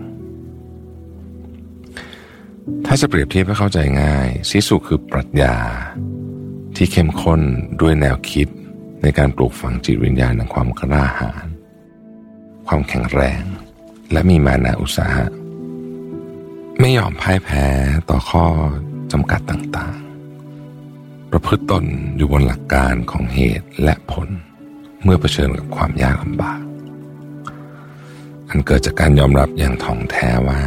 [2.87, 5.57] ถ้าจะเปรียบเทียบให้เข้าใจง่ายซิสุคือปรัชญา
[6.77, 7.41] ที่เข้มข้น
[7.81, 8.49] ด้วยแนวคิด
[9.03, 11.47] ในการปลูกฝังจิตวิญญาณในความกล้าหาญ
[12.67, 13.43] ความแข็งแรง
[14.13, 15.27] และมีมานะอุตสาหะ
[16.81, 17.65] ไม่ยอมพ่ายแพ้
[18.11, 18.47] ต่อข้อ
[19.13, 21.85] จำกัดต่างๆ ประพฤติตน
[22.17, 24.29] อยู่บนหลักการของเหตุและผล
[25.03, 26.61] เมื่อเผชิญกับความยากลำบาก
[28.49, 30.61] อันเกิดจากการยอมรับอย่างถ่องแท้ว่า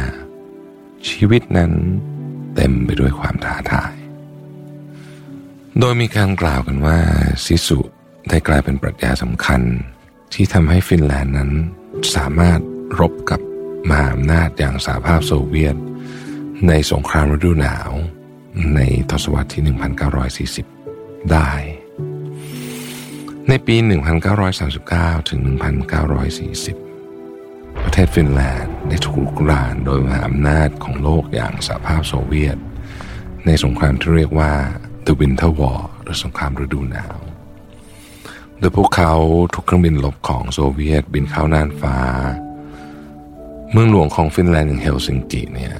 [1.08, 1.72] ชีวิตนั้น
[2.54, 3.94] เต็มไปด้วยความท้าทาย
[5.78, 6.98] โดยมีการกล่าวกันว่า
[7.44, 7.80] ซิสุ
[8.28, 9.60] ได้กลายเป็นปรัชญาสำคัญ
[10.34, 11.50] ที่ทำให้ฟินแลนด์นั้น
[12.16, 12.60] สามารถ
[13.00, 13.40] รบกับ
[13.88, 15.76] มหาอำนาจอย่างสหภาพโซเวียต
[16.68, 17.90] ในสงครามฤดูหนาว
[18.74, 19.62] ในทศวรรษที่
[20.66, 21.50] 1940 ได้
[23.48, 23.76] ในปี
[24.52, 26.83] 1939 ถึง 1940
[27.84, 32.58] ประเทศฟินแลนด์ได้ถูกลุกรานโดยมหาอำนาจของโลกอย่างสหภาพโซเวียต
[33.46, 34.52] ในสงครามที่เรียกว่า
[35.06, 37.18] The Winter War หรือสงครามฤดูหนาว
[38.58, 39.14] โดยพวกเขา
[39.54, 41.96] ถูกเครื่องบินรบของโซเวียตบินเข้าน่านฟ้า
[43.70, 45.76] เมืองหลวงของฟินแลนด์อย่างเฮลซิงกิเนี่ย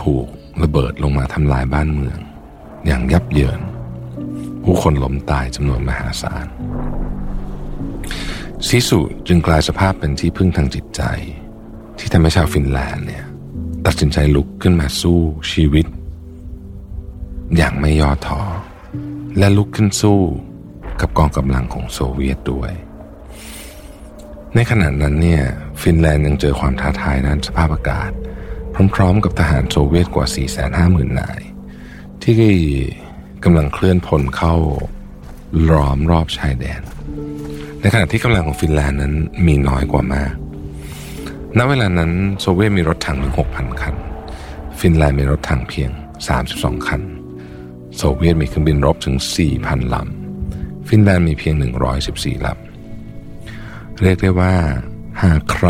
[0.00, 0.26] ถูก
[0.62, 2.18] ระเบิดลงมาทำลายบ้านเมือง
[2.86, 3.60] อย่างยับเยิน
[4.62, 6.46] ผู้คนล้มตายจำนวนมหาศาล
[8.66, 11.02] ซิสุจึงกลายสภาพเป็นที่พึ่งทางจิตใจ
[11.98, 13.24] ที่ทำให้ชาวฟินแลนด์เนี่ย
[13.86, 15.20] ตัดสินใจลุกขึ้นมาสู้
[15.52, 15.86] ชีวิต
[17.56, 18.40] อย่างไม่ย่อท้อ
[19.38, 20.20] และลุกขึ้นสู้
[21.00, 22.72] กับกองกำลังของโซเวียตด้วย
[24.54, 25.44] ในขณะนั้นเนี่ย
[25.82, 28.10] ฟินแลนด์ยังเจอความท้าทายด้านสภาพอากาศ
[28.94, 30.26] พร้อมๆกับทหารโซเวียตกว่า
[30.72, 31.40] 450,000 นาย
[32.22, 32.36] ที่
[33.44, 34.54] กำลังเคลื่อนพลเข้า
[35.70, 36.82] ล้อมรอบชายแดน
[37.80, 39.14] ในขณะที่กำลังของฟินแลนด์นั้น
[39.46, 40.32] มีน้อยกว่ามาก
[41.58, 43.94] ณ เวลานั้นโซเวียตมีรถถังถึง 6,000 คัน
[44.80, 45.90] ฟินแลนด์มีรถถังเพียง
[46.38, 47.02] 32 คัน
[47.96, 49.16] โซเวียตมีเครื่องบินรบถึง
[49.54, 51.54] 4,000 ลำ ฟินแลนด์มีเพียง
[52.00, 54.54] 114 ลำ เรียกได้ว่า
[55.22, 55.68] หากใคร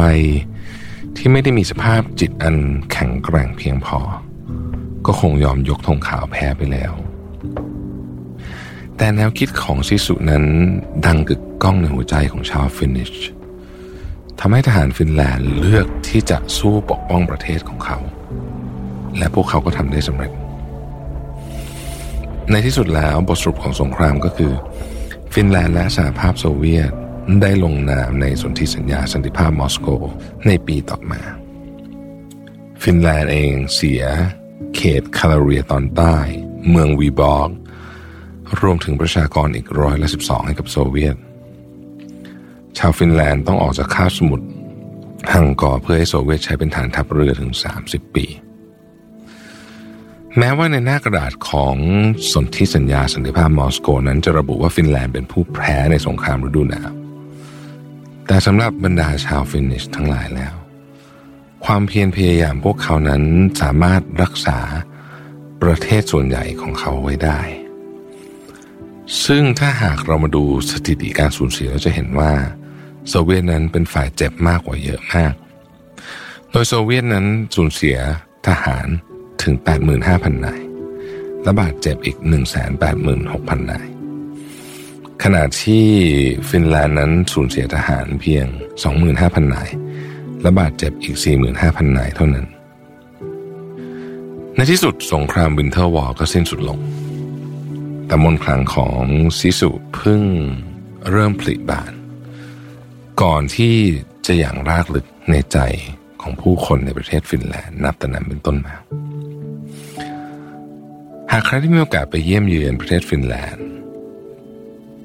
[1.16, 2.56] ที่ไม่ได้มีสภาพจิตอัน
[2.92, 3.98] แข็งแกร่งเพียงพอ
[5.06, 6.92] ก็คงยอมยกธงขาวแพ้ไปแล้ว
[8.96, 10.44] แต่แนวคิดของซิสุนั้น
[11.06, 13.12] ดังกึก ก้องในหัวใจของชาว Finnish
[14.40, 17.98] ทำให้ทหารฟินแลนด์เลือกที่จะสู้ปกป้องประเทศของเขา
[19.18, 20.32] และพวกเขาก็ทำได้สำเร็จ
[22.50, 24.52] ในที่สุดแล้วบทสรุปของสงครามก็คือ
[25.34, 26.92] ฟินแลนด์และสหภาพโซเวียต
[27.42, 29.88] ได้ลงนามในสนธิสัญญาสันติภาพมอสโก
[30.46, 31.20] ในปีต่อมา
[32.82, 34.02] ฟินแลนด์เองเสีย
[34.76, 36.16] เขตคาเรเลียตอนใต้
[36.68, 37.50] เมืองวีบอร์ก
[38.62, 41.16] รวมถึงประชากรอีกร้อยละสิบสองให้กับโซเวียต
[42.78, 44.46] ชาวฟินแลนด์ต้องออกจากคาบสมุทร
[45.32, 47.52] ฮังกอเพื่อให้โซเวียตใช้เป็นฐานทัพเรือถึง
[47.84, 48.26] 30 ปี
[50.38, 51.76] แม้ว่าในหน้ากระดาษของ
[52.32, 56.90] สนธิสัญญาสันติภาพมอสโกนั้นจะระบุว่าฟินแลนด์เป็นผู้แพ้ในสงครามฤดูหนาว
[58.26, 60.54] แต่สำหรับบรรดาชาว Finnish ทั้งหลายแล้ว
[61.64, 63.22] ความเพียรพยายามพวกเขานั้น
[63.62, 64.58] สามารถรักษา
[65.62, 67.40] ประเทศส่วนใหญ่ของเขาไว้ได้
[69.26, 72.32] ซึ่งถ้าหากเรามาดูสถิติการสูญเสียเราจะเห็นว่า
[73.08, 75.34] โซเวียตนั้นเป็นฝ่ายเจ็บมากกว่าเยอะมาก
[76.50, 77.98] โดยโซเวียตนั้นสูญเสีย
[78.46, 78.86] ทหาร
[79.42, 79.54] ถึง
[80.00, 80.60] 85,000 นาย
[81.42, 82.16] และบาดเจ็บอีก
[82.94, 83.86] 186,000 นาย
[85.22, 85.86] ขณะที่
[86.48, 88.46] ฟินแลนด์นั้นสูญเสียทหารเพียง
[88.98, 89.70] 25,000 นาย
[90.42, 91.16] และบาดเจ็บอีก
[91.56, 92.46] 45,000 นายเท่านั้น
[94.56, 96.78] ในที่สุดสงคราม Winter War ก็สิ้นสุดลง
[98.06, 99.02] แต่มนต์ขลังของ
[99.38, 100.22] ซิสุเพิ่ง
[101.10, 101.92] เริ่มผลิบาน
[103.22, 103.74] ก่อนที่
[104.26, 105.58] จะหยั่งรากลึกในใจ
[106.22, 108.74] ของผู้คนในประเทศฟินแลนด์นับแต่นั้นเป็นต้นมา
[111.32, 113.66] หากใครที่มีโอกาสไปเยี่ยมเยือนประเทศฟินแลนด์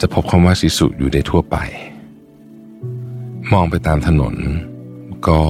[0.02, 1.57] จะพบคำว่าซิสุอยู่ได้ทั่วไป
[3.53, 4.35] มองไปตามถนน
[5.27, 5.41] ก็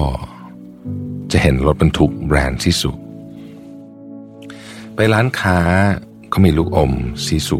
[1.32, 2.92] จะเห็นรถบรรทุกแบรนด์ซิสุ
[4.94, 5.58] ไปร้านค้า
[6.32, 6.92] ก็มีลูกอม
[7.26, 7.58] ซิสุ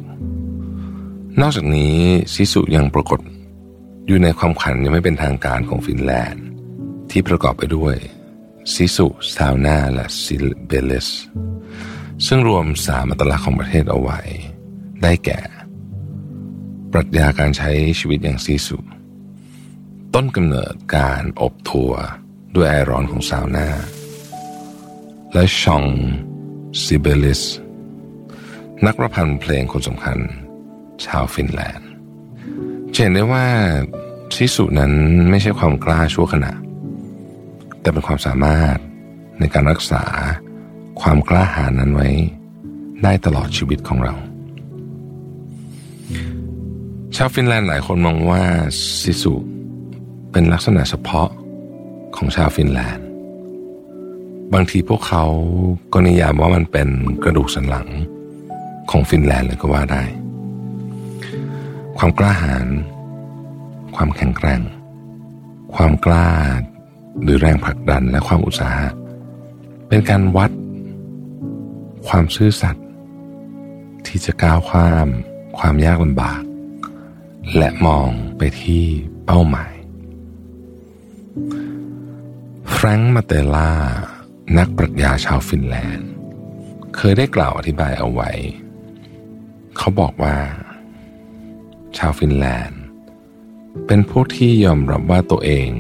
[1.40, 1.97] นอกจากนี้
[2.35, 3.20] ซิสุยังปรากฏ
[4.06, 6.44] อยู่ในคำขวัญอย่างไม่เป็นทางการของฟินแลนด์
[7.10, 7.97] ที่ประกอบไปด้วย
[8.72, 9.06] ซิสุ
[9.36, 11.09] ซาวนาและซิเบเลียส
[12.26, 14.20] ซึ่งรวมสามอัตลักษณ์ของประเทศเอาไว้
[15.02, 15.40] ได้แก่
[16.93, 18.78] ปรัชญาการใช้ชีวิตอย่างซีสุ
[20.14, 21.93] ต้นกำเนิดการอบทัว
[22.55, 23.68] ด้วยไอร้อนของซาวนา
[25.32, 25.85] และชอง
[26.82, 27.43] ซิเบลิส
[28.86, 30.18] นักประพันธ์เพลงคนสำคัญ
[31.05, 31.84] ชาวฟินแลนด์
[33.03, 33.47] เห็นได้ว่า
[34.35, 34.93] ชิสุนั้น
[35.31, 36.53] ไม่ใช่ความกล้าชั่วขณะ
[37.81, 38.77] แต่เป็นความสามารถ
[39.39, 40.05] ในการรักษา
[41.01, 42.09] ความกล้าหาญนั้นไว้
[43.03, 44.15] ได้ตลอดชีวิตของเรา
[47.16, 48.43] ชาวฟินแลนด์หลายคนมองว่า
[49.03, 49.35] ซิสุ
[50.33, 51.29] เป็นลักษณะเฉพาะ
[52.16, 53.07] ของชาวฟินแลนด์
[54.55, 55.25] บางทีพวกเขา
[55.93, 56.89] ก็นิยามว่ามันเป็น
[57.25, 57.89] กระดูกสันหลัง
[58.91, 60.03] ของฟินแลนด์เลยก็ว่าได้
[61.99, 62.69] ความกล้าหาญ
[63.97, 64.62] ความแข็งแกร่ง
[65.75, 66.29] ความกล้า
[67.23, 68.89] หรือแรงผลักดันและความอุตสาหะ
[69.89, 70.51] เป็นการวัด
[72.09, 72.87] ความซื่อสัตย์
[74.07, 75.09] ที่จะก้าวข้าม
[75.59, 76.43] ความยากลำบาก
[77.57, 78.09] และมอง
[78.39, 78.85] ไปที่
[79.27, 79.75] เป้าหมาย
[82.73, 83.73] แฟรงค์มาเตล่า
[84.59, 86.09] นักปรัชญาชาวฟินแลนด์
[86.97, 88.31] เคยได้กล่าวอธิบายเอาไว้
[89.77, 90.37] เขาบอกว่า
[91.99, 92.81] ชาวฟินแลนด์
[93.87, 95.71] เป็นพวกที่ยอมรับว่าตัวเอง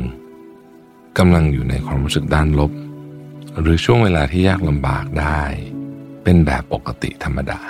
[1.18, 2.72] กำลังอยู่ในความรู้สึกด้านลบ
[3.60, 5.42] หรือช่วงเวลาที่ยากลำบากได้
[6.24, 7.60] เป็นแบบปกติธรรมดา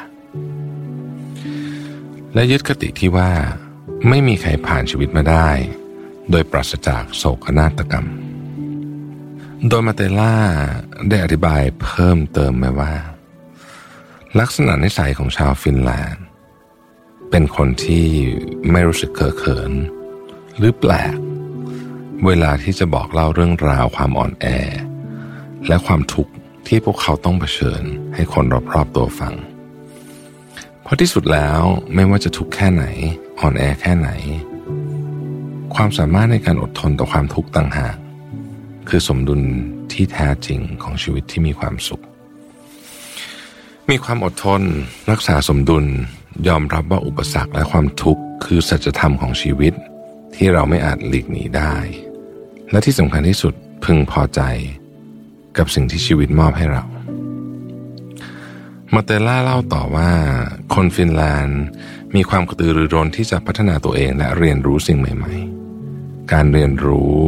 [2.34, 3.30] และยึดคติที่ว่า
[4.08, 5.48] ไม่มีใครผ่านชีวิตมาได้
[6.30, 8.06] โดยปราศจากโศกนาฏกรรม
[9.68, 10.36] โดยมาเตล่า
[11.08, 12.94] ได้อธิบายเพิ่มเติมไว้ว่า
[14.40, 16.23] ลักษณะนิสัยของชาวฟินแลนด์
[17.36, 18.06] เป็นคนที่
[18.72, 19.72] ไม่รู้สึกเขิเขิน
[20.58, 21.16] หรือแปลก
[22.26, 24.46] เวลาที่จะบอกเล่าเรื่องราวความอ่อนแอ
[25.68, 26.32] และความทุกข์
[26.66, 27.82] ที่พวกเขาต้องเผชิญ
[28.14, 28.44] ให้คน
[28.74, 29.34] รอบๆตัวฟัง
[30.82, 31.60] เพราะที่สุดแล้ว
[31.94, 32.84] ไม่ว่าจะทุกข์แค่ไหน
[33.40, 34.10] อ่อนแอแค่ไหน
[35.74, 37.96] ความสามารถในการอดทนต่อความทุกข์ต่างหาก
[38.88, 39.40] คือสมดุล
[39.92, 42.02] ที่แท้จริงของชีวิตที่มีความสุข
[43.90, 44.62] มีความอดทน
[45.10, 45.86] รักษาสมดุล
[46.48, 49.72] ยอมรับว่าอุปสรรคและความทุกข์คือสัจธรรมของชีวิต
[50.36, 51.74] ที่เราไม่อาจหลีกหนีได้
[52.70, 53.54] และที่สำคัญที่สุด
[53.84, 54.40] พึงพอใจ
[55.58, 56.84] กับสิ่งที่ชีวิตมอบให้เรา
[58.94, 60.10] มาเตล่าเล่าต่อว่า
[60.74, 61.62] คนฟินแลนด์
[62.14, 65.34] มีความกระตือรือร้นที่จะพัฒนาตัวเองและเรียนรู้สิ่งใหม่
[65.82, 67.20] ๆ การเรียนรู้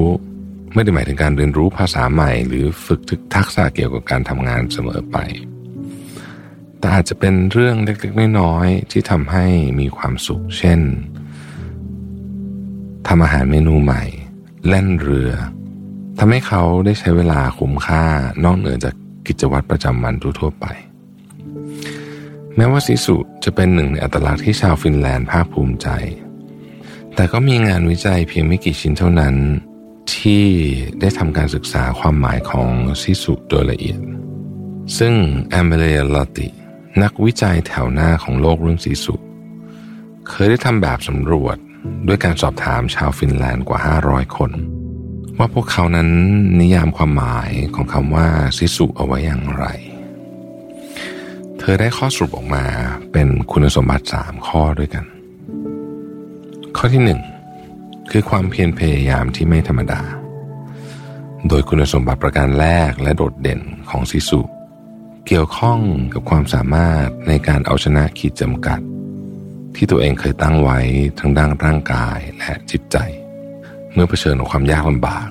[0.75, 3.01] ไม่ได้หมายถึงการเรียนรู้ภาษาใหม่ หรือฝึก
[3.35, 5.17] ทักษะเกี่ยวกับการทำงานเสมอไป
[6.87, 9.47] แต่อาจจะเป็นเรื่องเล็กๆน้อยๆที่ทำให้
[9.81, 10.81] มีความสุข เช่น
[13.09, 14.03] ทำอาหารเมนูใหม่
[14.69, 15.31] เล่นเรือ
[16.19, 18.05] ทำให้เขาได้ใช้เวลาคุ้มค่า
[18.45, 18.95] นอกเหนือจาก
[19.27, 20.67] กิจวัตรประจำวันทั่วไป
[22.57, 25.89] แม้ว่าซิสุจะเป็นหนึ่งในอัตลักษณ์ที่ชาวฟินแลนด์ภาคภูมิใจ
[27.15, 29.35] แต่ก็มีงานวิจัยเพียงไม่กี่ชิ้นเท่านั้น
[30.17, 30.45] ที่
[31.01, 32.69] ได้ทำการศึกษาความหมายของ
[33.03, 34.01] ซิสุโดยละเอียด
[34.99, 35.13] ซึ่ง
[35.51, 36.49] แอมเบเลียลอติ
[37.03, 39.15] นักวิจัยแถวหน้าของโลกเรื่องซิสุ
[40.29, 41.57] เคยได้ทำแบบสำรวจ
[42.07, 43.79] ด้วยการสอบถามชาวฟินแลนด์กว่า
[44.09, 44.51] 500 คน
[45.39, 46.09] ว่าพวกเขานั้น
[46.61, 49.67] นิยามความหมายของคำว่าซิสุเอาไว้อย่างไร
[51.59, 52.65] เธอได้ข้อสรุปออกมา
[53.13, 55.05] เป็นคุณสมบัติสามข้อด้วยกัน
[56.77, 57.21] ข้อที่หนึ่ง
[58.11, 60.01] คือความเพียรพยายามที่ไม่ธรรมดา
[61.49, 63.61] โดยคุณสมบัติประการแรกและโดดเด่น
[63.91, 65.81] ของซิสุเเกี่ยวข้อง
[66.15, 68.81] กับความสามารถในการเอาชนะขีดจำกัด
[69.75, 70.79] ที่ตัวเองเคยตั้งไว้
[71.19, 72.97] ทั้งด้านร่างกายและจิตใจ
[73.93, 75.29] เมื่อเผชิญกับความยากลำบาก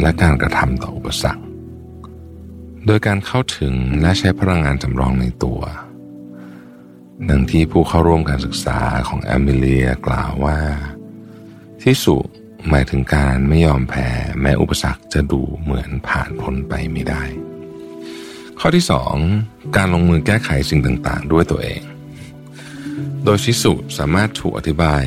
[0.00, 1.42] และการกระทำต่ออุปสรรค
[2.86, 5.60] โดยการเข้าถึงและใช้พลังงานจำลองในตัว
[7.28, 8.78] ดังที่ผู้เข้าร่วมการศึกษา
[9.08, 10.58] ของแอมิเลียกล่าวว่า
[11.82, 12.16] ที่สุ
[12.68, 14.08] หมายถึงการไม่ยอมแพ้
[14.40, 17.22] แม้อุปสรรคจะดูเหมือนผ่านพ้นไปไม่ได้
[18.60, 19.14] ข้อที่สอง
[19.76, 21.82] การลงมือแก้ไขสิ่งต่างๆ ด้วยตัวเอง
[23.24, 25.04] โดยชิสุสามารถถูกอธิบาย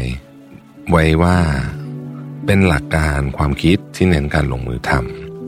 [0.89, 1.37] ไว้ว่า
[2.45, 4.91] เป็นหลักการความคิดที่เน้นการลงมือท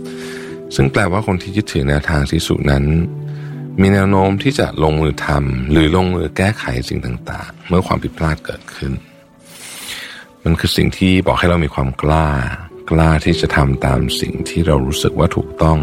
[0.10, 2.86] ำซึ่งแปลว่าคนที่ยึดถือแนวทางสิสุนั้น
[3.82, 8.94] มีแนวโน้มที่จะลงมือทำหรือลงมือแก้ไขสิ่งต่างๆ เมื่อความผิดพลาดเกิดขึ้น
[10.44, 12.28] มันคือสิ่งที่บอกให้เรามีความกล้า
[12.90, 15.80] กล้าที่จะทำตามสิ่งที่เรารู้สึกว่าถูกต้อง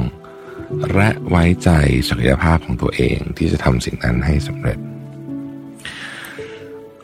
[0.94, 1.70] และไว้ใจ
[2.08, 4.78] ศักยภาพของตัวเองที่จะทำสิ่งนั้นให้สำเร็จ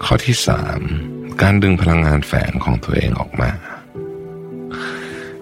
[0.04, 0.80] ข้อที่สาม
[1.42, 3.50] การดึงพลังงานแฝงของตัวเองออกมา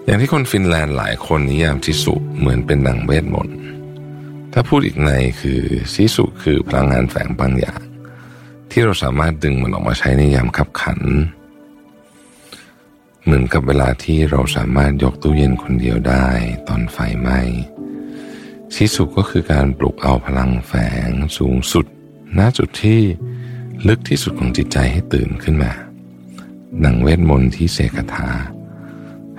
[0.05, 3.57] อย่างที่คนฟินแลนด์หลายคนนิยามชิสุเหมือนเป็นดังเวทมนต์
[4.53, 5.61] ถ้าพูดอีกในคือ
[5.93, 7.81] ชิสุคือพลังงานแฝงบางอย่าง
[8.71, 10.99] ที่เราสามารถดึงมันออกมาใช้ในยามขับขัน
[13.23, 16.27] เหมือนกับเวลาที่เราสามารถยกตู้เย็นคนเดียวได้
[16.67, 17.39] ตอนไฟไหม้
[18.73, 20.73] ชิสุก็คือการปลุกเอาพลังแฝ
[21.07, 21.85] งสูงสุด
[22.37, 23.01] ณจุดที่
[23.87, 25.71] ลึกที่สุดของจิตใจให้ตื่นขึ้นมา
[26.81, 28.29] หนังเวทมนต์ที่เสกถา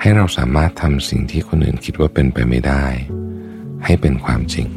[0.01, 2.85] ให้เราสามารถทำสิ่งที่คนอื่นคิดว่าเป็นไปไม่ได้
[3.85, 4.69] ให้เป็นความจริง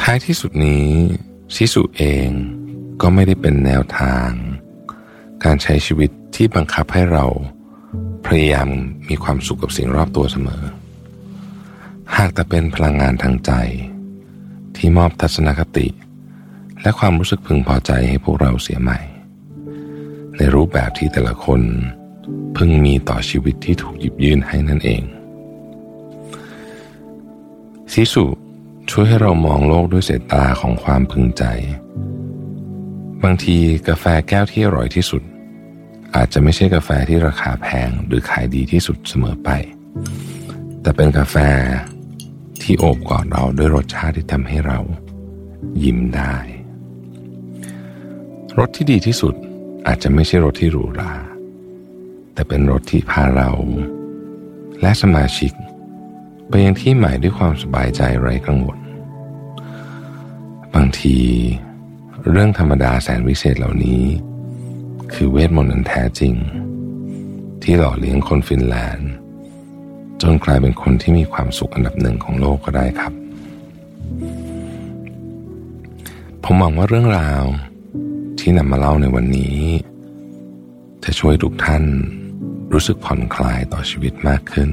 [0.00, 0.88] ท้ายที่สุดนี้
[1.54, 2.28] ชิสุเอง
[3.00, 4.30] ก็ไม่ได้เป็นแนวทาง
[5.44, 7.26] การใช้ชีวิตที่บังคับให้เรา
[8.26, 8.68] พยายาม
[9.08, 10.62] มีความสุขกับสิ่งรอบตัวเสมอ
[12.18, 13.52] หากแต่เป็นพลังงานทางใจ
[14.76, 15.86] ที่มอบทัศนคติ
[16.82, 18.98] และความรู้สึกพึงพอใจให้พวกเราเสียใหม่
[20.36, 21.62] ในรูปแบบที่แต่ละคน
[22.56, 25.02] พึงมีต่อชีวิตที่ถูกหยิบยื่นให้นั่นเอง
[27.92, 28.24] ซิสุ
[28.90, 31.44] ช่วยให้เรามองโลกด้วยสายตาของความพึงใจ
[33.22, 33.56] บางที
[33.88, 35.22] กาแฟแก้วที่อร่อยที่สุด
[36.14, 39.50] อาจจะไม่ใช่กาแฟที่ราคาแพงหรือขายดีที่สุดเสมอไป
[40.82, 41.36] แต่เป็นกาแฟ
[42.62, 44.78] ที่โอบกอดเราด้วยรสชาติที่ทำให้เรา
[45.82, 46.34] ยิ้มได้
[48.58, 49.34] รสที่ดีที่สุด
[49.86, 51.12] อาจจะไม่ใช่รสที่หรูหรา
[52.34, 53.50] แต่เป็นรถที่พาเรา
[54.80, 55.52] และสมาชิก
[56.48, 58.78] ไปยังที่หมายด้วยความสบายใจไร้กังวล
[60.74, 61.16] บางที
[62.30, 64.02] เรื่องธรรมดาแสนวิเศษเหล่านี้
[65.12, 66.34] คือเวทมนต์อันแท้จริง
[67.62, 69.10] ที่หล่อเลี้ยงคนฟินแลนด์
[70.22, 73.12] จนกลายเป็นคนที่มีความสุขอันดับหนึ่งของโลกก็ได้ครับ
[76.44, 77.44] ผมหวังว่าเรื่องราว
[78.40, 79.56] ที่นำมาเล่าในวันนี้
[81.04, 81.84] จะช่วยทุกท่าน
[82.72, 84.70] รู้สึกผ่อนคลายต่อชีวิตมากขึ้น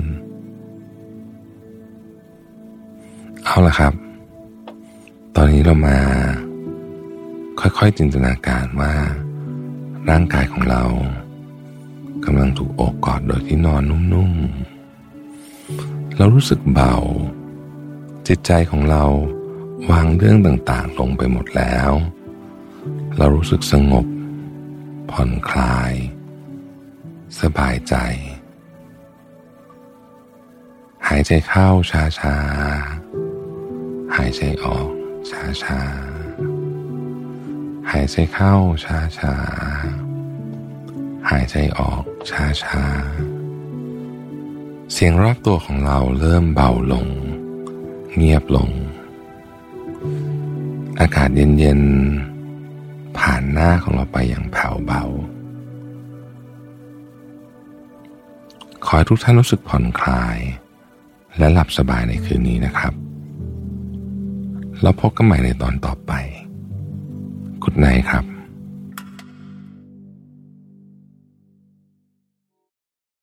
[3.45, 3.93] เอาละครับ
[5.35, 5.97] ตอนนี้เรามา
[7.59, 8.93] ค่อยๆจินตนาการว่า
[10.09, 10.83] ร่างกายของเรา
[12.25, 13.81] กำลังถูกโอบกอดโดยที่นอน
[14.13, 14.68] นุ่มๆ
[16.21, 16.95] เรารู้สึกเบา
[18.27, 19.05] จิตใจของเรา
[19.89, 21.91] วางเรื่องต่างๆ ลงไปหมดแล้ว
[23.17, 24.05] เรารู้สึกสงบ
[25.11, 25.93] ผ่อนคลาย
[27.41, 27.95] สบายใจ
[31.07, 32.35] หายใจเข้าช้าช้า
[34.15, 34.89] หายใจออก
[35.29, 35.79] ช้าช้า
[37.91, 38.53] หายใจเข้า
[38.85, 39.33] ช้าช้า
[41.29, 42.81] หายใจออกช้าช้า
[44.93, 47.07] เสียงรอบตัวของเราเริ่มเบาลง
[48.15, 48.69] เงียบลง
[50.99, 55.03] อากาศเย็นๆ ผ่านหน้าของเราไปอย่างแผ่วเบา
[58.85, 60.37] ขอให้ทุกท่านรู้สึกผ่อนคลาย
[61.37, 62.93] และหลับสบายในคืนนี้นะครับ
[64.81, 66.11] แล้วพบกันใหม่ในตอนต่อไป
[67.63, 68.23] กุดไนครับ